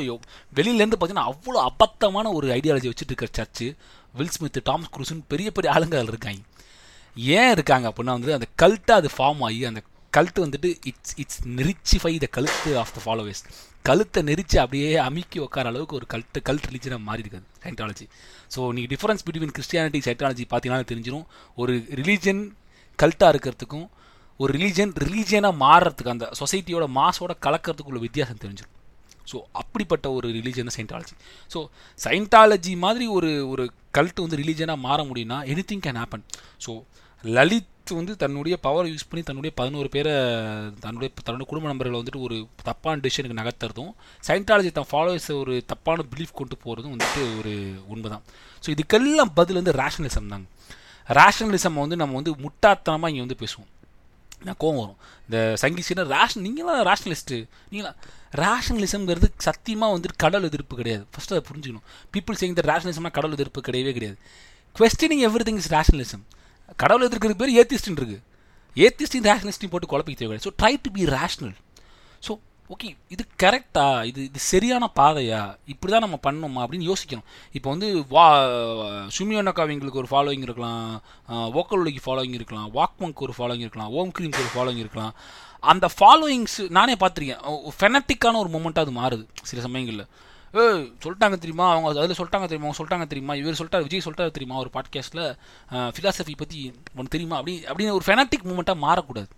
வெளியிலேருந்து 0.53 0.97
பார்த்தீங்கன்னா 0.97 1.29
அவ்வளோ 1.31 1.61
அபத்தமான 1.67 2.33
ஒரு 2.33 2.49
ஐடியாலஜி 2.59 2.91
வச்சுட்டு 2.91 3.13
இருக்கிற 3.13 3.31
சர்ச்சு 3.39 3.69
வில் 4.15 4.33
ஸ்மித் 4.33 4.61
டாம்ஸ் 4.65 4.91
குரூஸ்னு 4.95 5.25
பெரிய 5.29 5.51
பெரிய 5.51 5.75
ஆளுங்க 5.75 5.97
அதில் 5.97 6.13
இருக்காங்க 6.15 6.43
ஏன் 7.35 7.53
இருக்காங்க 7.53 7.87
அப்படின்னா 7.91 8.17
வந்து 8.19 8.35
அந்த 8.35 8.49
கல்ட்டாக 8.63 9.01
அது 9.01 9.09
ஃபார்ம் 9.17 9.43
ஆகி 9.43 9.61
அந்த 9.65 9.81
கல்ட்டு 10.13 10.45
வந்துட்டு 10.45 10.71
it's 10.85 11.15
it's 11.17 11.41
நெரிச்சிஃபை 11.57 12.13
the 12.19 12.29
cult 12.33 12.73
of 12.77 12.95
the 12.95 13.01
followers 13.05 13.43
கழுத்தை 13.85 14.21
நெரிச்சு 14.23 14.57
அப்படியே 14.59 14.91
அமுக்கி 15.01 15.39
உட்கார 15.41 15.69
அளவுக்கு 15.69 15.97
ஒரு 15.97 16.07
கல்ட்டு 16.11 16.41
கல்ட் 16.49 16.67
ரிலீஜனாக 16.67 17.03
மாறி 17.03 17.23
இருக்குது 17.23 17.47
சைண்டாலஜி 17.65 18.07
ஸோ 18.55 18.61
நீங்கள் 18.73 18.91
டிஃப்ரென்ஸ் 18.93 19.25
பிட்வீன் 19.27 19.55
கிறிஸ்டியானிட்டி 19.57 20.01
சைட்டாலஜி 20.07 20.45
பார்த்தீங்கன்னா 20.51 20.89
தெரிஞ்சிடும் 20.93 21.25
ஒரு 21.59 21.75
ரிலீஜன் 22.01 22.43
கல்ட்டாக 22.99 23.33
இருக்கிறதுக்கும் 23.35 23.87
ஒரு 24.41 24.51
ரிலீஜன் 24.53 24.93
ரிலீஜியனாக 25.03 25.61
மாறுறதுக்கு 25.63 26.13
அந்த 26.13 26.27
சொசைட்டியோட 26.41 26.85
மாஸோட 26.99 27.33
கலக்கிறதுக்குள்ள 27.47 28.01
வித்தியாசம் 28.01 28.43
தெரிஞ்சிடும் 28.45 28.77
ஸோ 29.31 29.39
அப்படிப்பட்ட 29.53 30.07
ஒரு 30.13 30.29
ரிலீஜன் 30.37 30.75
சைன்டாலஜி 30.77 31.15
ஸோ 31.51 31.59
சைன்டாலஜி 31.99 32.73
மாதிரி 32.77 33.07
ஒரு 33.17 33.31
ஒரு 33.47 33.65
கல்ட்டு 33.95 34.25
வந்து 34.25 34.41
ரிலீஜனாக 34.43 34.81
மாற 34.81 35.01
முடியும்னா 35.05 35.39
anything 35.71 35.85
can 35.87 36.01
happen 36.01 36.25
so 36.65 36.73
Lalit 37.25 37.70
வந்து 37.99 38.13
தன்னுடைய 38.23 38.57
பவர் 38.67 38.91
யூஸ் 38.93 39.07
பண்ணி 39.11 39.23
தன்னுடைய 39.29 39.53
பதினோரு 39.61 39.89
பேரை 39.95 40.13
தன்னுடைய 40.85 41.09
தன்னுடைய 41.27 41.47
குடும்ப 41.51 41.69
நம்பர்களை 41.73 41.99
வந்துட்டு 42.01 42.23
ஒரு 42.27 42.37
தப்பான 42.69 43.01
டிசிஷனுக்கு 43.05 43.39
நகர்த்துறதும் 43.41 43.93
சயின்டாலஜி 44.29 44.71
தன் 44.79 44.91
ஃபாலோவர்ஸை 44.93 45.35
ஒரு 45.43 45.55
தப்பான 45.73 46.05
பிலீஃப் 46.13 46.39
கொண்டு 46.41 46.57
போகிறதும் 46.65 46.95
வந்துட்டு 46.95 47.23
ஒரு 47.41 47.53
உண்மை 47.95 48.11
தான் 48.15 48.25
ஸோ 48.65 48.71
இதுக்கெல்லாம் 48.77 49.33
பதில் 49.41 49.61
வந்து 49.61 49.75
ரேஷனலிசம் 49.83 50.33
தாங்க. 50.35 50.47
ரேஷனலிசம் 51.19 51.83
வந்து 51.85 52.01
நம்ம 52.03 52.17
வந்து 52.21 52.33
முட்டாத்தனமாக 52.45 53.11
இங்கே 53.13 53.25
வந்து 53.27 53.39
பேசுவோம். 53.43 53.71
நான் 54.47 54.59
கோவம் 54.63 54.81
வரும். 54.83 54.99
இந்த 55.27 55.39
சங்கீசினா 55.63 56.05
ரேஷன் 56.17 56.45
நீங்களாம் 56.47 56.83
ரேஷனலிஸ்ட்டு 56.91 57.39
நீங்களா 57.71 57.91
ரேஷனலிசம்ங்கிறது 58.43 59.29
சத்தியமாக 59.47 59.95
வந்துட்டு 59.97 60.23
கடல் 60.25 60.47
எதிர்ப்பு 60.49 60.75
கிடையாது. 60.81 61.05
ஃபஸ்ட்டு 61.13 61.35
அதை 61.37 61.43
புரிஞ்சுக்கணும். 61.49 61.87
பீப்புள் 62.15 62.39
சேங் 62.43 62.57
த 62.61 62.65
ரேஷனலிசம்னா 62.73 63.13
கடல் 63.19 63.37
எதிர்ப்பு 63.39 63.61
கிடையவே 63.69 63.93
கிடையாது. 63.99 64.19
Questioning 64.77 65.25
every 65.29 65.45
thing 65.49 65.61
is 65.63 65.71
rationalism 65.77 66.25
கடவுள் 66.77 67.09
எதிர்க்கிற 67.09 67.35
பேர் 67.41 67.57
ஏத்திஸ்டின் 67.63 67.99
இருக்கு. 68.01 68.21
ஏத்திஸ்டின் 68.77 69.27
ரேஷனலிஸ்டையும் 69.31 69.75
போட்டு 69.75 69.93
குழப்பிக்க 69.93 70.19
தேவை 70.23 70.39
so 70.47 70.53
try 70.63 70.73
to 70.85 70.91
be 70.99 71.05
rational 71.17 71.57
so 72.27 72.39
okay 72.75 72.89
இது 73.15 73.23
கரெக்டா 73.43 73.85
இது 74.09 74.21
இது 74.25 74.39
சரியான 74.39 74.85
பாதையா? 74.99 75.41
இப்படி 75.73 75.93
தான் 75.93 76.05
நம்ம 76.05 76.19
பண்ணோமா 76.27 76.61
அப்படின்னு 76.65 76.89
யோசிக்கணும். 76.91 77.27
இப்போ 77.53 77.69
வந்து 77.71 78.07
வா 78.15 78.25
சுமியோனக்காவிங்களுக்கு 79.17 80.01
ஒரு 80.03 80.11
ஃபாலோயிங் 80.13 80.45
இருக்கலாம் 80.49 81.03
ஓக்கலுக்கு 81.61 82.03
ஃபாலோயிங் 82.07 82.37
இருக்கலாம் 82.39 82.69
வாக்மங்க்கு 82.77 83.27
ஒரு 83.27 83.35
ஃபாலோயிங் 83.39 83.65
இருக்கலாம் 83.67 83.91
ஓம் 83.91 84.13
கிரீம்க்கு 84.19 84.45
ஒரு 84.45 84.53
ஃபாலோயிங் 84.55 84.83
இருக்கலாம். 84.85 85.15
அந்த 85.61 85.89
ஃபாலோயிங்ஸ் 85.99 86.71
நானே 86.79 86.95
பார்த்துருக்கேன். 87.01 87.43
ஃபெனட்டிக்கான 87.79 88.39
ஒரு 88.45 88.51
மூமெண்ட்டாக 88.55 88.87
அது 88.87 88.93
மாறுது. 89.01 89.27
சில 89.43 89.63
சமயங்களில். 89.63 90.07
ஏ 90.59 90.63
சொல்லிட்டாங்க 91.03 91.37
தெரியுமா? 91.43 91.67
அவங்க 91.73 91.89
அதில் 92.03 92.19
சொல்லிட்டாங்க 92.21 92.47
தெரியுமா? 92.51 92.67
அவங்க 92.69 92.79
சொல்லிட்டாங்க 92.79 93.07
தெரியுமா? 93.11 93.35
இவர் 93.41 93.59
சொல்லிட்டார் 93.61 93.85
விஜய் 93.87 94.05
சொல்லிட்டாரு 94.05 94.33
தெரியுமா 94.37 94.57
ஒரு 94.63 94.71
பாட்காஸ்ட்டில் 94.77 95.25
ஃபிலாசபி 95.97 96.33
பற்றி 96.43 96.61
உனக்கு 96.95 97.15
தெரியுமா? 97.17 97.37
அப்படி 97.41 97.55
அப்படின்னு 97.71 97.97
ஒரு 97.99 98.07
ஃபெனாட்டிக் 98.07 98.47
மூமெண்ட்டாக 98.51 98.85
மாறக்கூடாது. 98.87 99.29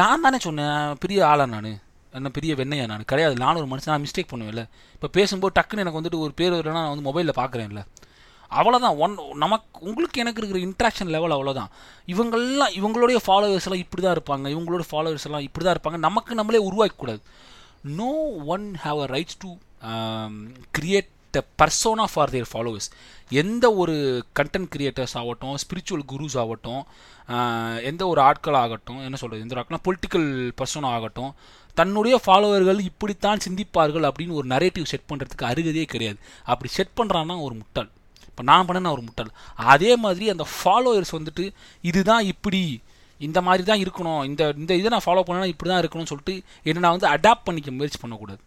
நான் 0.00 0.24
தானே 0.26 0.38
சொன்னேன் 0.46 0.96
பெரிய 1.04 1.20
ஆளா 1.28 1.46
நான். 1.54 1.70
என்ன 2.18 2.28
பெரிய 2.36 2.52
வெண்ணையா 2.58 2.84
நான். 2.90 3.08
கிடையாது 3.12 3.34
நானும் 3.42 3.60
ஒரு 3.62 3.70
மனுஷன் 3.70 3.92
நான் 3.92 4.04
மிஸ்டேக் 4.06 4.30
பண்ணுவேன்ல. 4.32 4.62
இப்போ 4.96 5.08
பேசும்போது 5.16 5.54
டக்குன்னு 5.58 5.82
எனக்கு 5.84 6.00
வந்துட்டு 6.00 6.20
ஒரு 6.24 6.32
பேர் 6.40 6.54
வரலாம் 6.56 6.82
நான் 6.82 6.92
வந்து 6.94 7.06
மொபைலில் 7.08 7.38
பார்க்குறேன்ல 7.40 7.82
அவ்வளோதான் 8.50 8.98
ஒன் 9.04 9.14
நமக்கு 9.42 9.80
உங்களுக்கு 9.88 10.20
எனக்கு 10.22 10.40
இருக்கிற 10.40 10.60
இன்ட்ராக்ஷன் 10.66 11.10
லெவல் 11.14 11.34
அவ்வளோதான் 11.36 11.70
இவங்கெல்லாம் 12.12 12.72
இவங்களுடைய 12.78 13.18
ஃபாலோவர்ஸ் 13.26 13.66
எல்லாம் 13.68 13.82
இப்படி 13.84 14.02
தான் 14.04 14.16
இருப்பாங்க. 14.18 14.46
இவங்களோட 14.54 14.84
ஃபாலோவர்ஸ் 14.90 15.26
எல்லாம் 15.28 15.46
இப்படி 15.48 15.64
தான் 15.64 15.76
இருப்பாங்க. 15.76 15.98
நமக்கு 16.06 16.38
நம்மளே 16.40 16.60
உருவாக்கக்கூடாது. 16.68 17.20
No 17.98 18.12
one 18.54 18.66
have 18.84 19.00
a 19.04 19.08
rights 19.14 19.38
to 19.44 19.50
create 20.72 21.10
the 21.34 21.40
persona 21.60 22.04
for 22.12 22.30
their 22.30 22.48
followers 22.52 22.88
எந்த 23.30 23.64
ஒரு 23.74 23.94
கண்டென்ட் 24.34 24.70
கிரியேட்டர்ஸ் 24.74 25.14
ஆகட்டும் 25.20 25.56
ஸ்பிரிச்சுவல் 25.56 26.04
குருஸ் 26.12 26.36
ஆகட்டும் 26.42 26.82
uh, 27.28 27.74
எந்த 27.90 28.02
ஒரு 28.06 28.20
ஆட்கள் 28.20 28.58
ஆகட்டும் 28.62 29.00
என்ன 29.06 29.16
சொல்கிறது 29.16 29.44
எந்த 29.44 29.60
ஆட்கள்னா 29.60 29.84
பொலிட்டிக்கல் 29.88 30.28
பர்சனாக 30.60 30.96
ஆகட்டும் 30.98 31.32
தன்னுடைய 31.76 32.14
ஃபாலோவர்கள் 32.24 32.80
இப்படித்தான் 32.90 33.44
சிந்திப்பார்கள் 33.46 34.08
அப்படின்னு 34.08 34.38
ஒரு 34.40 34.46
நரேட்டிவ் 34.54 34.90
செட் 34.92 35.08
பண்ணுறதுக்கு 35.10 35.48
அருகதே 35.50 35.84
கிடையாது. 35.84 36.18
அப்படி 36.44 36.70
செட் 36.78 36.96
பண்ணுறான்னா 36.98 37.36
ஒரு 37.46 37.54
முட்டாள் 37.54 37.90
இப்போ 38.28 38.42
நான் 38.50 38.66
பண்ண 38.66 38.90
ஒரு 38.96 39.02
முட்டாள் 39.06 39.30
அதே 39.74 39.92
மாதிரி 39.96 40.24
அந்த 40.34 40.44
ஃபாலோவர்ஸ் 40.54 41.14
வந்துட்டு 41.18 41.44
இதுதான் 41.84 42.24
இப்படி 42.32 42.60
இந்த 43.20 43.38
மாதிரி 43.46 43.62
தான் 43.64 43.82
இருக்கணும் 43.84 44.20
இந்த 44.24 44.42
இந்த 44.62 44.72
இதை 44.74 44.90
நான் 44.94 45.06
ஃபாலோ 45.06 45.22
பண்ணேன்னா 45.26 45.52
இப்படி 45.52 45.70
தான் 45.70 45.82
இருக்கணும்னு 45.82 46.10
சொல்லிட்டு 46.12 46.34
என்ன 46.62 46.82
நான் 46.84 46.96
வந்து 46.96 47.08
அடாப்ட் 47.14 47.46
பண்ணிக்க 47.46 47.70
முயற்சி 47.78 47.98
பண்ணக்கூடாது. 48.02 48.42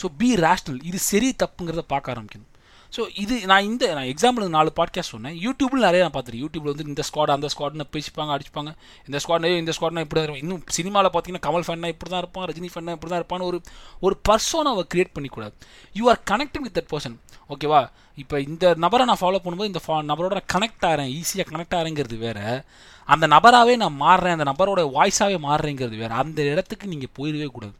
ஸோ 0.00 0.08
பி 0.20 0.30
ரேஷ்னல் 0.46 0.80
இது 0.90 0.98
சரி 1.10 1.30
தப்புங்கிறத 1.42 1.84
பார்க்க 1.92 2.14
ஆரம்பிக்கணும். 2.14 2.46
ஸோ 2.92 3.02
இது 3.22 3.34
நான் 3.50 3.66
இந்த 3.68 3.84
நான் 3.96 4.08
எக்ஸாம்பிள் 4.12 4.44
நாலு 4.54 4.70
பாட்காஸ்ட் 4.78 5.12
சொன்னேன். 5.14 5.34
யூடியூப்பில் 5.44 5.84
நிறைய 5.86 6.00
நான் 6.04 6.14
பார்த்துருக்கேன். 6.14 6.44
யூடியூப்ல 6.44 6.72
வந்து 6.72 6.86
இந்த 6.92 7.02
ஸ்குவாட் 7.08 7.32
அந்த 7.34 7.48
ஸ்குவாட்னு 7.52 7.84
பேசிப்பாங்க 7.96 8.30
அடிச்சுப்பாங்க. 8.36 8.70
இந்த 9.08 9.18
ஸ்குவாட் 9.22 9.46
இந்த 9.62 9.72
ஸ்குவாட்னா 9.76 10.02
இப்படி 10.04 10.18
தான் 10.18 10.26
இருக்கும். 10.26 10.44
இன்னும் 10.44 10.62
சினிமாவில் 10.76 11.10
பார்த்தீங்கன்னா 11.14 11.44
கமல் 11.46 11.66
ஃபேன்னா 11.66 11.90
இப்படி 11.94 12.10
தான் 12.14 12.22
இருப்பான் 12.24 12.46
ரஜினி 12.50 12.70
ஃபேன்னா 12.72 12.94
இப்படி 12.96 13.10
தான் 13.12 13.20
இருப்பான்னு 13.22 13.46
ஒரு 13.50 13.58
ஒரு 14.06 14.16
பர்சோனாவை 14.28 14.84
create 14.94 15.12
பண்ணிக்கூடாது. 15.18 15.54
You 15.98 16.06
are 16.12 16.20
connecting 16.30 16.64
with 16.66 16.76
that 16.78 16.90
person 16.94 17.16
ஓகேவா 17.54 17.82
இப்போ 18.22 18.36
இந்த 18.48 18.72
நபரை 18.84 19.04
நான் 19.10 19.20
ஃபாலோ 19.22 19.40
பண்ணும்போது 19.44 19.70
இந்த 19.72 19.82
ஃபா 19.86 19.98
நபரோட 20.10 20.34
நான் 20.38 20.50
கனெக்ட் 20.54 20.86
ஆகிறேன் 20.88 21.12
ஈஸியாக 21.18 21.46
கனெக்ட் 21.52 21.76
ஆகிறேங்கிறது 21.78 22.18
வேறு. 22.26 22.48
அந்த 23.08 23.26
நபராகவே 23.36 23.76
நான் 23.84 23.96
மாறுறேன். 24.04 24.36
அந்த 24.36 24.46
நபரோட 24.52 24.82
வாய்ஸாகவே 24.96 25.38
மாறுறேங்கிறது 25.48 25.96
வேறு. 26.02 26.14
அந்த 26.22 26.40
இடத்துக்கு 26.52 26.92
நீங்கள் 26.94 27.14
போயிடவே 27.18 27.48
கூடாது. 27.56 27.74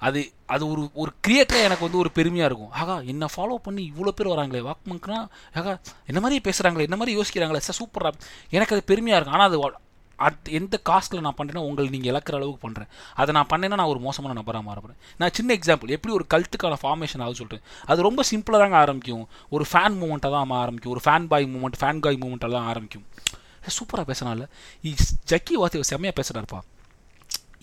அது 0.00 0.20
அது 0.54 0.64
ஒரு 0.72 0.82
ஒரு 1.02 1.10
கிரியேட்டராக 1.26 1.68
எனக்கு 1.68 1.86
வந்து 1.86 2.00
ஒரு 2.02 2.10
பெருமையாக 2.18 2.50
இருக்கும். 2.50 2.72
ஆகா 2.80 2.96
என்னை 3.12 3.28
ஃபாலோ 3.34 3.54
பண்ணி 3.66 3.82
இவ்வளோ 3.92 4.12
பேர் 4.18 4.32
வராங்களே 4.34 4.62
வாக்மங்க்னா 4.68 5.18
ஆகா 5.60 5.72
என்ன 6.10 6.20
மாதிரி 6.24 6.40
பேசுகிறாங்களே 6.48 6.86
என்ன 6.88 6.98
மாதிரி 7.00 7.16
யோசிக்கிறாங்களே 7.18 7.62
சார் 7.68 7.80
சூப்பராக 7.80 8.28
எனக்கு 8.56 8.76
அது 8.76 8.84
பெருமையாக 8.90 9.18
இருக்கும். 9.18 9.38
ஆனால் 9.38 9.50
அது 9.50 9.82
அட் 10.26 10.48
எந்த 10.58 10.76
காஸ்ட்டில் 10.88 11.24
நான் 11.26 11.36
பண்ணுறேன்னா 11.38 11.62
உங்களை 11.68 11.86
நீங்கள் 11.94 12.10
இழக்கிற 12.12 12.34
அளவுக்கு 12.38 12.60
பண்ணுறேன் 12.66 12.90
அதை 13.20 13.30
நான் 13.36 13.48
பண்ணேன்னா 13.52 13.78
நான் 13.80 13.92
ஒரு 13.92 14.00
மோசமான 14.04 14.36
நபராக 14.40 14.64
மாறப்படுறேன் 14.68 15.00
நான் 15.20 15.34
சின்ன 15.38 15.56
எக்ஸாம்பிள் 15.58 15.94
எப்படி 15.96 16.14
ஒரு 16.18 16.26
கல்ட்டுக்கான 16.34 16.76
ஃபார்மேஷன் 16.82 17.22
ஆகுது 17.24 17.40
சொல்கிறேன் 17.40 17.64
அது 17.90 18.06
ரொம்ப 18.08 18.22
சிம்பிளாக 18.30 18.60
தாங்க 18.64 18.78
ஆரம்பிக்கும். 18.82 19.26
ஒரு 19.56 19.66
ஃபேன் 19.70 19.96
மூமெண்ட்டாக 20.02 20.32
தான் 20.36 20.54
ஆரம்பிக்கும். 20.64 20.92
ஒரு 20.96 21.02
ஃபேன் 21.06 21.26
பாய் 21.32 21.48
மூமெண்ட் 21.54 21.80
ஃபேன் 21.80 22.02
காய் 22.06 22.20
மூமெண்ட்டாக 22.24 22.52
தான் 22.56 22.68
ஆரம்பிக்கும். 22.72 23.04
சூப்பராக 23.78 24.06
பேசுனால 24.12 24.46
ஜக்கி 25.32 25.54
வாத்தி 25.62 25.84
செம்மையாக 25.90 26.16
பேசுகிறாருப்பா 26.20 26.60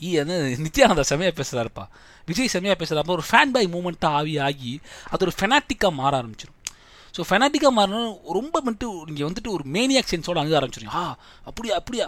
ஈ 0.01 0.11
வந்து 0.19 0.35
நித்யானந்தா 0.63 1.05
செமையாக 1.09 1.35
பேசுகிறாருப்பா 1.37 1.85
விஜய் 2.27 2.53
செமையாக 2.53 2.77
பேசுகிறப்ப 2.79 3.13
ஒரு 3.13 3.25
ஃபேன் 3.29 3.53
பை 3.53 3.63
மூமெண்ட்டாக 3.73 4.19
ஆகி 4.19 4.35
ஆகி 4.47 4.73
அது 5.09 5.25
ஒரு 5.27 5.33
ஃபெனாட்டிக்காக 5.37 5.93
மாற 5.95 6.13
ஆரம்பிச்சிடும் 6.21 6.57
ஸோ 7.13 7.21
ஃபெனாட்டிக்காக 7.29 7.73
மாறணும் 7.77 8.11
ரொம்ப 8.33 8.55
வந்துட்டு 8.59 8.89
நீங்கள் 9.07 9.27
வந்துட்டு 9.29 9.49
ஒரு 9.51 9.63
மேனியாக் 9.75 10.11
சென்ஸோடு 10.11 10.41
அணுக 10.41 10.57
ஆரம்பிச்சிடும் 10.59 10.95
ஆ 10.97 11.03
அப்படியா 11.45 11.75
அப்படியா 11.79 12.05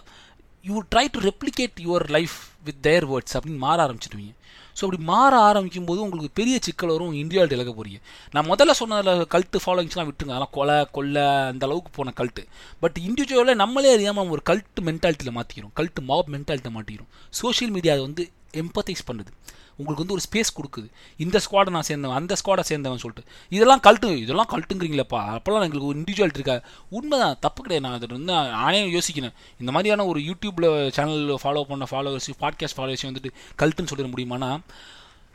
you 0.65 0.75
try 0.91 1.05
to 1.15 1.21
replicate 1.29 1.79
your 1.85 2.05
life 2.09 2.35
with 2.63 2.81
their 2.81 3.05
words 3.05 3.35
அப்படின்னு 3.37 3.63
மாற 3.65 3.77
ஆரம்பிச்சிடுவீங்க 3.85 4.33
ஸோ 4.77 4.81
அப்படி 4.85 4.99
மாற 5.11 5.33
ஆரம்பிக்கும் 5.49 5.87
போது 5.89 5.99
உங்களுக்கு 6.05 6.37
பெரிய 6.39 6.55
சிக்கல் 6.67 6.93
வரும் 6.93 7.17
இந்தியாவில் 7.21 7.55
இழக்க 7.57 7.71
போறீங்க 7.79 7.99
நான் 8.35 8.49
முதல்ல 8.51 8.75
சொன்னதில் 8.81 9.23
கல்ட்டு 9.35 9.63
ஃபாலோயிங்ஸ்லாம் 9.63 10.07
விட்டுருங்க. 10.09 10.35
அதெல்லாம் 10.35 10.55
கொலை 10.57 10.77
கொள்ளை 10.97 11.25
அந்த 11.51 11.63
அளவுக்கு 11.67 11.91
போன 11.97 12.13
கல்ட்டு 12.21 12.43
பட் 12.83 12.97
இண்டிவிஜுவலாக 13.07 13.61
நம்மளே 13.63 13.91
அறியாமல் 13.97 14.33
ஒரு 14.37 14.43
கல்ட்டு 14.51 14.85
மென்டாலிட்டியில் 14.89 15.37
மாற்றிக்கிறோம் 15.39 15.75
கல்ட்டு 15.81 16.07
மாப் 16.11 16.31
மென்டாலிட்டியில் 16.35 16.77
மாட்டிக்கிறோம். 16.77 17.11
சோஷியல் 17.41 17.75
மீடியா 17.77 17.95
வந்து 18.07 18.25
எம்பத்தைஸ் 18.53 19.05
பண்ணுது. 19.11 19.31
உங்களுக்கு 19.77 20.03
வந்து 20.05 20.13
ஒரு 20.13 20.21
ஸ்பேஸ் 20.27 20.51
கொடுக்குது. 20.57 20.87
இந்த 21.17 21.39
ஸ்குவாடை 21.45 21.69
நான் 21.69 21.87
சேர்ந்தவன் 21.87 22.19
அந்த 22.19 22.35
ஸ்குவாடை 22.39 22.63
சேர்ந்தவன் 22.69 23.01
சொல்லிட்டு. 23.03 23.23
இதெல்லாம் 23.49 23.81
கல்ட்டு 23.83 24.15
இதெல்லாம் 24.15 24.49
கல்ட்டுங்கிறீங்களப்பா 24.51 25.21
அப்போல்லாம் 25.35 25.65
எங்களுக்கு 25.67 25.85
ஒரு 25.85 25.99
இண்டிவிஜுவல் 25.99 26.33
இருக்கா 26.33 26.61
உண்மைதான் 26.89 27.37
தப்பு 27.39 27.63
கிடையாது. 27.63 27.87
நான் 27.87 27.97
அதை 28.01 28.17
வந்து 28.17 28.51
நானே 28.51 28.81
யோசிக்கிறேன். 28.91 29.33
இந்த 29.59 29.71
மாதிரியான 29.71 30.05
ஒரு 30.05 30.19
யூடியூப்பில் 30.19 30.91
சேனல் 30.91 31.39
ஃபாலோ 31.43 31.63
பண்ண 31.63 31.87
ஃபாலோவர்ஸ் 31.91 32.29
பாட்காஸ்ட் 32.39 32.77
ஃபாலோவர்ஸ் 32.77 33.07
வந்துட்டு 33.07 33.31
கல்ட்டுன்னு 33.57 33.91
சொல்லிட 33.95 34.11
முடியுமானா 34.15 34.59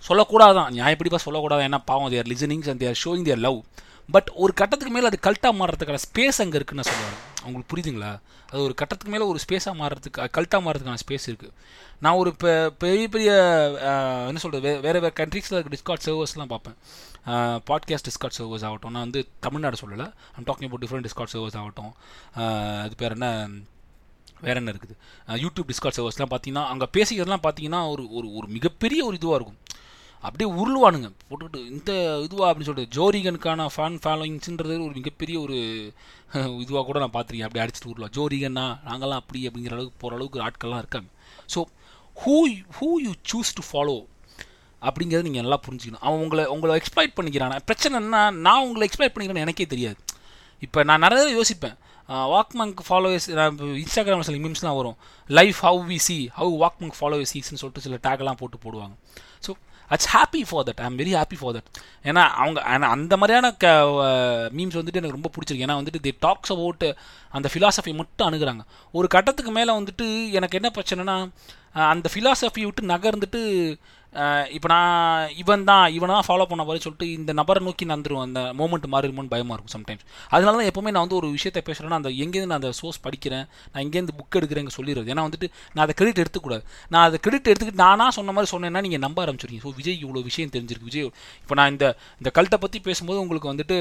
சொல்லக்கூடாதான். 0.08 0.70
நியாயப்படிப்பா 0.78 1.16
சொல்லக்கூடாது 1.16 1.62
ஏன்னா 1.62 1.82
பாவம் 1.84 2.10
they're 2.10 2.26
listenings 2.26 2.68
and 2.68 2.78
they're 2.78 2.98
showing 3.04 3.22
their 3.22 3.38
love 3.38 3.62
but 4.14 4.28
ஒரு 4.42 4.52
கட்டத்துக்கு 4.60 4.92
மேலே 4.94 5.08
அது 5.10 5.18
கல்ட்டாக 5.26 5.54
மாறுறதுக்கான 5.60 6.00
ஸ்பேஸ் 6.04 6.38
அங்கே 6.42 6.56
இருக்குன்னு 6.58 6.82
நான் 6.82 6.90
சொல்லுவேன். 6.92 7.64
புரியுதுங்களா? 7.72 8.12
அது 8.50 8.60
ஒரு 8.66 8.74
கட்டத்துக்கு 8.80 9.12
மேலே 9.14 9.24
ஒரு 9.32 9.38
ஸ்பேஸாக 9.44 9.74
மாறுறதுக்கு 9.80 10.28
கல்ட்டாக 10.36 10.60
மாறுறதுக்கான 10.66 11.00
ஸ்பேஸ் 11.04 11.26
இருக்குது 11.30 11.52
நான் 12.04 12.18
ஒரு 12.20 12.30
இப்போ 12.34 12.52
பெரிய 12.84 13.04
பெரிய 13.14 13.30
என்ன 14.30 14.40
சொல்கிறது 14.44 14.64
வே 14.66 14.72
வேறு 14.86 15.02
வேறு 15.04 15.18
கண்ட்ரீஸில் 15.20 15.56
இருக்க 15.56 15.72
டிஸ்கார்ட் 15.76 16.04
சர்வர்ஸ்லாம் 16.06 16.52
பார்ப்பேன். 16.54 16.76
பாட்காஸ்ட் 17.70 18.08
டிஸ்கார்ட் 18.08 18.36
சர்வர்ஸ் 18.38 18.64
ஆகட்டும். 18.68 18.94
நான் 18.96 19.06
வந்து 19.06 19.22
தமிழ்நாடு 19.46 19.76
சொல்லலை. 19.82 20.06
I'm 20.36 20.46
talking 20.50 20.68
about 20.68 20.84
different 20.84 21.06
Discord 21.08 21.32
servers 21.34 21.58
ஆகட்டும். 21.62 21.92
அது 22.84 22.96
பேர் 23.02 23.16
என்ன? 23.18 23.28
வேறு 24.46 24.58
என்ன 24.60 24.72
இருக்குது? 24.74 24.94
யூடியூப் 25.44 25.70
டிஸ்கார்ட் 25.72 25.98
சர்வர்ஸ்லாம் 25.98 26.32
பார்த்தீங்கன்னா 26.34 26.64
அங்கே 26.72 26.88
பேசிக்கிறதுலாம் 26.96 27.44
பார்த்தீங்கன்னா 27.46 27.80
ஒரு 27.94 28.04
ஒரு 28.18 28.28
ஒரு 28.38 28.48
மிகப்பெரிய 28.56 29.00
ஒரு 29.08 29.16
இதுவாக 29.20 29.38
இருக்கும். 29.40 29.60
அப்படியே 30.26 30.48
உருளுவானுங்க. 30.60 31.08
போட்டுக்கிட்டு 31.28 31.60
இந்த 31.74 31.92
இதுவா 32.26 32.46
அப்படின்னு 32.48 32.68
சொல்லிட்டு 32.68 32.94
ஜோரிகனுக்கான 32.96 33.66
ஃபேன் 33.74 33.98
ஃபாலோயிங்ஸ்ன்றது 34.04 34.76
ஒரு 34.86 34.94
மிகப்பெரிய 34.98 35.36
ஒரு 35.46 35.58
இதுவாக 36.62 36.84
கூட 36.88 36.98
நான் 37.02 37.14
பார்த்துருக்கேன். 37.16 37.48
அப்படி 37.48 37.62
அடிச்சுட்டு 37.64 37.90
உருவா 37.92 38.08
ஜோரிகன்னா 38.16 38.64
நாங்கள்லாம் 38.88 39.20
அப்படி 39.22 39.40
அப்படிங்கிற 39.48 39.74
அளவுக்கு 39.76 40.00
போகிற 40.02 40.16
அளவுக்கு 40.18 40.44
ஆட்கள்லாம் 40.46 40.82
இருக்காங்க. 40.84 41.08
So 41.54 41.60
who 42.22 42.36
who 42.78 42.88
you 43.06 43.12
choose 43.32 43.52
to 43.58 43.64
follow 43.68 43.96
அப்படிங்கிறத 44.88 45.26
நீங்கள் 45.28 45.44
நல்லா 45.44 45.58
புரிஞ்சுக்கணும். 45.66 46.04
அவன் 46.06 46.20
உங்களை 46.24 46.44
உங்களை 46.54 46.74
எக்ஸ்ப்ளைட் 46.80 47.14
பண்ணிக்கிறான்? 47.18 47.54
பிரச்சனை 47.68 47.94
என்ன 48.00 48.18
நான் 48.46 48.64
உங்களை 48.66 48.84
எக்ஸ்ப்ளைட் 48.88 49.14
பண்ணிக்கிறேன்னு 49.14 49.46
எனக்கே 49.46 49.66
தெரியாது. 49.74 49.98
இப்போ 50.66 50.82
நான் 50.90 51.04
நிறைய 51.06 51.24
யோசிப்பேன். 51.38 51.76
வாக்மங்க் 52.34 52.82
ஃபாலோவர்ஸ் 52.88 53.26
இன்ஸ்டாகிராமில் 53.84 54.28
சில 54.28 54.38
மீம்ஸ்லாம் 54.44 54.78
வரும். 54.80 54.96
Life 55.38 55.58
how 55.66 55.80
we 55.90 55.98
see 56.08 56.16
how 56.38 56.52
வாக்மங்க் 56.64 56.96
followers 57.00 57.32
சீஸ்ன்னு 57.34 57.60
சொல்லிட்டு 57.62 57.84
சில 57.86 57.96
டேக்லாம் 58.06 58.40
போட்டு 58.42 58.58
போடுவாங்க. 58.64 58.94
That's 59.90 60.08
happy 60.14 60.40
for 60.48 60.64
that 60.68 60.80
I'm 60.86 60.98
very 60.98 61.12
happy 61.18 61.38
for 61.40 61.54
that 61.54 61.68
ஏன்னா 62.02 62.22
அவங்க 62.42 62.86
அந்த 62.96 63.16
மாதிரியான 63.16 63.52
க 63.62 63.66
மீம்ஸ் 64.58 64.78
வந்துட்டு 64.80 65.00
எனக்கு 65.00 65.18
ரொம்ப 65.18 65.30
பிடிச்சிருக்கு. 65.36 65.64
ஏன்னா 65.66 65.76
வந்துட்டு 65.80 66.00
தி 66.06 66.12
டாக்ஸ் 66.26 66.52
அபவுட் 66.52 66.84
அந்த 67.36 67.48
ஃபிலாசபி 67.52 67.94
மட்டும் 68.00 68.28
அணுகிறாங்க. 68.28 68.62
ஒரு 68.92 69.08
கட்டத்துக்கு 69.08 69.52
மேலே 69.52 69.72
வந்துட்டு 69.78 70.06
எனக்கு 70.38 70.58
என்ன 70.60 70.70
பிரச்சனைனா 70.78 71.16
அந்த 71.92 72.10
ஃபிலாசபி 72.12 72.62
விட்டு 72.62 72.90
நகர்ந்துட்டு 72.92 73.40
இப்போ 74.56 74.68
நான் 74.72 75.32
இவன் 75.40 75.64
தான் 75.68 75.84
இவனை 75.96 76.12
தான் 76.16 76.26
ஃபாலோ 76.28 76.44
பண்ண 76.50 76.62
மாதிரி 76.68 76.82
சொல்லிட்டு 76.84 77.06
இந்த 77.16 77.32
நபரை 77.40 77.60
நோக்கி 77.66 77.84
நந்துரும் 77.90 78.22
அந்த 78.24 78.40
மூமெண்ட் 78.58 78.86
மாறிடுமோன்னு 78.94 79.32
பயமாக 79.34 79.56
இருக்கும் 79.56 79.74
சம்டைம்ஸ் 79.76 80.04
அதனால 80.34 80.54
தான் 80.58 80.68
எப்போவுமே 80.70 80.92
நான் 80.94 81.04
வந்து 81.06 81.18
ஒரு 81.18 81.28
விஷயத்தை 81.34 81.62
பேசுகிறேன்னா 81.68 81.98
அந்த 82.00 82.10
எங்கேருந்து 82.24 82.50
நான் 82.52 82.60
அந்த 82.62 82.70
சோர்ஸ் 82.80 82.98
படிக்கிறேன் 83.06 83.44
நான் 83.72 83.82
எங்கேருந்து 83.84 84.16
புக் 84.20 84.38
எடுக்கிறேங்க 84.40 84.72
சொல்லிடுறது. 84.78 85.10
ஏன்னா 85.14 85.24
வந்துட்டு 85.28 85.48
நான் 85.74 85.84
அதை 85.86 85.96
கிரெடிட் 86.00 86.22
எடுத்துக்கூடாது. 86.24 86.64
நான் 86.94 87.04
அதை 87.08 87.20
கிரெடிட் 87.26 87.50
எடுத்துக்கிட்டு 87.52 87.82
நானாக 87.84 88.10
சொன்ன 88.18 88.34
மாதிரி 88.38 88.50
சொன்னேன்னா 88.54 88.82
நீங்கள் 88.86 89.04
நம்ப 89.06 89.20
ஆரம்பிச்சிருக்கீங்க 89.24 89.66
ஸோ 89.68 89.74
விஜய் 89.80 90.00
இவ்வளோ 90.04 90.24
விஷயம் 90.30 90.54
தெரிஞ்சிருக்கு. 90.56 90.90
விஜய் 90.90 91.06
இப்போ 91.42 91.56
நான் 91.60 91.72
இந்த 91.74 91.86
இந்த 92.20 92.32
கல்ட்டை 92.38 92.60
பற்றி 92.64 92.80
பேசும்போது 92.88 93.22
உங்களுக்கு 93.24 93.52
வந்துட்டு 93.52 93.78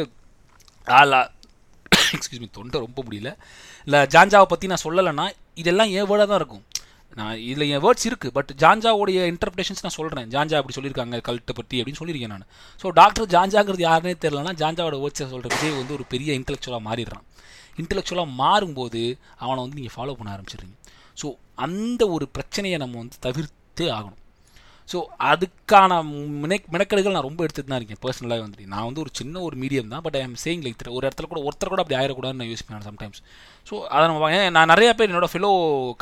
ஆலா 0.88 1.22
எக்ஸ்கியூஸ் 2.16 2.44
மீ 2.44 2.50
தொண்டை 2.58 2.78
ரொம்ப 2.88 3.00
முடியல. 3.08 3.32
இல்லை 3.88 4.02
ஜாஞ்சாவை 4.16 4.50
பற்றி 4.54 4.72
நான் 4.74 4.86
சொல்லலைன்னா 4.88 5.28
இதெல்லாம் 5.64 5.92
என் 5.98 6.10
வேர்டாக 6.12 6.28
தான் 6.32 6.42
இருக்கும். 6.42 6.66
நான் 7.20 7.38
இதில் 7.50 7.66
என் 7.76 7.84
வேர்ட்ஸ் 7.86 8.08
இருக்குது 8.10 8.34
பட் 8.38 8.52
ஜான்ஜாவுடைய 8.64 9.20
இன்டர்பிரேஷன்ஸ் 9.34 9.84
நான் 9.86 9.96
சொல்கிறேன் 9.98 10.28
ஜான்ஜா 10.34 10.58
அப்படி 10.60 10.76
சொல்லியிருக்காங்க 10.78 11.20
கல்ட்டை 11.30 11.54
பற்றி 11.60 11.80
அப்படின்னு 11.82 12.00
சொல்லியிருக்கேன் 12.02 12.34
நான். 12.36 12.48
ஸோ 12.82 12.90
டாக்டர் 13.00 13.30
ஜான்ஜாங்கிறது 13.36 13.84
யாருனே 13.88 14.14
தெரிலனா 14.26 14.54
ஜான்ஜாவோட 14.62 14.98
வேர்ட்ஸை 15.04 15.28
சொல்கிற 15.34 15.50
விஜய் 15.56 15.78
வந்து 15.80 15.96
ஒரு 15.98 16.06
பெரிய 16.14 16.40
இன்டெலெக்சுவலாக 16.40 16.84
மாறிடுறான். 16.90 17.26
இன்டெலெக்சுவலாக 17.82 18.30
மாறும்போது 18.44 19.02
அவனை 19.44 19.60
வந்து 19.64 19.80
நீங்கள் 19.80 19.96
ஃபாலோ 19.98 20.16
பண்ண 20.20 20.30
ஆரம்பிச்சிடுறீங்க. 20.36 20.78
ஸோ 21.22 21.30
அந்த 21.68 22.02
ஒரு 22.18 22.28
பிரச்சனையை 22.38 22.80
நம்ம 22.84 22.98
வந்து 23.04 23.18
தவிர்த்தே 23.28 23.88
ஆகணும். 23.98 24.22
ஸோ 24.92 24.98
அதுக்கான 25.30 25.92
மினை 26.44 26.58
மெனக்கெடுகள் 26.74 27.16
நான் 27.16 27.28
ரொம்ப 27.28 27.42
எடுத்துட்டு 27.46 27.72
தான் 27.72 27.80
இருக்கேன் 27.82 28.02
பர்சனலாக 28.06 28.44
வந்துட்டு. 28.44 28.68
நான் 28.74 28.86
வந்து 28.86 29.02
ஒரு 29.04 29.12
சின்ன 29.20 29.42
ஒரு 29.48 29.56
மீடியம் 29.64 29.92
தான் 29.94 30.04
but 30.06 30.18
I 30.20 30.22
am 30.28 30.38
saying 30.44 30.64
like 30.66 30.84
ஒரு 30.98 31.04
இடத்துல 31.08 31.28
கூட 31.32 31.42
ஒருத்தர் 31.48 31.72
கூட 31.74 31.82
அப்படி 31.84 31.98
ஆயிடக்கூடாதுன்னு 32.00 32.42
நான் 32.42 32.52
யூஸ் 32.52 32.66
பண்ணேன் 32.68 32.88
சம்டைம்ஸ் 32.90 33.20
ஸோ 33.68 33.76
அதை 33.94 34.04
நம்ம 34.08 34.30
நான் 34.58 34.72
நிறைய 34.74 34.90
பேர் 34.94 35.10
என்னோட 35.12 35.30
ஃபெலோ 35.34 35.52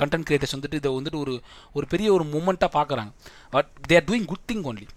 கண்டென்ட் 0.02 0.28
கிரியேட்டர்ஸ் 0.30 0.56
வந்துட்டு 0.58 0.80
இதை 0.82 0.91
வந்துட்டு 0.98 1.19
ஒரு 1.24 1.34
ஒரு 1.74 1.88
பெரிய 1.93 2.08
ஒரு 2.13 2.26
மூமெண்ட்டாக 2.34 2.71
பார்க்குறாங்க. 2.78 3.12
But 3.56 3.71
they 3.89 3.95
are 3.95 4.08
doing 4.12 4.30
good 4.34 4.45
thing 4.52 4.63
only 4.71 4.88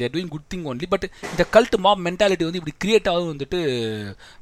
they're 0.00 0.12
doing 0.14 0.32
good 0.34 0.48
thing 0.54 0.66
only 0.72 0.86
but 0.94 1.06
இந்த 1.32 1.44
கல்ட் 1.56 1.76
மாப் 1.86 2.02
மென்டாலிட்டி 2.08 2.46
வந்து 2.48 2.60
இப்படி 2.62 2.76
கிரியேட் 2.84 3.10
ஆகும் 3.12 3.32
வந்துட்டு 3.32 3.60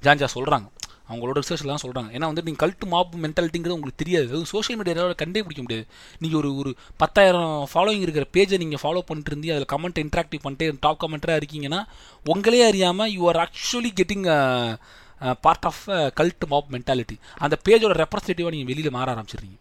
ஜான்ஜா 0.03 0.29
சொல்கிறாங்க 0.35 0.66
அவங்களோட 1.09 1.35
ரிசர்ச்லாம் 1.42 1.83
சொல்கிறாங்க 1.85 2.11
ஏன்னா 2.16 2.27
வந்து 2.31 2.45
நீங்கள் 2.47 2.62
கல்ட்டு 2.64 2.87
மாப் 2.92 3.12
மென்டாலிட்டிங்கிறது 3.25 3.77
உங்களுக்கு 3.77 4.01
தெரியாது. 4.03 4.27
அதுவும் 4.31 4.51
சோஷியல் 4.53 4.79
மீடியாவில் 4.81 5.19
கண்டே 5.23 5.42
பிடிக்க 5.47 5.62
முடியாது. 5.66 5.85
நீங்கள் 6.23 6.38
ஒரு 6.40 6.51
ஒரு 6.61 6.71
பத்தாயிரம் 7.03 7.55
ஃபாலோயிங் 7.73 8.05
இருக்கிற 8.07 8.27
பேஜை 8.37 8.59
நீங்கள் 8.64 8.83
ஃபாலோ 8.83 9.03
பண்ணிட்டு 9.09 9.33
இருந்து 9.33 9.51
அதில் 9.57 9.71
கமெண்ட் 9.75 10.01
இன்ட்ராக்டிவ் 10.05 10.45
பண்ணிட்டு 10.47 10.79
டாப் 10.87 11.01
கமெண்ட்டாக 11.05 11.40
இருக்கீங்கன்னா 11.40 11.81
உங்களே 12.35 12.62
அறியாமல் 12.71 13.12
you 13.16 13.23
are 13.33 13.40
actually 13.47 13.92
getting 14.01 14.27
part 15.45 15.66
of 15.71 15.83
cult 16.21 16.47
mob 16.55 16.73
mentality 16.77 17.19
அந்த 17.45 17.55
பேஜோட 17.66 17.92
ரெப்ரஸன்டேட்டிவாக 18.03 18.53
நீங்கள் 18.57 18.71
வெளியில் 18.73 18.97
மாற 18.97 19.07
ஆரம்பிச்சிடுறீங்க. 19.14 19.57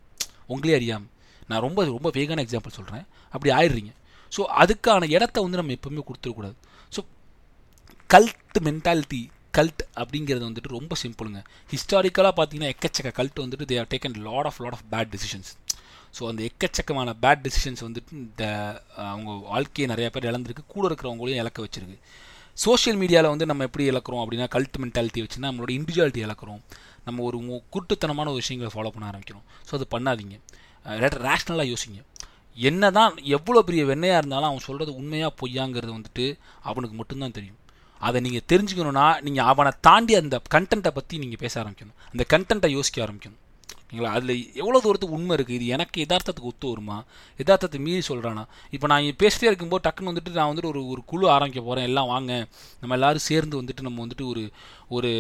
உங்களே 0.54 0.74
அறியாமல் 0.80 1.12
நான் 1.50 1.64
ரொம்ப 1.68 1.80
ரொம்ப 1.96 2.10
வேகான 2.18 2.44
எக்ஸாம்பிள் 2.46 2.78
சொல்கிறேன் 2.80 3.06
அப்படி 3.34 3.50
ஆயிடுறீங்க. 3.60 3.92
ஸோ 4.32 4.42
அதுக்கான 4.62 5.08
இடத்த 5.16 5.42
வந்து 5.46 5.60
நம்ம 5.60 5.74
எப்பவுமே 5.78 6.04
கொடுத்துடக்கூடாது. 6.08 6.56
ஸோ 6.96 7.02
கல்ட் 8.10 8.60
மென்டாலிட்டி 8.68 9.22
கல்ட் 9.58 9.82
அப்படிங்கிறது 10.02 10.46
வந்துட்டு 10.50 10.76
ரொம்ப 10.78 10.96
சிம்பிளுங்க 11.04 11.42
ஹிஸ்டாரிக்கலாக 11.74 12.34
பார்த்தீங்கன்னா 12.40 12.72
எக்கச்சக்க 12.76 13.12
கல்ட் 13.20 13.44
வந்துட்டு 13.46 13.68
they 13.72 13.78
have 13.82 13.92
taken 13.94 14.18
lot 14.30 14.50
of 14.52 14.60
lot 14.66 14.78
of 14.78 14.86
bad 14.94 15.12
decisions 15.16 15.52
so 16.18 16.24
அந்த 16.32 16.42
எக்கச்சக்கமான 16.50 17.14
பேட் 17.24 17.42
டிசிஷன்ஸ் 17.46 17.82
வந்துட்டு 17.86 18.12
இந்த 18.20 18.44
அவங்க 19.12 19.32
வாழ்க்கையை 19.52 19.88
நிறைய 19.92 20.08
பேர் 20.16 20.28
இழந்திருக்கு. 20.32 20.64
கூட 20.74 20.84
இருக்கிறவங்களையும் 20.90 21.42
இழக்க 21.44 21.60
வச்சிருக்கு. 21.66 21.98
சோஷியல் 22.64 23.00
மீடியாவில் 23.02 23.32
வந்து 23.34 23.48
நம்ம 23.52 23.64
எப்படி 23.68 23.86
இழக்கிறோம் 23.92 24.22
அப்படின்னா 24.24 24.48
கல்ட் 24.56 24.78
மென்டாலிட்டி 24.84 25.24
வச்சுன்னா 25.24 25.50
நம்மளோட 25.50 25.72
இண்டிவிஜுவாலிட்டி 25.78 26.22
இழக்கிறோம். 26.28 26.62
நம்ம 27.08 27.24
ஒரு 27.30 27.38
குருட்டுத்தனமான 27.74 28.30
ஒரு 28.34 28.42
விஷயங்களை 28.44 28.72
ஃபாலோ 28.76 28.92
பண்ண 28.94 29.06
ஆரம்பிக்கிறோம். 29.12 29.46
ஸோ 29.68 29.74
அது 29.78 29.88
பண்ணாதீங்க. 29.96 30.38
ரேஷ்னலாக 31.28 31.68
யோசிங்க. 31.74 32.00
என்ன 32.58 32.92
தான் 32.98 33.14
எவ்வளோ 33.38 33.62
பெரிய 33.70 33.82
வெண்ணையாக 33.92 34.20
இருந்தாலும் 34.22 34.50
அவன் 34.50 34.66
சொல்கிறது 34.68 34.92
உண்மையாக 35.02 35.38
பொய்யாங்கிறது 35.42 35.92
வந்துட்டு 35.98 36.26
அவனுக்கு 36.70 36.96
மட்டும்தான் 37.00 37.38
தெரியும். 37.38 37.60
அதை 38.08 38.18
நீங்கள் 38.26 38.48
தெரிஞ்சுக்கணுன்னா 38.52 39.08
நீங்கள் 39.26 39.48
அவனை 39.52 39.72
தாண்டி 39.88 40.14
அந்த 40.22 40.38
கண்டென்ட்டை 40.56 40.92
பற்றி 41.00 41.16
நீங்கள் 41.24 41.42
பேச 41.44 41.54
ஆரம்பிக்கணும். 41.64 41.98
அந்த 42.14 42.24
கண்டென்ட்டை 42.34 42.70
யோசிக்க 42.78 43.06
ஆரம்பிக்கணும். 43.06 43.42
ஓகேங்களா 43.86 44.12
அதில் 44.18 44.34
எவ்வளோ 44.62 44.78
தூரத்துக்கு 44.84 45.18
உண்மை 45.18 45.34
இருக்குது 45.38 45.58
இது 45.58 45.66
எனக்கு 45.76 45.98
யதார்த்தத்துக்கு 46.04 46.50
ஒத்து 46.52 46.70
வருமா? 46.72 46.98
யதார்த்தத்தை 47.40 47.80
மீறி 47.88 48.04
சொல்கிறானா 48.08 48.44
இப்போ 48.76 48.88
நான் 48.92 49.10
பேசிட்டே 49.24 49.48
இருக்கும்போது 49.50 49.84
டக்குன்னு 49.88 50.12
வந்துட்டு 50.12 50.38
நான் 50.38 50.52
வந்துட்டு 50.52 50.72
ஒரு 50.74 50.82
ஒரு 50.94 51.02
குழு 51.12 51.26
ஆரம்பிக்க 51.36 51.62
போகிறேன் 51.68 51.88
எல்லாம் 51.90 52.10
வாங்க. 52.14 52.32
நம்ம 52.82 52.96
எல்லோரும் 52.98 53.26
சேர்ந்து 53.30 53.60
வந்துட்டு 53.62 53.86
நம்ம 53.88 54.02
வந்துட்டு 54.06 54.26
ஒரு 54.32 54.44
ஒரு 54.96 55.12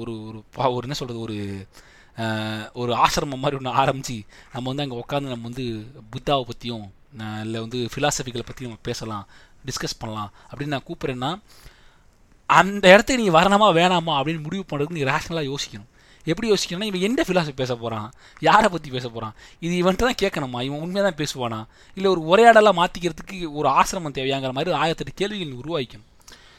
ஒரு 0.00 0.14
ஒரு 0.28 0.40
ஒரு 0.76 0.84
என்ன 0.88 0.98
சொல்கிறது 1.00 1.24
ஒரு 1.26 1.38
ஒரு 2.82 2.92
ஆசிரமம் 3.04 3.42
மாதிரி 3.42 3.58
ஒன்று 3.60 3.78
ஆரம்பித்து 3.82 4.16
நம்ம 4.54 4.66
வந்து 4.70 4.84
அங்கே 4.84 4.98
உட்காந்து 5.02 5.34
நம்ம 5.34 5.46
வந்து 5.50 5.66
புத்தாவை 6.14 6.44
பற்றியும் 6.50 6.86
இல்லை 7.44 7.58
வந்து 7.66 7.78
ஃபிலாசபிகளை 7.92 8.44
பற்றி 8.46 8.66
நம்ம 8.68 8.82
பேசலாம் 8.88 9.24
டிஸ்கஸ் 9.68 10.00
பண்ணலாம். 10.02 10.30
அப்படின்னு 10.50 10.74
நான் 10.74 10.88
கூப்பிட்றேன்னா 10.88 11.30
அந்த 12.46 12.84
இடத்துக்கு 12.88 13.22
நீங்கள் 13.22 13.38
வரணுமா 13.40 13.68
வேணாமா 13.80 14.14
அப்படின்னு 14.18 14.42
முடிவு 14.42 14.64
பண்ணுறதுக்கு 14.70 14.96
நீங்கள் 14.98 15.12
ரேஷனலாக 15.14 15.50
யோசிக்கணும். 15.52 15.88
எப்படி 16.26 16.50
யோசிக்கணும்னா 16.52 16.88
இவன் 16.90 17.00
எந்த 17.00 17.24
ஃபிலாசபி 17.28 17.54
பேச 17.56 17.76
போகிறான் 17.76 18.10
யாரை 18.40 18.68
பற்றி 18.68 18.90
பேச 18.90 19.08
போகிறான் 19.08 19.34
இது 19.60 19.72
இவன்ட்டு 19.82 20.06
தான் 20.08 20.20
கேட்கணுமா? 20.22 20.62
இவன் 20.62 20.80
உண்மையாக 20.80 21.10
தான் 21.10 21.20
பேசுவானா? 21.22 21.64
இல்லை 21.94 22.10
ஒரு 22.10 22.22
உரையாடலாக 22.32 22.74
மாற்றிக்கிறதுக்கு 22.80 23.52
ஒரு 23.52 23.68
ஆசிரமம் 23.68 24.16
தேவையாங்கிற 24.18 24.52
மாதிரி 24.52 24.76
ஆயிரத்தெட்டு 24.76 25.14
கேள்விகள் 25.14 25.60
உருவாக்கணும் 25.62 26.08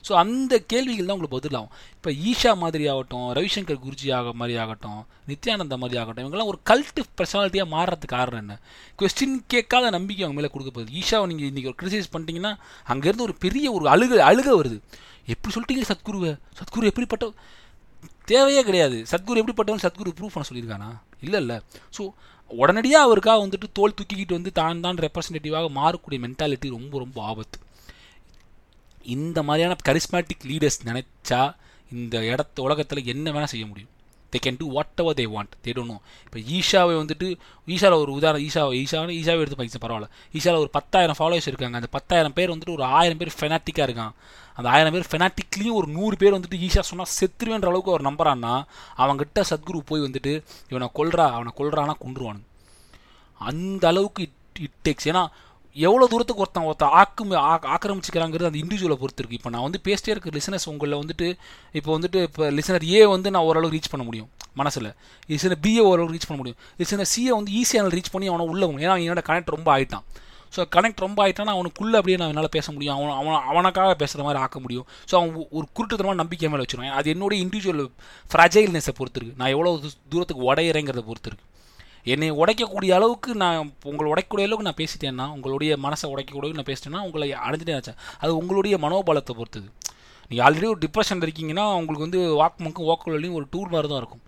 ஸோ 0.07 0.11
அந்த 0.21 0.53
கேள்விகள் 0.71 1.07
தான் 1.07 1.15
உங்களுக்கு 1.15 1.37
பதிலாகும். 1.37 1.71
இப்போ 1.97 2.09
ஈஷா 2.29 2.51
மாதிரி 2.63 2.85
ஆகட்டும் 2.93 3.27
ரவிசங்கர் 3.37 3.79
குருஜி 3.85 4.09
ஆக 4.17 4.33
மாதிரி 4.41 4.55
ஆகட்டும் 4.63 4.99
நித்யானந்தா 5.29 5.77
மாதிரி 5.83 5.99
ஆகட்டும் 6.01 6.23
இவங்கெல்லாம் 6.25 6.51
ஒரு 6.53 6.59
கல்ட்டு 6.71 7.03
பர்சனாலிட்டியாக 7.19 7.69
மாறுறதுக்கு 7.75 8.15
காரணம் 8.17 8.41
என்ன? 8.43 8.55
கொஸ்டின் 9.01 9.37
கேட்காத 9.53 9.91
நம்பிக்கை 9.97 10.23
அவங்க 10.25 10.37
மேலே 10.39 10.51
கொடுக்க 10.55 10.71
போகுது. 10.77 10.91
ஈஷாவை 11.01 11.25
நீங்கள் 11.31 11.49
இன்றைக்கி 11.51 11.71
ஒரு 11.71 11.79
கிரிட்டிசைஸ் 11.81 12.11
பண்ணிட்டீங்கன்னா 12.15 12.53
அங்கேருந்து 12.93 13.27
ஒரு 13.29 13.35
பெரிய 13.45 13.65
ஒரு 13.77 13.87
அழுக 13.95 14.21
அழுக 14.31 14.49
வருது. 14.61 14.79
எப்படி 15.33 15.53
சொல்லிட்டீங்க 15.55 15.85
சத்குருவை? 15.93 16.31
சத்குரு 16.59 16.91
எப்படிப்பட்ட 16.91 17.25
தேவையே 18.31 18.61
கிடையாது. 18.67 18.97
சத்குரு 19.11 19.39
எப்படிப்பட்டவன்? 19.41 19.83
சத்குரு 19.85 20.11
ப்ரூஃப் 20.19 20.35
பண்ண 20.35 20.47
சொல்லியிருக்கானா? 20.49 20.89
இல்லை 21.27 21.39
இல்லை. 21.43 21.57
ஸோ 21.97 22.03
உடனடியாக 22.51 23.05
அவருக்காக 23.07 23.41
வந்துட்டு 23.43 23.67
தோல் 23.77 23.95
தூக்கிக்கிட்டு 23.97 24.37
வந்து 24.37 24.51
தான் 24.57 24.81
தான் 24.85 24.99
ரெப்ரசன்டேட்டிவாக 25.05 25.69
மாறக்கூடிய 25.77 26.19
மென்டாலிட்டி 26.25 26.67
ரொம்ப 26.77 26.93
ரொம்ப 27.03 27.17
ஆபத்து. 27.31 27.57
இந்த 29.03 29.43
மாதிரியான 29.43 29.77
கரிஸ்மேட்டிக் 29.89 30.45
லீடர்ஸ் 30.47 30.79
நினச்சா 30.85 31.55
இந்த 31.91 32.25
இடத்த 32.25 32.61
உலகத்தில் 32.61 33.05
என்ன 33.05 33.31
வேணால் 33.31 33.51
செய்ய 33.53 33.65
முடியும். 33.65 33.89
They 34.33 34.39
can 34.45 34.57
do 34.57 34.71
whatever 35.01 35.15
they 35.15 35.25
want 35.33 35.53
they 35.65 35.71
don't 35.77 35.85
know 35.85 35.97
இப்போ 36.25 36.39
ஈஷாவை 36.39 36.93
வந்துட்டு 37.01 37.27
ஈஷாவில் 37.67 37.99
ஒரு 38.03 38.11
உதாரணம் 38.11 38.45
ஈஷாவை 38.47 38.83
ஈஷாவை 38.83 39.13
ஈஷாவை 39.19 39.39
எடுத்து 39.39 39.55
படிச்சு 39.55 39.79
பரவாயில்ல. 39.87 40.07
ஈஷாவில் 40.33 40.63
ஒரு 40.63 40.69
பத்தாயிரம் 40.69 41.15
ஃபாலோவர்ஸ் 41.19 41.47
இருக்காங்க. 41.47 41.75
அந்த 41.75 41.87
பத்தாயிரம் 41.87 42.33
பேர் 42.33 42.51
வந்துட்டு 42.51 42.73
ஒரு 42.73 42.83
ஆயிரம் 42.83 43.17
பேர் 43.17 43.37
ஃபெனாட்டிக்காக 43.39 43.87
இருக்கான். 43.89 44.13
அந்த 44.55 44.69
ஆயிரம் 44.69 44.93
பேர் 44.93 45.09
ஃபெனாட்டிக்லேயும் 45.11 45.73
ஒரு 45.73 45.87
நூறு 45.87 46.17
பேர் 46.17 46.33
வந்துட்டு 46.33 46.57
ஈஷா 46.65 46.79
சொன்னால் 46.79 47.11
செத்துருவேன்ற 47.19 47.67
அளவுக்கு 47.67 47.93
அவர் 47.93 48.07
நம்பரானா 48.09 48.63
அவங்ககிட்ட 48.97 49.43
சத்குரு 49.49 49.79
போய் 49.85 50.01
வந்துட்டு 50.01 50.43
இவனை 50.69 50.89
கொல்றா 50.95 51.31
அவனை 51.31 51.53
கொல்றானா 51.57 51.95
கொண்டுருவானு 52.05 52.41
அந்த 53.39 53.87
அளவுக்கு 53.87 54.23
இட் 54.23 54.59
இட் 54.59 54.79
டேக்ஸ் 54.83 55.07
ஏன்னா 55.07 55.27
எவ்வளோ 55.75 56.05
தூரத்துக்கு 56.11 56.43
ஒருத்தன் 56.43 56.67
ஒருத்தன் 56.69 56.93
ஆக்கு 56.99 57.23
ஆக்கிரமிச்சிக்கிறாங்கிறது 57.75 58.49
அந்த 58.49 58.59
இண்டிவிஜுவலை 58.63 58.97
பொறுத்து 59.01 59.21
இருக்குது 59.23 59.39
இப்போ 59.39 59.51
நான் 59.53 59.65
வந்து 59.67 59.79
பேசிட்டே 59.87 60.11
இருக்க 60.13 60.33
லிசனர்ஸ் 60.37 60.67
உங்களில் 60.71 60.99
வந்துட்டு 61.01 61.27
இப்போ 61.79 61.89
வந்துட்டு 61.97 62.19
இப்போ 62.27 62.49
லிசனர் 62.57 62.85
ஏ 62.95 62.99
வந்து 63.13 63.31
நான் 63.35 63.45
ஓரளவுக்கு 63.49 63.77
ரீச் 63.77 63.91
பண்ண 63.93 64.05
முடியும். 64.09 64.29
மனசில். 64.61 64.89
லிசனர் 65.29 65.61
பிஏ 65.65 65.83
ஓரளவுக்கு 65.91 66.15
ரீச் 66.17 66.27
பண்ண 66.29 66.39
முடியும். 66.41 66.59
லிசனர் 66.81 67.09
சிஏ 67.13 67.31
வந்து 67.39 67.53
ஈஸியாக 67.61 67.93
ரீச் 67.97 68.13
பண்ணி 68.15 68.29
அவனை 68.33 68.45
உள்ள 68.53 68.67
ஏன்னா 68.85 68.97
என்னோட 69.05 69.23
கனெக்ட் 69.29 69.55
ரொம்ப 69.55 69.69
ஆகிட்டான் 69.75 70.05
ஸோ 70.55 70.63
கனெக்ட் 70.75 71.03
ரொம்ப 71.05 71.19
ஆகிட்டானா 71.23 71.53
அவனுக்குள்ளே 71.57 71.97
அப்படியே 71.99 72.17
நான் 72.21 72.31
என்னால் 72.33 72.53
பேச 72.55 72.67
முடியும். 72.73 72.95
அவன் 72.97 73.15
அவன் 73.19 73.47
அவனுக்காக 73.51 73.93
பேசுகிற 74.01 74.23
மாதிரி 74.25 74.41
ஆக்க 74.43 74.59
முடியும். 74.65 74.85
ஸோ 75.09 75.13
அவன் 75.19 75.31
ஒரு 75.57 75.65
குருட்டுத்தனமாக 75.77 76.19
நம்பிக்கை 76.21 76.49
மேலே 76.53 76.63
வச்சுருவேன். 76.65 76.93
அது 76.99 77.09
என்னுடைய 77.13 77.39
இண்டிவிஜுவல் 77.45 77.81
ஃப்ரஜைல்னஸை 78.31 78.93
பொறுத்து 78.99 79.19
இருக்குது 79.19 79.39
நான் 79.41 79.53
எவ்வளோ 79.55 79.71
தூரத்துக்கு 80.13 80.47
உடையிறேங்கிறத 80.51 81.03
பொறுத்து 81.09 81.29
இருக்குது 81.31 81.49
என்னை 82.03 82.31
உடைக்கக்கூடிய 82.31 82.91
அளவுக்கு 82.91 83.35
நான் 83.35 83.71
உங்களை 83.83 84.07
உடைக்கக்கூடிய 84.13 84.47
அளவுக்கு 84.47 84.69
நான் 84.69 84.81
பேசிட்டேன்னா 84.81 85.25
உங்களுடைய 85.35 85.77
மனசை 85.77 86.07
உடைக்கக்கூடிய 86.13 86.59
நான் 86.59 86.69
பேசிட்டேன்னா 86.71 87.05
உங்களை 87.07 87.31
அடைஞ்சிட்டேன் 87.31 87.97
அது 88.19 88.37
உங்களுடைய 88.37 88.77
மனோபலத்தை 88.77 89.33
பொறுத்தது. 89.39 89.67
நீங்கள் 90.29 90.45
ஆல்ரெடி 90.45 90.67
ஒரு 90.73 90.81
டிப்ரெஷன் 90.85 91.23
இருக்கீங்கன்னா 91.25 91.65
உங்களுக்கு 91.79 92.05
வந்து 92.07 92.21
வாக்குமுக்கும் 92.41 92.65
மங்கும் 92.65 92.89
ஓக்கலையும் 92.93 93.37
ஒரு 93.39 93.47
டூர் 93.53 93.73
மாதிரி 93.73 93.87
தான் 93.87 94.01
இருக்கும். 94.03 94.21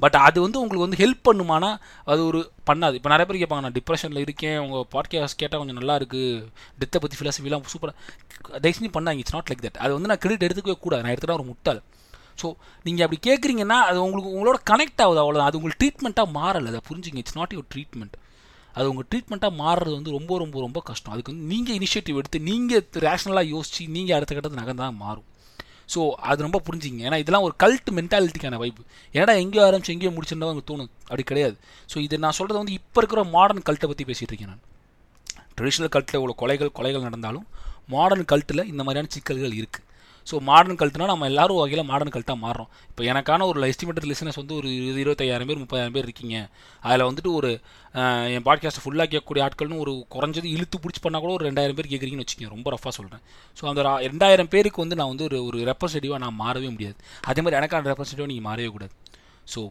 பட் 0.00 0.16
அது 0.26 0.38
வந்து 0.40 0.60
உங்களுக்கு 0.60 0.86
வந்து 0.86 1.00
ஹெல்ப் 1.02 1.24
பண்ணுமானா 1.28 1.68
அது 2.04 2.20
ஒரு 2.26 2.38
பண்ணாது. 2.70 2.94
இப்போ 2.98 3.08
நிறைய 3.12 3.26
பேர் 3.28 3.40
கேட்பாங்க 3.42 3.64
நான் 3.66 3.76
டிப்ரெஷனில் 3.78 4.22
இருக்கேன் 4.24 4.58
உங்கள் 4.58 4.86
பாட்காஸ்ட் 4.94 5.40
கேட்டால் 5.42 5.60
கொஞ்சம் 5.60 5.78
நல்லா 5.80 5.96
இருக்குது 6.00 6.46
டெத்தை 6.80 7.00
பற்றி 7.04 7.18
ஃபிலாசபிலாம் 7.20 7.66
சூப்பராக 7.74 7.94
தயவுசெஞ்சு 8.64 8.94
பண்ணாங்க 8.96 9.22
இட்ஸ் 9.22 9.34
நாட் 9.34 9.50
லைக் 9.52 9.64
தட் 9.66 9.80
அது 9.84 9.92
வந்து 9.92 10.10
நான் 10.12 10.22
கிரெடிட் 10.24 10.46
எடுத்துக்கவே 10.48 10.78
கூடாது. 10.80 11.02
நான் 11.02 11.14
எடுத்துகிட்டா 11.14 11.38
ஒரு 11.40 11.46
முட்டாள். 11.52 11.82
ஸோ 12.40 12.48
நீங்கள் 12.86 13.04
அப்படி 13.06 13.20
கேட்குறீங்கன்னா 13.28 13.78
அது 13.88 13.98
உங்களுக்கு 14.06 14.32
உங்களோட 14.36 14.58
கனெக்ட் 14.70 15.02
ஆகுது 15.04 15.20
அவ்வளோதான் 15.22 15.50
அது 15.50 15.58
உங்களுக்கு 15.58 15.82
ட்ரீட்மெண்ட்டாக 15.82 16.28
மாறலை. 16.38 16.70
அதை 16.72 16.80
புரிஞ்சுங்க. 16.90 17.20
இட்ஸ் 17.22 17.38
நாட் 17.40 17.54
யுவர் 17.56 17.68
ட்ரீட்மெண்ட் 17.74 18.16
அது 18.78 18.86
உங்கள் 18.92 19.06
ட்ரீட்மெண்ட்டாக 19.10 19.54
மாறுறது 19.62 19.92
வந்து 19.98 20.12
ரொம்ப 20.16 20.38
ரொம்ப 20.42 20.56
ரொம்ப 20.66 20.78
கஷ்டம். 20.88 21.12
அதுக்கு 21.14 21.32
வந்து 21.32 21.46
நீங்கள் 21.52 21.76
இனிஷியேட்டிவ் 21.80 22.16
எடுத்து 22.20 22.38
நீங்கள் 22.48 22.84
ரேஷனலாக 23.06 23.46
யோசிச்சு 23.54 23.82
நீங்கள் 23.96 24.16
அடுத்த 24.16 24.34
கட்டத்து 24.36 24.60
நகர்ந்தான் 24.62 24.98
மாறும். 25.04 25.26
ஸோ 25.94 26.00
அது 26.30 26.46
ரொம்ப 26.46 26.58
புரிஞ்சுங்க. 26.66 27.00
ஏன்னா 27.08 27.18
இதெல்லாம் 27.22 27.46
ஒரு 27.48 27.54
கல்ட் 27.62 27.90
மென்டாலிட்டிக்கான 27.98 28.58
வைப்பு 28.62 28.82
ஏன்னா 29.18 29.34
எங்கேயோ 29.42 29.64
ஆரம்பிச்சு 29.68 29.94
எங்கேயோ 29.94 30.12
முடிச்சிருந்தா 30.16 30.48
அவங்க 30.50 30.64
தோணும். 30.70 30.90
அப்படி 31.08 31.24
கிடையாது. 31.30 31.56
ஸோ 31.92 31.98
இது 32.06 32.18
நான் 32.24 32.36
சொல்கிறது 32.38 32.60
வந்து 32.62 32.76
இப்போ 32.80 33.00
இருக்கிற 33.02 33.22
மாடர்ன் 33.36 33.66
கல்ட்டை 33.68 33.88
பற்றி 33.90 34.06
பேசிகிட்டு 34.10 34.32
இருக்கேன் 34.32 34.52
நான். 34.54 34.64
ட்ரெடிஷ்னல் 35.58 35.92
கல்ட்டில் 35.96 36.18
இவ்வளோ 36.20 36.36
கொலைகள் 36.42 36.72
கொலைகள் 36.78 37.06
நடந்தாலும் 37.08 37.46
மாடர்ன் 37.94 38.28
கல்ட்டில் 38.32 38.62
இந்த 38.72 38.82
மாதிரியான 38.86 39.10
சிக்கல்கள் 39.16 39.58
இருக்குது 39.60 39.83
ஸோ 40.30 40.34
மாடர்ன் 40.48 40.78
கல்ட்டுனா 40.80 41.06
நம்ம 41.10 41.26
எல்லாரும் 41.30 41.58
வகையில் 41.60 41.88
மாடர்ன் 41.90 42.12
கல்ட்டாக 42.14 42.38
மாறுறோம். 42.44 42.68
இப்போ 42.90 43.02
எனக்கான 43.12 43.46
ஒரு 43.50 43.58
எஸ்டிமேட்டட் 43.72 44.06
லிசனஸ் 44.10 44.38
வந்து 44.40 44.54
ஒரு 44.60 44.68
இருபது 44.76 45.00
இருபத்தையாயிரம் 45.04 45.48
பேர் 45.50 45.60
முப்பதாயிரம் 45.62 45.94
பேர் 45.96 46.06
இருக்கீங்க. 46.08 46.36
அதில் 46.86 47.06
வந்துட்டு 47.08 47.30
ஒரு 47.38 47.50
என் 48.36 48.46
பாட்காஸ்ட்டை 48.48 48.82
ஃபுல்லாக 48.84 49.08
கேட்கக்கூடிய 49.12 49.44
ஆட்கள்னு 49.46 49.80
ஒரு 49.84 49.92
குறைஞ்சது 50.14 50.48
இழுத்து 50.56 50.78
பிடிச்சி 50.84 51.02
பண்ணால் 51.06 51.24
கூட 51.24 51.32
ஒரு 51.38 51.46
ரெண்டாயிரம் 51.48 51.78
பேர் 51.80 51.90
கேட்குறீங்கன்னு 51.92 52.26
வச்சுக்கோங்க. 52.26 52.54
ரொம்ப 52.56 52.70
ரஃபாக 52.76 52.94
சொல்கிறேன் 52.98 53.22
ஸோ 53.58 53.68
அந்த 53.72 53.82
ரெண்டாயிரம் 54.08 54.50
பேருக்கு 54.54 54.84
வந்து 54.84 54.98
நான் 55.00 55.12
வந்து 55.12 55.26
ஒரு 55.28 55.40
ஒரு 55.50 55.60
ரெப்ரஸன்டேட்டிவாக 55.70 56.22
நான் 56.24 56.38
மாறவே 56.44 56.70
முடியாது. 56.76 56.98
அதே 57.30 57.42
மாதிரி 57.44 57.60
எனக்கான 57.60 57.90
ரெப்ரஸன்டேட்டிவாக 57.92 58.32
நீங்கள் 58.32 58.48
மாறவே 58.50 58.70
கூடாது. 58.76 58.94
So 59.54 59.62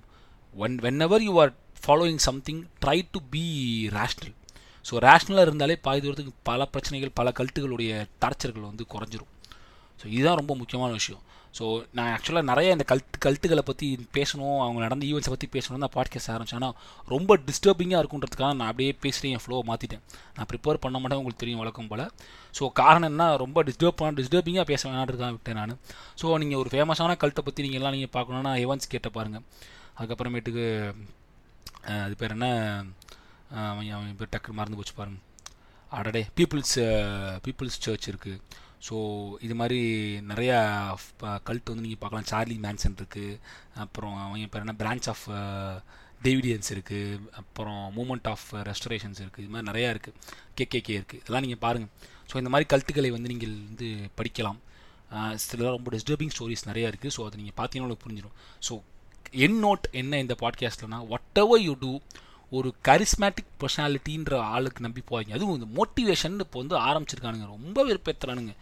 one 0.56 0.78
whenever 1.08 1.26
you 1.28 1.36
are 1.44 1.54
following 1.84 2.24
something 2.30 2.64
try 2.84 2.98
to 3.14 3.20
be 3.36 3.46
rational 4.00 4.34
so 4.86 4.94
ரேஷ்னலாக 5.06 5.46
இருந்தாலே 5.48 5.76
பாதி 5.86 6.00
தூரத்துக்கு 6.04 6.34
பல 6.50 6.66
பிரச்சனைகள் 6.72 7.12
பல 7.20 7.28
கல்ட்டுகளுடைய 7.38 7.92
டார்ச்சர்கள் 8.24 8.70
வந்து 8.72 8.86
குறைஞ்சிரும். 8.94 9.30
ஸோ 10.00 10.06
இதுதான் 10.16 10.40
ரொம்ப 10.42 10.54
முக்கியமான 10.62 10.92
விஷயம். 11.00 11.22
ஸோ 11.58 11.66
நான் 11.98 12.12
ஆக்சுவலாக 12.14 12.48
நிறைய 12.50 12.68
இந்த 12.76 12.86
கல்த்து 12.92 13.18
கல்ட்டுகளை 13.26 13.64
பற்றி 13.68 13.88
பேசணும் 14.18 14.60
அவங்க 14.66 14.80
நடந்த 14.86 15.04
ஈவெண்ட்ஸை 15.10 15.32
பற்றி 15.34 15.48
பேசணும் 15.56 15.84
தான் 15.84 15.94
பாட்காஸ்ட் 15.96 16.32
ஆரம்பிச்சேன். 16.36 16.60
ஆனால் 16.60 16.76
ரொம்ப 17.14 17.38
டிஸ்டர்பிங்காக 17.50 18.00
இருக்குன்றதுக்காக 18.02 18.54
நான் 18.60 18.70
அப்படியே 18.72 18.92
பேசுகிறேன் 19.04 19.34
என் 19.36 19.44
ஃப்ளோவை 19.44 19.64
மாற்றிட்டேன் 19.70 20.04
நான் 20.38 20.48
ப்ரிப்பேர் 20.52 20.82
பண்ண 20.86 21.00
மாட்டேன் 21.02 21.20
உங்களுக்கு 21.22 21.44
தெரியும் 21.44 21.62
வழக்கம் 21.64 21.90
போல். 21.92 22.04
ஸோ 22.60 22.72
காரணம் 22.82 23.10
என்ன 23.14 23.28
ரொம்ப 23.44 23.64
டிஸ்டர்ப் 23.70 24.00
பண்ண 24.00 24.16
டிஸ்டர்பிங்காக 24.22 24.66
பேச 24.72 24.82
வேணான்றதுக்காக 24.90 25.36
விட்டேன் 25.38 25.60
நான். 25.62 25.76
ஸோ 26.22 26.38
நீங்கள் 26.44 26.62
ஒரு 26.64 26.72
ஃபேமஸான 26.76 27.18
கல்ட்டை 27.24 27.44
பற்றி 27.50 27.66
நீங்கள் 27.68 27.82
எல்லாம் 27.82 27.96
நீங்கள் 27.98 28.14
பார்க்கணுன்னா 28.18 28.54
எவன்ஸ் 28.66 28.92
கேட்ட 28.96 29.12
பாருங்கள் 29.18 29.46
அதுக்கப்புறமேட்டுக்கு 29.98 30.66
அது 32.06 32.16
பேர் 32.20 32.36
என்ன? 32.38 32.48
அவன் 33.70 33.94
அவன் 33.96 34.20
பேர் 34.20 34.34
டக்கு 34.36 34.58
மறந்து 34.60 34.78
போச்சு 34.80 34.94
பாருங்க. 35.00 35.20
அடடே 35.92 36.22
பீப்புள்ஸ் 36.38 36.76
பீப்புள்ஸ் 37.46 37.82
சர்ச் 37.86 38.08
இருக்குது 38.12 38.40
ஸோ 38.88 38.96
இது 39.46 39.56
மாதிரி 39.60 39.82
நிறையா 40.32 40.58
கல்ட் 41.48 41.70
வந்து 41.72 41.86
நீங்கள் 41.86 42.02
பார்க்கலாம். 42.04 42.30
சார்லி 42.32 42.56
மேன்சன் 42.66 42.98
இருக்குது 43.02 43.38
அப்புறம் 43.84 44.16
அவங்க 44.24 44.50
பேர் 44.54 44.66
என்ன? 44.66 44.76
பிரான்ச் 44.82 45.08
ஆஃப் 45.14 45.26
டேவிடியன்ஸ் 46.26 46.70
இருக்குது 46.74 47.20
அப்புறம் 47.42 47.82
மூமெண்ட் 47.98 48.28
ஆஃப் 48.34 48.46
ரெஸ்டரேஷன்ஸ் 48.70 49.22
இருக்குது 49.24 49.44
இது 49.46 49.54
மாதிரி 49.54 49.70
நிறையா 49.72 49.90
இருக்குது 49.94 50.20
கேகேகே 50.60 50.94
இருக்குது 51.00 51.22
இதெல்லாம் 51.24 51.46
நீங்கள் 51.46 51.64
பாருங்கள் 51.66 51.92
ஸோ 52.32 52.38
இந்த 52.42 52.52
மாதிரி 52.54 52.68
கல்ட்டுகளை 52.74 53.10
வந்து 53.16 53.32
நீங்கள் 53.34 53.56
வந்து 53.70 53.90
படிக்கலாம். 54.20 54.60
சில 55.46 55.72
ரொம்ப 55.76 55.90
டிஸ்டர்பிங் 55.96 56.34
ஸ்டோரிஸ் 56.36 56.68
நிறையா 56.70 56.90
இருக்குது 56.92 57.14
ஸோ 57.16 57.24
அதை 57.28 57.36
நீங்கள் 57.42 57.58
பார்த்தீங்கன்னா 57.60 57.88
உங்களுக்கு 57.88 58.06
புரிஞ்சிடும். 58.08 58.36
ஸோ 58.68 58.74
என் 59.46 59.60
நோட் 59.66 59.86
என்ன 60.02 60.20
இந்த 60.24 60.36
பாட்காஸ்ட்லனா 60.44 61.00
வாட் 61.12 61.40
எவர் 61.44 61.62
யூ 61.68 61.74
டூ 61.84 61.92
ஒரு 62.54 62.74
கரிஸ்மேட்டிக் 62.88 63.50
பர்சனாலிட்டின்ற 63.60 64.36
ஆளுக்கு 64.36 64.82
நம்பி 64.82 65.02
போவாங்க. 65.10 65.34
அதுவும் 65.34 65.62
இந்த 65.62 65.68
மோட்டிவேஷன் 65.78 66.40
இப்போ 66.40 66.60
வந்து 66.60 66.78
ஆரம்பிச்சிருக்கானுங்க. 66.78 67.46
ரொம்ப 67.46 67.86
வெறுப்பேற்றுறானுங்க 67.86 68.56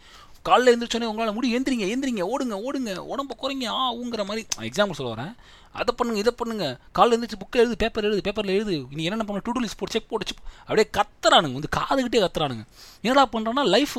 காலைல 0.44 0.70
எழுந்திரிச்சோன்னே 0.72 1.02
உங்களால் 1.02 1.34
முடியும் 1.34 1.64
எந்திரிங்க 1.64 1.84
எந்திரிங்க 1.84 2.22
ஓடுங்க 2.22 2.54
ஓடுங்க 2.54 2.96
உடம்பு 2.96 3.34
குறைங்க 3.42 3.64
ஆ 3.64 3.94
ஊங்கிற 3.94 4.24
மாதிரி. 4.24 4.46
எக்ஸாம்பிள் 4.60 4.90
சொல்ல 4.90 5.14
வரேன். 5.14 5.34
அதை 5.72 5.94
பண்ணுங்க 5.96 6.20
இதை 6.20 6.32
பண்ணுங்க. 6.36 6.78
காலைல 6.98 7.12
எழுந்திரிச்சு 7.12 7.40
புக்கை 7.42 7.56
எழுது 7.56 7.76
பேப்பர் 7.76 8.04
எழுது 8.04 8.20
பேப்பரில் 8.20 8.54
எழுது. 8.54 8.86
நீ 8.90 9.04
என்னென்ன 9.04 9.24
பண்ண 9.24 9.40
டூ 9.44 9.52
லிஸ்ட் 9.52 9.76
போட்டு 9.76 9.90
செக் 9.90 10.08
போட்டு 10.08 10.32
chip- 10.32 10.48
அப்படியே 10.58 10.90
கத்துறானுங்க. 10.96 11.52
வந்து 11.52 11.68
காதுகிட்டே 11.76 12.22
கத்துறானுங்க. 12.22 12.64
என்னடா 13.02 13.28
பண்ணுறோன்னா 13.32 13.64
லைஃப் 13.64 13.98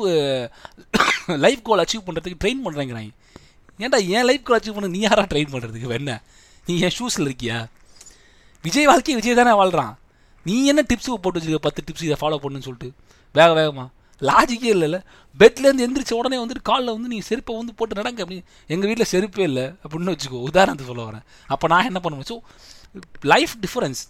லைஃப் 1.26 1.62
கோல் 1.62 1.84
அச்சீவ் 1.84 2.08
பண்ணுறதுக்கு 2.08 2.44
ட்ரெயின் 2.44 2.60
பண்ணுறேங்கிறாங்க 2.64 3.10
ஏன்டா 3.78 4.08
என் 4.08 4.24
லைஃப் 4.24 4.44
கோல் 4.44 4.58
அச்சீவ் 4.58 4.72
பண்ண 4.72 4.88
நீ 4.88 4.98
யாரா 4.98 5.22
ட்ரெயின் 5.22 5.52
பண்ணுறதுக்கு 5.52 5.88
என்ன 5.88 6.22
நீ 6.66 6.78
என் 6.78 6.90
ஷூஸில் 6.98 7.30
இருக்கியா? 7.30 7.66
விஜய் 8.66 8.88
வாழ்க்கையை 8.90 9.16
விஜய் 9.20 9.38
தானே 9.40 9.52
வாழ்கிறான் 9.60 9.92
நீ 10.46 10.54
என்ன 10.70 10.82
டிப்ஸ் 10.90 11.10
போட்டு 11.24 11.38
வச்சுருக்க? 11.38 11.60
பத்து 11.66 11.80
டிப்ஸ் 11.86 12.06
இதை 12.06 12.16
ஃபாலோ 12.22 12.38
பண்ணுன்னு 12.44 12.66
சொல்லிட்டு. 12.66 12.88
வேக 13.34 13.50
வேகமா. 13.58 13.84
லாஜிக்கே 14.28 14.68
இல்லைல்ல. 14.74 14.98
பெட்லேருந்து 15.40 15.84
எந்திரிச்ச 15.86 16.12
உடனே 16.20 16.36
வந்துட்டு 16.42 16.64
காலில் 16.70 16.92
வந்து 16.96 17.08
நீ 17.12 17.18
செருப்பை 17.28 17.52
வந்து 17.60 17.72
போட்டு 17.78 17.98
நடங்க 18.00 18.20
அப்படின்னு. 18.24 18.44
எங்கள் 18.74 18.88
வீட்டில் 18.90 19.10
செருப்பே 19.12 19.44
இல்லை 19.50 19.64
அப்படின்னு 19.84 20.14
வச்சுக்கோ. 20.14 20.40
உதாரணத்துக்கு 20.50 20.92
சொல்ல 20.92 21.04
வரேன். 21.10 21.24
அப்போ 21.54 21.66
நான் 21.72 21.88
என்ன 21.90 22.00
பண்ணுவேன்? 22.04 22.28
ஸோ 22.32 22.36
லைஃப் 23.32 23.54
டிஃப்ரென்ஸ் 23.64 24.02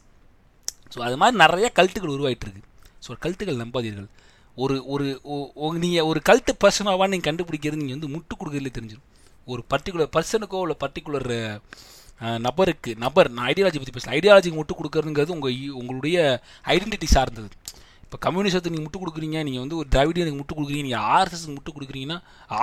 ஸோ 0.95 1.01
அது 1.07 1.17
மாதிரி 1.21 1.37
நிறைய 1.45 1.69
கல்ட்டுகள் 1.79 2.15
உருவாயிட்டு 2.17 2.47
இருக்கு. 2.47 2.63
ஸோ 3.07 3.17
கல்ட்டுகள் 3.25 3.61
நம்பாதீர்கள். 3.63 4.09
ஒரு 4.65 4.75
ஒரு 4.95 5.07
நீங்கள் 5.85 6.07
ஒரு 6.11 6.21
கல்ட்டு 6.29 6.53
பர்சனாவா 6.65 7.07
நீங்கள் 7.13 7.29
கண்டுபிடிக்கிறது 7.31 7.81
நீங்கள் 7.83 7.97
வந்து 7.99 8.13
முட்டு 8.15 8.35
கொடுக்கறதுல 8.41 8.73
தெரிஞ்சிடும் 8.79 9.09
ஒரு 9.53 9.63
பர்டிகுலர் 9.73 10.13
பர்சனுக்கோ 10.17 10.61
இல்லை 10.65 10.77
பர்டிகுலர் 10.85 11.33
நபருக்கு 12.47 12.91
நபர் 13.05 13.29
நான் 13.37 13.49
ஐடியாலஜி 13.53 13.79
பற்றி 13.81 13.95
பேசல. 13.97 14.13
ஐடியாலஜிக்கு 14.19 14.59
முட்டு 14.61 14.79
கொடுக்குறதுங்கிறது 14.81 15.35
உங்கள் 15.37 15.57
உங்களுடைய 15.81 16.19
ஐடென்டிட்டி 16.75 17.09
சார்ந்தது. 17.17 17.49
இப்போ 18.05 18.19
கம்யூனிசத்துக்கு 18.27 18.75
நீங்கள் 18.75 18.87
முட்டு 18.87 19.01
கொடுக்குறீங்க 19.03 19.39
நீங்கள் 19.47 19.63
வந்து 19.63 19.77
ஒரு 19.81 19.89
திராவிடியனுக்கு 19.95 20.39
முட்டு 20.41 20.57
கொடுக்குறீங்க 20.57 20.85
நீங்கள் 20.89 21.07
ஆர்எஸ்எஸ் 21.17 21.55
முட்டு 21.55 21.75
கொடுக்குறீங்கன்னா 21.77 22.19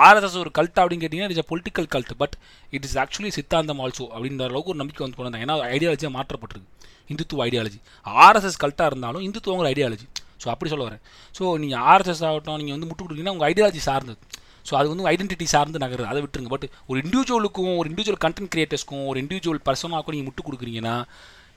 ஆர்எஸ்எஸ் 0.06 0.38
ஒரு 0.42 0.50
கல்ட் 0.58 0.78
அப்படின்னு 0.82 1.02
கேட்டிங்கன்னா 1.04 1.34
it's 1.34 1.50
political 1.52 1.88
cult 1.94 2.14
but 2.22 2.36
it 2.76 2.86
is 2.88 2.96
actually 3.02 3.32
சித்தாந்தம் 3.38 3.80
ஆல்சோ 3.84 4.04
அப்படின்ற 4.14 4.44
அளவுக்கு 4.50 4.72
ஒரு 4.74 4.80
நம்பிக்கை 4.82 5.04
வந்து 5.06 5.18
போனாங்க 5.20 5.44
ஏன்னா 5.46 5.56
ஐடியாலஜியாக 5.76 6.12
மாற்றப்பட்டிருக்கு. 6.18 6.70
இந்துத்துவ 7.12 7.44
ஐடியாலஜி 7.48 7.80
ஆர்எஸ்எஸ் 8.26 8.60
கல்ட்டாக 8.64 8.90
இருந்தாலும் 8.92 9.24
இந்துத்துவங்கிற 9.28 9.68
ஐடியாலஜி 9.74 10.06
ஸோ 10.42 10.48
அப்படி 10.52 10.70
சொல்ல 10.72 10.84
வரேன். 10.88 11.02
ஸோ 11.38 11.42
நீங்கள் 11.64 11.82
ஆர்எஸ்எஸ் 11.92 12.24
ஆகட்டும் 12.28 12.58
நீங்கள் 12.62 12.76
வந்து 12.76 12.88
முட்டு 12.90 13.02
கொடுக்குறீங்கன்னா 13.02 13.34
உங்கள் 13.36 13.48
ஐடியாலஜி 13.52 13.82
சார்ந்தது. 13.88 14.20
ஸோ 14.68 14.72
அது 14.80 14.86
வந்து 14.92 15.04
ஐடென்டிட்டி 15.12 15.46
சார்ந்து 15.54 15.82
நகருது. 15.84 16.08
அதை 16.12 16.20
விட்டுருங்க. 16.24 16.50
பட் 16.54 16.66
ஒரு 16.90 16.98
இண்டிவிஜுவலுக்கும் 17.04 17.74
ஒரு 17.80 17.88
இண்டிவிஜுவல் 17.90 18.20
கண்டென்ட் 18.24 18.52
கிரியேட்டர்ஸ்க்கும் 18.54 19.04
ஒரு 19.12 19.20
இண்டிவிஜுவல் 19.24 19.62
பர்சனாக்கும் 19.68 20.14
நீங்கள் 20.16 20.28
முட்டு 20.30 20.46
கொடுக்குறீங்கன்னா 20.48 20.94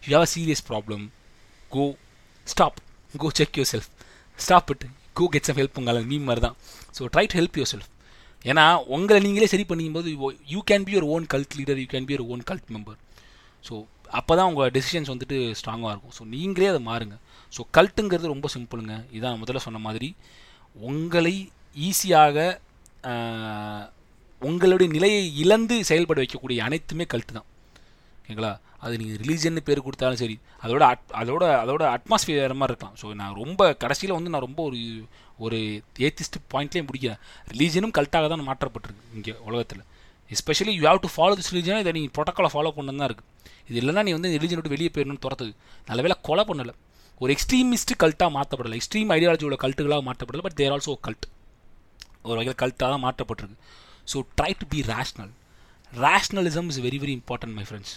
you 0.08 0.12
have 0.16 0.26
a 0.28 0.32
serious 0.36 0.64
problem 0.70 1.04
go 1.72 1.86
stop 2.48 2.80
go 3.24 3.30
check 3.40 3.58
your 3.60 3.72
self 3.74 3.90
stop 4.40 4.72
it 4.76 4.86
go 5.20 5.28
get 5.36 5.50
some 5.50 5.60
help 5.62 5.78
உங்களால் 5.82 6.08
நீ 6.12 6.20
மாதிரி 6.30 6.44
தான் 6.48 6.56
so 6.98 7.10
try 7.16 7.26
to 7.32 7.38
help 7.42 7.58
your 7.62 7.72
self 7.74 7.90
ஏன்னா 8.46 8.66
உங்களை 8.96 9.20
நீங்களே 9.28 9.50
சரி 9.54 9.66
பண்ணிக்கும்போது 9.70 10.10
you 10.54 10.62
can 10.72 10.86
be 10.88 10.94
your 10.96 11.10
own 11.16 11.26
cult 11.34 11.56
leader 11.60 11.80
you 11.84 11.90
can 11.94 12.08
be 12.10 12.14
your 12.16 12.32
own 12.34 12.44
cult 12.52 12.72
member 12.76 13.00
so 13.64 13.76
அப்போ 14.18 14.34
தான் 14.38 14.50
உங்கள் 14.50 14.72
டெசிஷன்ஸ் 14.76 15.10
வந்துட்டு 15.12 15.38
ஸ்ட்ராங்காக 15.60 15.92
இருக்கும். 15.94 16.14
ஸோ 16.18 16.24
நீங்களே 16.34 16.68
அதை 16.72 16.82
மாறுங்க. 16.90 17.16
ஸோ 17.54 17.62
கல்ட்டுங்கிறது 17.78 18.34
ரொம்ப 18.34 18.48
சிம்பிளுங்க 18.56 18.96
இதான் 19.18 19.40
முதல்ல 19.42 19.62
சொன்ன 19.66 19.80
மாதிரி. 19.86 20.10
உங்களை 20.90 21.34
ஈஸியாக 21.88 22.38
உங்களுடைய 24.42 24.88
நிலையை 24.96 25.22
இழந்து 25.44 25.76
செயல்பட 25.90 26.20
வைக்கக்கூடிய 26.24 26.60
அனைத்துமே 26.68 27.06
கல்ட்டு 27.14 27.36
தான். 27.38 27.48
ஓகேங்களா? 28.20 28.52
அது 28.84 28.98
நீங்கள் 29.02 29.20
ரிலீஜன் 29.22 29.60
பேர் 29.68 29.86
கொடுத்தாலும் 29.86 30.20
சரி 30.22 30.36
அதோட 30.64 30.84
அட் 30.92 31.14
அதோட 31.22 31.44
அதோட 31.64 31.84
அட்மாஸ்பியர் 31.96 32.42
வேறு 32.44 32.58
மாதிரி 32.62 32.74
இருக்கலாம் 32.74 32.98
ஸோ 33.02 33.14
நான் 33.22 33.36
ரொம்ப 33.42 33.62
கடைசியில் 33.84 34.16
வந்து 34.18 34.32
நான் 34.34 34.46
ரொம்ப 34.48 34.62
ஒரு 34.70 34.80
ஒரு 35.46 35.60
ஏத்திஸ்ட் 36.08 36.38
பாயிண்ட்லேயும் 36.54 36.90
பிடிக்கிறேன் 36.90 37.20
ரிலீஜனும் 37.54 37.94
கல்ட்டாக 37.98 38.30
தான் 38.34 38.46
மாற்றப்பட்டிருக்கு 38.50 39.16
இங்கே 39.20 39.34
உலகத்தில். 39.48 39.84
Especially 40.36 40.74
you 40.80 40.84
have 40.90 41.02
to 41.06 41.10
follow 41.16 41.34
this 41.40 41.52
religion 41.54 41.82
இதை 41.84 41.94
நீங்கள் 41.98 42.14
ப்ரோட்டோக்காலை 42.18 42.52
ஃபாலோ 42.56 42.72
பண்ணணும் 42.78 43.02
தான் 43.02 43.10
இருக்குது 43.12 43.32
இது 43.70 43.78
இல்லைன்னா 43.82 44.04
நீ 44.08 44.12
வந்து 44.18 44.32
ரிலீஜன் 44.38 44.60
விட்டு 44.60 44.76
வெளியே 44.76 44.92
போயிடணும்னு 44.96 45.24
துரத்துது. 45.26 45.52
நல்ல 45.90 46.02
வேலை 46.06 46.18
கொலை 46.30 46.46
பண்ணலை. 46.50 46.74
ஒரு 47.22 47.32
எக்ஸ்ட்ரீமிஸ்ட் 47.36 47.94
கல்ட்டாக 48.04 48.32
மாற்றப்படலை 48.38 48.78
எக்ஸ்ட்ரீம் 48.80 49.12
ஐடியாலஜி 49.18 49.46
உள்ள 49.50 49.58
கல்ட்டுகளாக 49.66 50.04
மாற்றப்படலை 50.10 50.44
பட் 50.48 50.58
தேர் 50.62 50.74
ஆல்சோ 50.76 50.96
கல்ட் 51.08 51.26
ஒரு 52.32 52.38
வகையில் 52.40 52.60
கல்ட்டாக 52.64 52.90
தான் 52.94 53.04
மாற்றப்பட்டிருக்கு 53.06 53.58
so 54.12 54.18
try 54.40 54.52
to 54.62 54.68
be 54.74 54.80
rational 54.94 55.32
rationalism 56.06 56.68
is 56.72 56.82
very 56.88 57.00
very 57.04 57.14
important 57.20 57.56
my 57.58 57.66
friends 57.70 57.94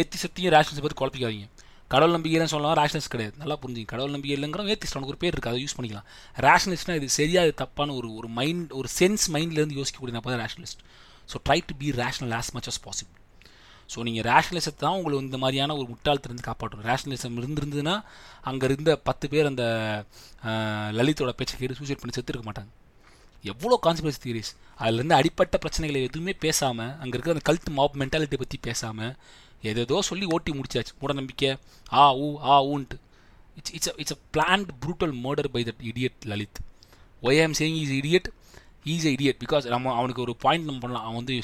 ஏத்திசத்தையும் 0.00 0.52
rationals 0.54 0.84
பற்றி 0.84 0.96
குழப்பிக்காதீங்க. 1.00 1.46
கடவுள் 1.92 2.14
நம்பிக்கைன்னு 2.14 2.52
சொல்லலாம் 2.52 2.76
ரேஷ்னல்ஸ் 2.78 3.10
கிடையாது. 3.12 3.34
நல்லா 3.42 3.54
புரிஞ்சுங்க. 3.60 3.88
கடவுள் 3.92 4.14
நம்பிக்கை 4.14 4.34
இல்லைங்கிறோம் 4.38 4.66
ஏத்திஸ்ட் 4.72 4.96
அவனுக்கு 4.96 5.12
ஒரு 5.14 5.20
பேர் 5.22 5.32
இருக்குது 5.34 5.52
அதை 5.52 5.60
யூஸ் 5.64 5.76
பண்ணிக்கலாம். 5.76 6.08
ரேஷ்னலிஸ்ட்னா 6.46 6.96
இது 6.98 7.06
சரியா 7.18 7.42
இது 7.46 7.54
தப்பான 7.62 7.94
ஒரு 7.98 8.08
ஒரு 8.18 8.28
மைண்ட் 8.38 8.72
ஒரு 8.80 8.88
சென்ஸ் 8.98 9.24
மைண்ட்லேருந்து 9.36 9.78
யோசிக்கக்கூடிய 9.80 10.14
நான் 10.16 10.26
தான் 10.34 10.42
rationalist 10.44 10.82
so 11.32 11.38
try 11.46 11.58
to 11.70 11.76
be 11.82 11.88
rational 12.02 12.34
as 12.40 12.50
much 12.56 12.68
as 12.72 12.80
possible 12.86 13.16
so 13.92 14.04
நீங்கள் 14.08 14.26
ரேஷ்னலிசத்தை 14.30 14.80
தான் 14.84 14.96
உங்களை 14.98 15.20
இந்த 15.26 15.38
மாதிரியான 15.44 15.76
ஒரு 15.80 15.86
முட்டாள்திருந்து 15.92 16.44
காப்பாற்றணும். 16.48 16.86
ரேஷ்னலிசம் 16.90 17.38
இருந்திருந்ததுன்னா 17.40 17.94
அங்கே 18.50 18.66
இருந்த 18.70 18.90
பத்து 19.08 19.26
பேர் 19.34 19.50
அந்த 19.52 19.64
லலித்தோட 20.98 21.32
பேச்சை 21.38 21.56
கேட்டு 21.60 21.78
சூசைட் 21.80 22.02
பண்ணி 22.02 22.16
செத்துருக்க 22.16 22.46
மாட்டாங்க. 22.50 22.70
எவ்வளோ 23.42 23.78
கான்ஸ்பிரசி 23.86 24.20
தியரிஸ் 24.24 24.52
அதுலேருந்து 24.80 25.18
அடிப்பட்ட 25.20 25.58
பிரச்சனைகளை 25.64 26.00
எதுவுமே 26.08 26.32
பேசாமல் 26.44 26.92
அங்கே 27.00 27.14
இருக்கிற 27.16 27.34
அந்த 27.36 27.44
கல்ட் 27.50 27.70
மாப் 27.78 27.96
மென்டாலிட்டி 28.02 28.38
பற்றி 28.42 28.58
பேசாமல் 28.68 29.12
எதேதோ 29.62 29.98
சொல்லி 30.08 30.26
ஓட்டி 30.34 30.52
முடிச்சாச்சு. 30.52 30.92
மூட 31.00 31.12
நம்பிக்கை 31.12 31.50
ஆ 31.92 32.02
ஊ 32.14 32.26
ஆ 32.52 32.56
ஊன்ட்டு. 32.72 32.98
It's 33.58 33.72
it's 33.76 33.94
it's 34.02 34.14
a 34.16 34.20
planned 34.34 34.68
brutal 34.82 35.14
murder 35.24 35.48
by 35.54 35.62
that 35.68 35.82
idiot 35.90 36.26
Lalit 36.32 36.58
why 37.22 37.40
I'm 37.44 37.56
saying 37.60 37.78
is 37.84 37.94
idiot 38.00 38.28
is 38.92 39.08
idiot 39.14 39.38
because 39.44 39.64
நம்ம 39.74 39.94
அவனுக்கு 39.96 40.22
ஒரு 40.26 40.34
பாயிண்ட் 40.44 40.66
நம்ம 40.68 40.80
பண்ணலாம். 40.84 41.06
அவன் 41.06 41.18
வந்து 41.20 41.34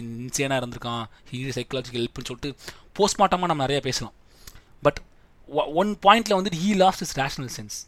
இன்சேனாக 0.00 0.60
இருந்திருக்கான். 0.62 1.04
ஹீ 1.30 1.38
சைக்கலாஜிக்கல் 1.58 2.04
ஹெல்ப்னு 2.04 2.28
சொல்லிட்டு 2.30 2.50
போஸ்ட்மார்ட்டமாக 2.98 3.50
நம்ம 3.52 3.66
நிறையா 3.66 3.82
பேசலாம். 3.88 4.14
பட் 4.86 5.00
ஒன் 5.80 5.90
பாயிண்டில் 6.06 6.36
வந்துட்டு 6.38 6.60
he 6.64 6.70
lost 6.84 7.02
his 7.06 7.16
rational 7.22 7.52
sense 7.56 7.78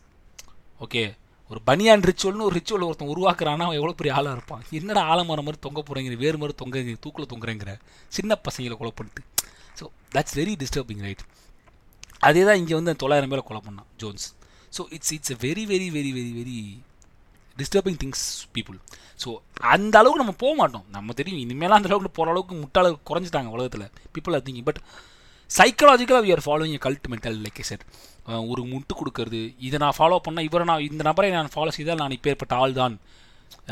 okay 0.85 1.03
ஒரு 1.51 1.61
பனியான் 1.67 2.05
ரிச்சுவல்னு 2.11 2.47
ஒரு 2.49 2.55
ரிச்சுவல் 2.59 2.85
ஒருத்தன் 2.87 3.11
உருவாக்குறான்னா 3.15 3.65
அவன் 3.67 3.79
எவ்வளோ 3.81 3.93
பெரிய 3.93 4.15
ஆளாக 4.15 4.37
இருப்பான். 4.37 4.63
என்னடா 4.71 5.03
ஆலமரம் 5.03 5.45
மாதிரி 5.45 5.61
தொங்க 5.61 5.81
போகிறேங்கிற 5.83 6.17
வேறு 6.17 6.39
மாதிரி 6.39 6.57
தொங்க 6.57 6.83
தூக்கில் 7.05 7.31
தொங்குறேங்கிற 7.33 7.73
சின்ன 8.09 8.41
பசங்களை 8.47 8.77
கொலை 8.77 8.93
பண்ணிட்டு 8.95 9.23
so 9.81 9.85
that's 10.15 10.35
very 10.35 10.55
disturbing 10.63 11.03
right 11.07 11.23
அதே 12.19 12.45
தான் 12.45 12.57
இங்கே 12.57 12.75
வந்து 12.75 12.97
தொள்ளாயிரம் 12.97 13.29
பேரை 13.29 13.43
கொலை 13.47 13.61
பண்ணான் 13.67 13.89
Jones 13.97 14.27
so 14.77 14.85
it's 14.91 15.13
it's 15.13 15.31
a 15.31 15.37
very 15.41 15.65
very 15.73 15.89
very 15.97 16.11
very 16.19 16.33
very 16.41 16.57
disturbing 17.57 17.99
things 18.05 18.25
people 18.53 18.79
so 19.25 19.29
அந்த 19.75 19.99
அளவுக்கு 19.99 20.23
நம்ம 20.23 20.37
போக 20.39 20.55
மாட்டோம் 20.55 20.85
நம்ம 20.91 21.13
தெரியும் 21.13 21.43
இனிமேலாம் 21.45 21.79
அந்த 21.81 21.89
அளவுக்கு 21.89 22.11
போகிற 22.11 22.33
அளவுக்கு 22.35 22.55
முட்டாள 22.55 22.87
குறைஞ்சிட்டாங்க 23.11 23.47
உலகத்தில். 23.47 23.87
People 24.15 24.35
are 24.35 24.43
thinking 24.43 24.65
but 24.65 24.81
சைக்கலாஜிக்கலாக 25.51 26.23
we 26.27 26.31
are 26.35 26.43
following 26.47 26.81
cult 26.87 27.07
mental 27.13 27.37
like 27.45 27.61
sir 27.71 27.83
ஒரு 28.53 28.63
முட்டு 28.71 28.93
கொடுக்கறது. 29.01 29.41
இதை 29.67 29.77
நான் 29.83 29.97
ஃபாலோ 29.99 30.17
பண்ணால் 30.27 30.47
இவரை 30.49 30.65
நான் 30.71 30.87
இந்த 30.89 31.03
நபரை 31.09 31.29
நான் 31.37 31.51
ஃபாலோ 31.55 31.73
செய்தால் 31.77 32.01
நான் 32.03 32.15
இப்பேற்பட்ட 32.17 32.55
ஆள் 32.63 32.75
தான். 32.81 32.95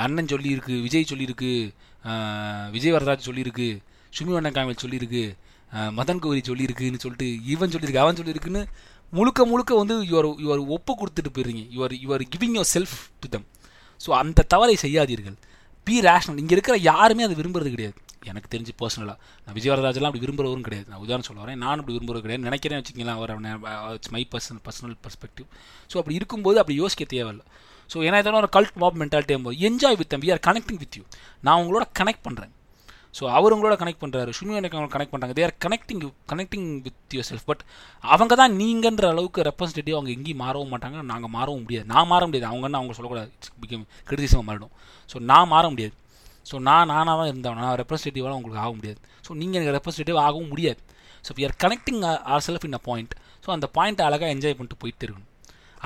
அண்ணன் 0.05 0.31
சொல்லியிருக்கு 0.33 0.75
விஜய் 0.87 1.09
சொல்லியிருக்கு 1.13 1.51
விஜய் 2.75 2.95
வரராஜ் 2.97 3.27
சொல்லியிருக்கு 3.29 3.69
சுமி 4.17 4.33
வண்ணக்காமல் 4.37 4.83
சொல்லியிருக்கு 4.85 5.25
மதன் 5.99 6.23
கோரி 6.25 6.41
சொல்லியிருக்குன்னு 6.51 7.03
சொல்லிட்டு 7.05 7.29
இவன் 7.53 7.73
சொல்லியிருக்கு 7.75 8.05
அவன் 8.05 8.19
சொல்லியிருக்குன்னு 8.21 8.63
முழுக்க 9.13 9.41
முழுக்க 9.53 9.73
வந்து 9.81 9.97
யுவர் 10.11 10.29
யுவர் 10.45 10.63
ஒப்பு 10.77 10.93
கொடுத்துட்டு 11.01 11.33
போயிடுறீங்க 11.35 11.63
your 11.77 11.95
you're 12.05 12.23
giving 12.33 12.55
your 12.57 12.71
self 12.75 12.97
to 13.23 13.29
them 13.35 13.47
so 14.01 14.11
அந்த 14.21 14.47
தவறை 14.53 14.77
செய்யாதீர்கள். 14.85 15.37
பி 15.87 15.97
ரேஷனல் 16.07 16.41
இங்கே 16.43 16.55
இருக்கிற 16.57 16.77
யாருமே 16.91 17.25
அதை 17.27 17.37
விரும்புறது 17.41 17.71
கிடையாது. 17.75 17.97
எனக்கு 18.33 18.49
தெரிஞ்சு 18.55 18.75
பர்சனலாக 18.83 19.17
நான் 19.45 19.57
விஜயவரராஜெல்லாம் 19.59 20.11
அப்படி 20.11 20.25
விரும்புறவரும் 20.25 20.67
கிடையாது. 20.69 20.89
நான் 20.93 21.03
உதாரணம் 21.05 21.29
சொல்ல 21.29 21.41
வரேன். 21.45 21.61
நான் 21.65 21.79
அப்படி 21.83 21.97
விரும்புகிறது 21.97 22.25
கிடையாது. 22.27 22.47
நினைக்கிறேன் 22.49 22.81
வச்சுக்கலாம் 22.83 23.21
அவர் 23.21 23.35
it's 23.99 24.13
my 24.17 24.25
personal 24.35 24.65
personal 24.67 24.97
perspective 25.07 25.49
so 25.93 25.97
அப்படி 26.03 26.19
இருக்கும்போது 26.21 26.61
அப்படி 26.63 26.77
யோசிக்க 26.83 27.05
தேவையில்லை. 27.15 27.47
ஸோ 27.93 27.97
ஏன்னா 28.09 28.19
இதெல்லாம் 28.23 28.43
ஒரு 28.45 28.53
கல்ட் 28.59 28.77
மாப் 28.83 29.01
மென்டாலிட்டி 29.05 29.41
போது 29.47 29.59
enjoy 29.69 29.99
with 30.03 30.15
we 30.25 30.31
are 30.35 30.45
connecting 30.51 30.83
with 30.85 30.99
you 30.99 31.07
நான் 31.47 31.59
உங்களோட 31.63 31.87
கனெக்ட் 32.01 32.27
பண்ணுறேன் 32.29 32.53
ஸோ 33.19 33.25
அவர் 33.39 33.55
உங்களோட 33.55 33.75
கனெக்ட் 33.81 34.01
பண்ணுறாரு 34.03 34.31
சுமி 34.37 34.57
எனக்கு 34.61 34.77
அவங்க 34.77 34.93
கனெக்ட் 34.95 35.13
பண்ணுறாங்க 35.13 35.35
they're 35.39 35.53
connecting 35.65 36.01
connecting 36.31 36.69
with 36.87 37.15
your 37.17 37.29
self 37.29 37.47
but 37.51 37.63
அவங்க 38.05 38.35
தான் 38.41 38.55
நீங்கன்ற 38.61 39.05
அளவுக்கு 39.15 39.43
ரெப்ரஸன்டேட்டிவ் 39.43 39.97
அவங்க 39.99 40.11
எங்கேயும் 40.11 40.41
மாறவும் 40.45 40.73
மாட்டாங்க. 40.75 41.03
நாங்கள் 41.13 41.33
மாறவும் 41.37 41.63
முடியாது. 41.63 41.87
நான் 41.93 42.09
மாற 42.13 42.23
முடியாது. 42.27 42.49
அவங்கன்னு 42.53 42.81
அவங்க 42.81 42.95
சொல்லக்கூடாது. 42.99 43.31
பிகம் 43.65 43.85
கிரிட்டிசிசமாக 44.09 44.47
மாறிடும். 44.49 44.73
ஸோ 45.11 45.21
நான் 45.31 45.49
மாற 45.49 45.65
முடியாது. 45.69 45.95
ஸோ 46.51 46.55
நான் 46.69 46.91
நானாக 46.93 47.15
தான் 47.21 47.31
இருந்தேன் 47.33 47.59
நான் 47.63 47.77
ரெப்ரஸன்டேட்டிவாக 47.83 48.37
உங்களுக்கு 48.39 48.63
ஆக 48.65 48.73
முடியாது. 48.79 48.99
ஸோ 49.27 49.31
நீங்கள் 49.41 49.59
எனக்கு 49.61 49.77
ரெப்ரஸன்டேட்டிவ் 49.79 50.19
ஆகவும் 50.27 50.51
முடியாது. 50.55 50.81
So 51.27 51.33
we 51.39 51.45
are 51.49 51.57
connecting 51.65 52.03
our 52.35 52.45
self 52.49 52.67
in 52.69 52.79
a 52.81 52.83
point 52.89 53.15
so 53.45 53.51
அந்த 53.57 53.67
பாயிண்ட்டை 53.77 54.05
அழகாக 54.09 54.31
என்ஜாய் 54.37 54.57
பண்ணிட்டு 54.59 54.79
போயிட்டு 54.83 55.05
இருக்கணும். 55.07 55.31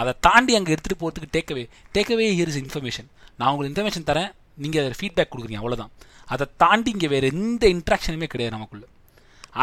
அதை 0.01 0.13
தாண்டி 0.27 0.53
அங்கே 0.59 0.71
எடுத்துகிட்டு 0.75 1.01
போகிறதுக்கு 1.03 1.35
takeaway 1.37 1.65
takeaway 1.95 2.27
here 2.35 2.51
is 2.53 2.61
information 2.65 3.09
நான் 3.39 3.51
உங்களுக்கு 3.53 3.73
இன்ஃபர்மேஷன் 3.73 4.09
தரேன். 4.11 4.31
நீங்கள் 4.65 4.83
அதை 4.83 4.97
ஃபீட்பேக் 5.01 5.31
கொடுக்குறீங்க. 5.33 5.61
அவ்வளோதான் 5.63 5.93
அதை 6.35 6.45
தாண்டி 6.63 6.91
இங்கே 6.95 7.09
வேறு 7.15 7.27
எந்த 7.35 7.65
இன்ட்ராக்ஷனுமே 7.75 8.27
கிடையாது 8.33 8.55
நமக்குள்ள. 8.57 8.85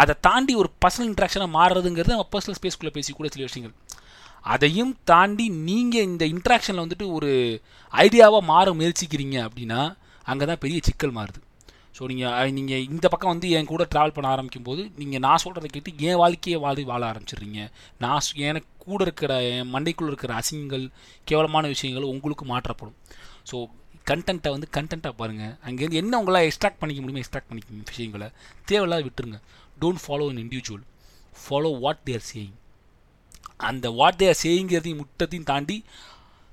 அதை 0.02 0.14
தாண்டி 0.28 0.54
ஒரு 0.62 0.70
பர்சனல் 0.84 1.10
இன்ட்ராக்ஷனாக 1.12 1.52
மாறுறதுங்கிறது 1.58 2.14
நம்ம 2.16 2.28
பர்சனல் 2.34 2.58
ஸ்பேஸ்க்குள்ளே 2.60 2.93
பேசி 2.98 3.12
கூட 3.18 3.28
சில 3.36 3.43
விஷயங்கள். 3.50 3.76
அதையும் 4.54 4.93
தாண்டி 5.12 5.46
நீங்கள் 5.70 6.08
இந்த 6.10 6.24
இன்ட்ராக்ஷனில் 6.34 6.84
வந்துட்டு 6.84 7.06
ஒரு 7.18 7.30
ஐடியாவாக 7.93 8.43
மாற 8.52 8.74
முயற்சிக்கிறீங்க 8.80 9.38
அப்படின்னா 9.48 9.82
அங்கே 10.32 10.46
தான் 10.52 10.62
பெரிய 10.64 10.80
சிக்கல் 10.88 11.16
மாறுது. 11.18 11.40
ஸோ 11.98 12.04
நீங்கள் 12.12 12.52
நீங்கள் 12.58 12.86
இந்த 12.92 13.06
பக்கம் 13.12 13.32
வந்து 13.34 13.50
என் 13.58 13.70
கூட 13.72 13.84
ட்ராவல் 13.92 14.16
பண்ண 14.16 14.28
ஆரம்பிக்கும் 14.34 14.68
போது 14.70 14.82
நீங்கள் 15.02 15.24
நான் 15.26 15.42
சொல்கிறத 15.44 15.68
கேட்டு 15.76 15.92
என் 16.08 16.20
வாழ்க்கையை 16.22 16.58
வாழ 16.66 16.84
வாழ 16.92 17.02
ஆரம்பிச்சிடுறீங்க. 17.12 17.60
நான் 18.04 18.30
எனக்கு 18.50 18.70
கூட 18.88 19.02
இருக்கிற 19.08 19.34
என் 19.52 19.72
மண்டைக்குள்ளே 19.76 20.12
இருக்கிற 20.14 20.34
அசிங்கங்கள் 20.42 20.86
கேவலமான 21.30 21.68
விஷயங்கள் 21.74 22.12
உங்களுக்கு 22.14 22.46
மாற்றப்படும். 22.54 22.98
ஸோ 23.52 23.58
கண்டென்ட்டை 24.10 24.50
வந்து 24.56 24.68
கண்டென்ட்டாக 24.78 25.16
பாருங்கள் 25.22 25.54
அங்கேருந்து 25.68 26.02
என்ன 26.02 26.18
உங்களால் 26.22 26.48
எக்ஸ்ட்ராக்ட் 26.50 26.82
பண்ணிக்க 26.82 27.00
முடியுமோ 27.04 27.22
எக்ஸ்ட்ராக்ட் 27.24 27.50
பண்ணிக்க 27.52 27.92
விஷயங்களை. 27.94 28.28
தேவையில்லாத 28.72 29.04
விட்டுருங்க. 29.08 29.40
Don't 29.82 30.04
follow 30.04 30.28
an 30.34 30.42
individual 30.44 30.84
follow 31.44 31.72
what 31.86 32.04
they're 32.10 32.28
saying 32.32 32.56
அந்த 33.70 33.88
வாட் 34.00 34.20
தேர் 34.22 34.40
சேயிங்கிறதையும் 34.44 35.02
முட்டத்தையும் 35.02 35.50
தாண்டி 35.52 35.78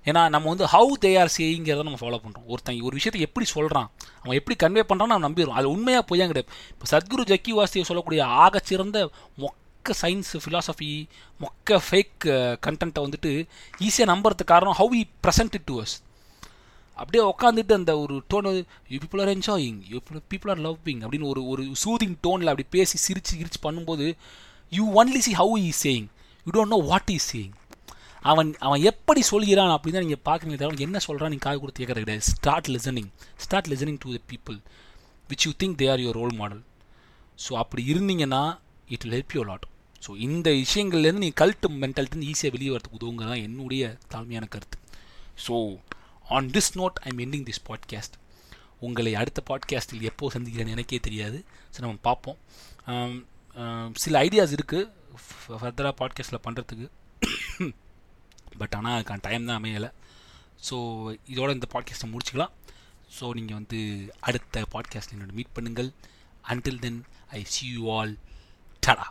ஏன்னா 0.04 0.22
நம்ம 0.34 0.46
வந்து 0.52 0.66
ஹவு 0.74 0.92
தே 1.04 1.10
ஆர் 1.22 1.32
சேயிங்கிறத 1.36 1.84
நம்ம 1.88 2.00
ஃபாலோ 2.02 2.18
பண்ணுறோம் 2.22 2.46
ஒருத்தன் 2.52 2.80
ஒரு 2.88 2.94
விஷயத்தை 2.98 3.20
எப்படி 3.26 3.46
சொல்கிறான் 3.54 3.88
அவன் 4.22 4.38
எப்படி 4.40 4.56
கன்வே 4.62 4.82
பண்ணுறான்னு 4.90 5.14
நம்ம 5.14 5.26
நம்பிடுறோம். 5.28 5.58
அது 5.60 5.68
உண்மையாக 5.74 6.04
பொய்யா 6.10 6.26
கிடையாது. 6.30 6.50
இப்போ 6.72 6.86
சத்குரு 6.92 7.24
ஜக்கி 7.32 7.52
வாஸ்தியை 7.58 7.84
சொல்லக்கூடிய 7.90 8.22
ஆகச்சிறந்த 8.44 9.00
மொக்க 9.42 9.94
சயின்ஸ் 10.00 10.32
ஃபிலாசபி 10.42 10.90
மொக்க 11.40 11.78
ஃபேக் 11.86 12.24
கண்டென்ட்டை 12.66 13.00
uh, 13.00 13.06
வந்துட்டு 13.06 13.32
ஈஸியாக 13.86 14.10
நம்புறதுக்கு 14.12 14.52
காரணம் 14.54 14.78
how 14.80 14.96
he 15.00 15.04
present 15.24 15.56
it 15.58 15.68
to 15.70 15.76
us 15.82 15.96
அப்படியே 16.96 17.22
உட்காந்துட்டு 17.24 17.74
அந்த 17.80 17.92
ஒரு 18.02 18.14
tone 18.30 18.48
you 18.92 18.98
people 19.02 19.22
are 19.24 19.32
enjoying 19.34 19.78
you 19.90 19.98
people 20.32 20.52
are 20.54 20.62
loving 20.66 21.00
அப்படின்னு 21.04 21.28
ஒரு 21.32 21.42
ஒரு 21.52 21.62
சூதிங் 21.84 22.16
டோனில் 22.26 22.52
அப்படி 22.52 22.66
பேசி 22.76 22.98
சிரிச்சு 23.06 23.34
கிரிச்சு 23.40 23.60
பண்ணும்போது 23.66 24.06
you 24.72 24.84
only 25.00 25.22
see 25.26 25.32
how 25.40 25.56
is 25.70 25.82
saying 25.86 26.08
you 26.46 26.52
don't 26.52 26.74
know 26.76 26.80
what 26.90 27.12
is 27.16 27.28
saying 27.32 27.52
அவன் 28.30 28.50
அவன் 28.66 28.82
எப்படி 28.90 29.20
சொல்கிறான் 29.30 29.72
அப்படின்னு 29.74 29.96
தான் 29.98 30.06
நீங்கள் 30.06 30.24
பார்க்குறீங்க 30.28 30.58
தவிர 30.60 30.84
என்ன 30.86 30.98
சொல்கிறான் 31.06 31.32
நீங்கள் 31.34 31.46
காது 31.46 31.60
கொடுத்து 31.62 31.80
கேட்கறது 31.82 32.04
கிடையாது. 32.04 32.24
Start 32.32 32.68
listening 32.74 33.10
start 33.44 33.68
listening 33.72 33.98
to 34.04 34.10
the 34.16 34.20
people 34.32 34.58
which 35.30 35.44
you 35.46 35.52
think 35.62 35.76
they 35.82 35.88
are 35.92 36.02
your 36.04 36.18
role 36.20 36.34
model 36.40 36.62
so 37.44 37.52
அப்படி 37.62 37.82
இருந்தீங்கன்னா 37.92 38.42
it 38.94 39.04
will 39.04 39.16
help 39.18 39.34
you 39.36 39.42
lot 39.50 39.66
so 40.06 40.10
இந்த 40.26 40.48
விஷயங்கள்லேருந்து 40.62 41.24
நீ 41.26 41.32
கல்ட்டு 41.42 41.68
மென்டாலிட்டி 41.82 42.28
ஈஸியாக 42.32 42.54
வெளியே 42.56 42.70
வரதுக்கு 42.74 42.98
உதவுங்க 43.00 43.24
தான் 43.32 43.42
என்னுடைய 43.46 43.82
தாழ்மையான 44.14 44.46
கருத்து. 44.54 44.78
So 45.46 45.54
on 46.36 46.48
this 46.56 46.72
note 46.80 46.98
I'm 47.08 47.20
ending 47.26 47.46
this 47.50 47.62
podcast 47.68 48.16
உங்களை 48.86 49.12
அடுத்த 49.20 49.40
பாட்காஸ்ட்டில் 49.50 50.08
எப்போ 50.10 50.30
சந்திக்கிறேன்னு 50.34 50.74
எனக்கே 50.76 50.98
தெரியாது. 50.98 51.38
ஸோ 51.74 51.78
நம்ம 51.80 52.02
பார்ப்போம். 52.08 52.38
சில 54.04 54.14
ஐடியாஸ் 54.26 54.54
இருக்குது 54.56 54.88
ஃபர்தராக 55.60 55.94
பாட்காஸ்ட்டில் 56.00 56.44
பண்ணுறதுக்கு 56.46 56.86
பட் 58.58 58.74
ஆனால் 58.74 59.02
அதுக்கான 59.02 59.18
டைம் 59.22 59.44
தான் 59.44 59.62
அமையலை. 59.62 59.90
ஸோ 60.70 60.76
இதோட 61.26 61.50
இந்த 61.50 61.66
பாட்காஸ்ட்டை 61.74 62.10
முடிச்சுக்கலாம். 62.14 62.52
ஸோ 63.20 63.32
நீங்கள் 63.32 63.58
வந்து 63.60 63.80
அடுத்த 64.20 64.66
பாட்காஸ்ட் 64.72 65.14
என்னோட 65.14 65.32
மீட் 65.32 65.54
பண்ணுங்கள். 65.54 65.90
Until 66.48 66.78
then 66.78 67.04
I 67.30 67.44
see 67.44 67.66
you 67.68 67.82
all 67.96 68.18
tata 68.86 69.06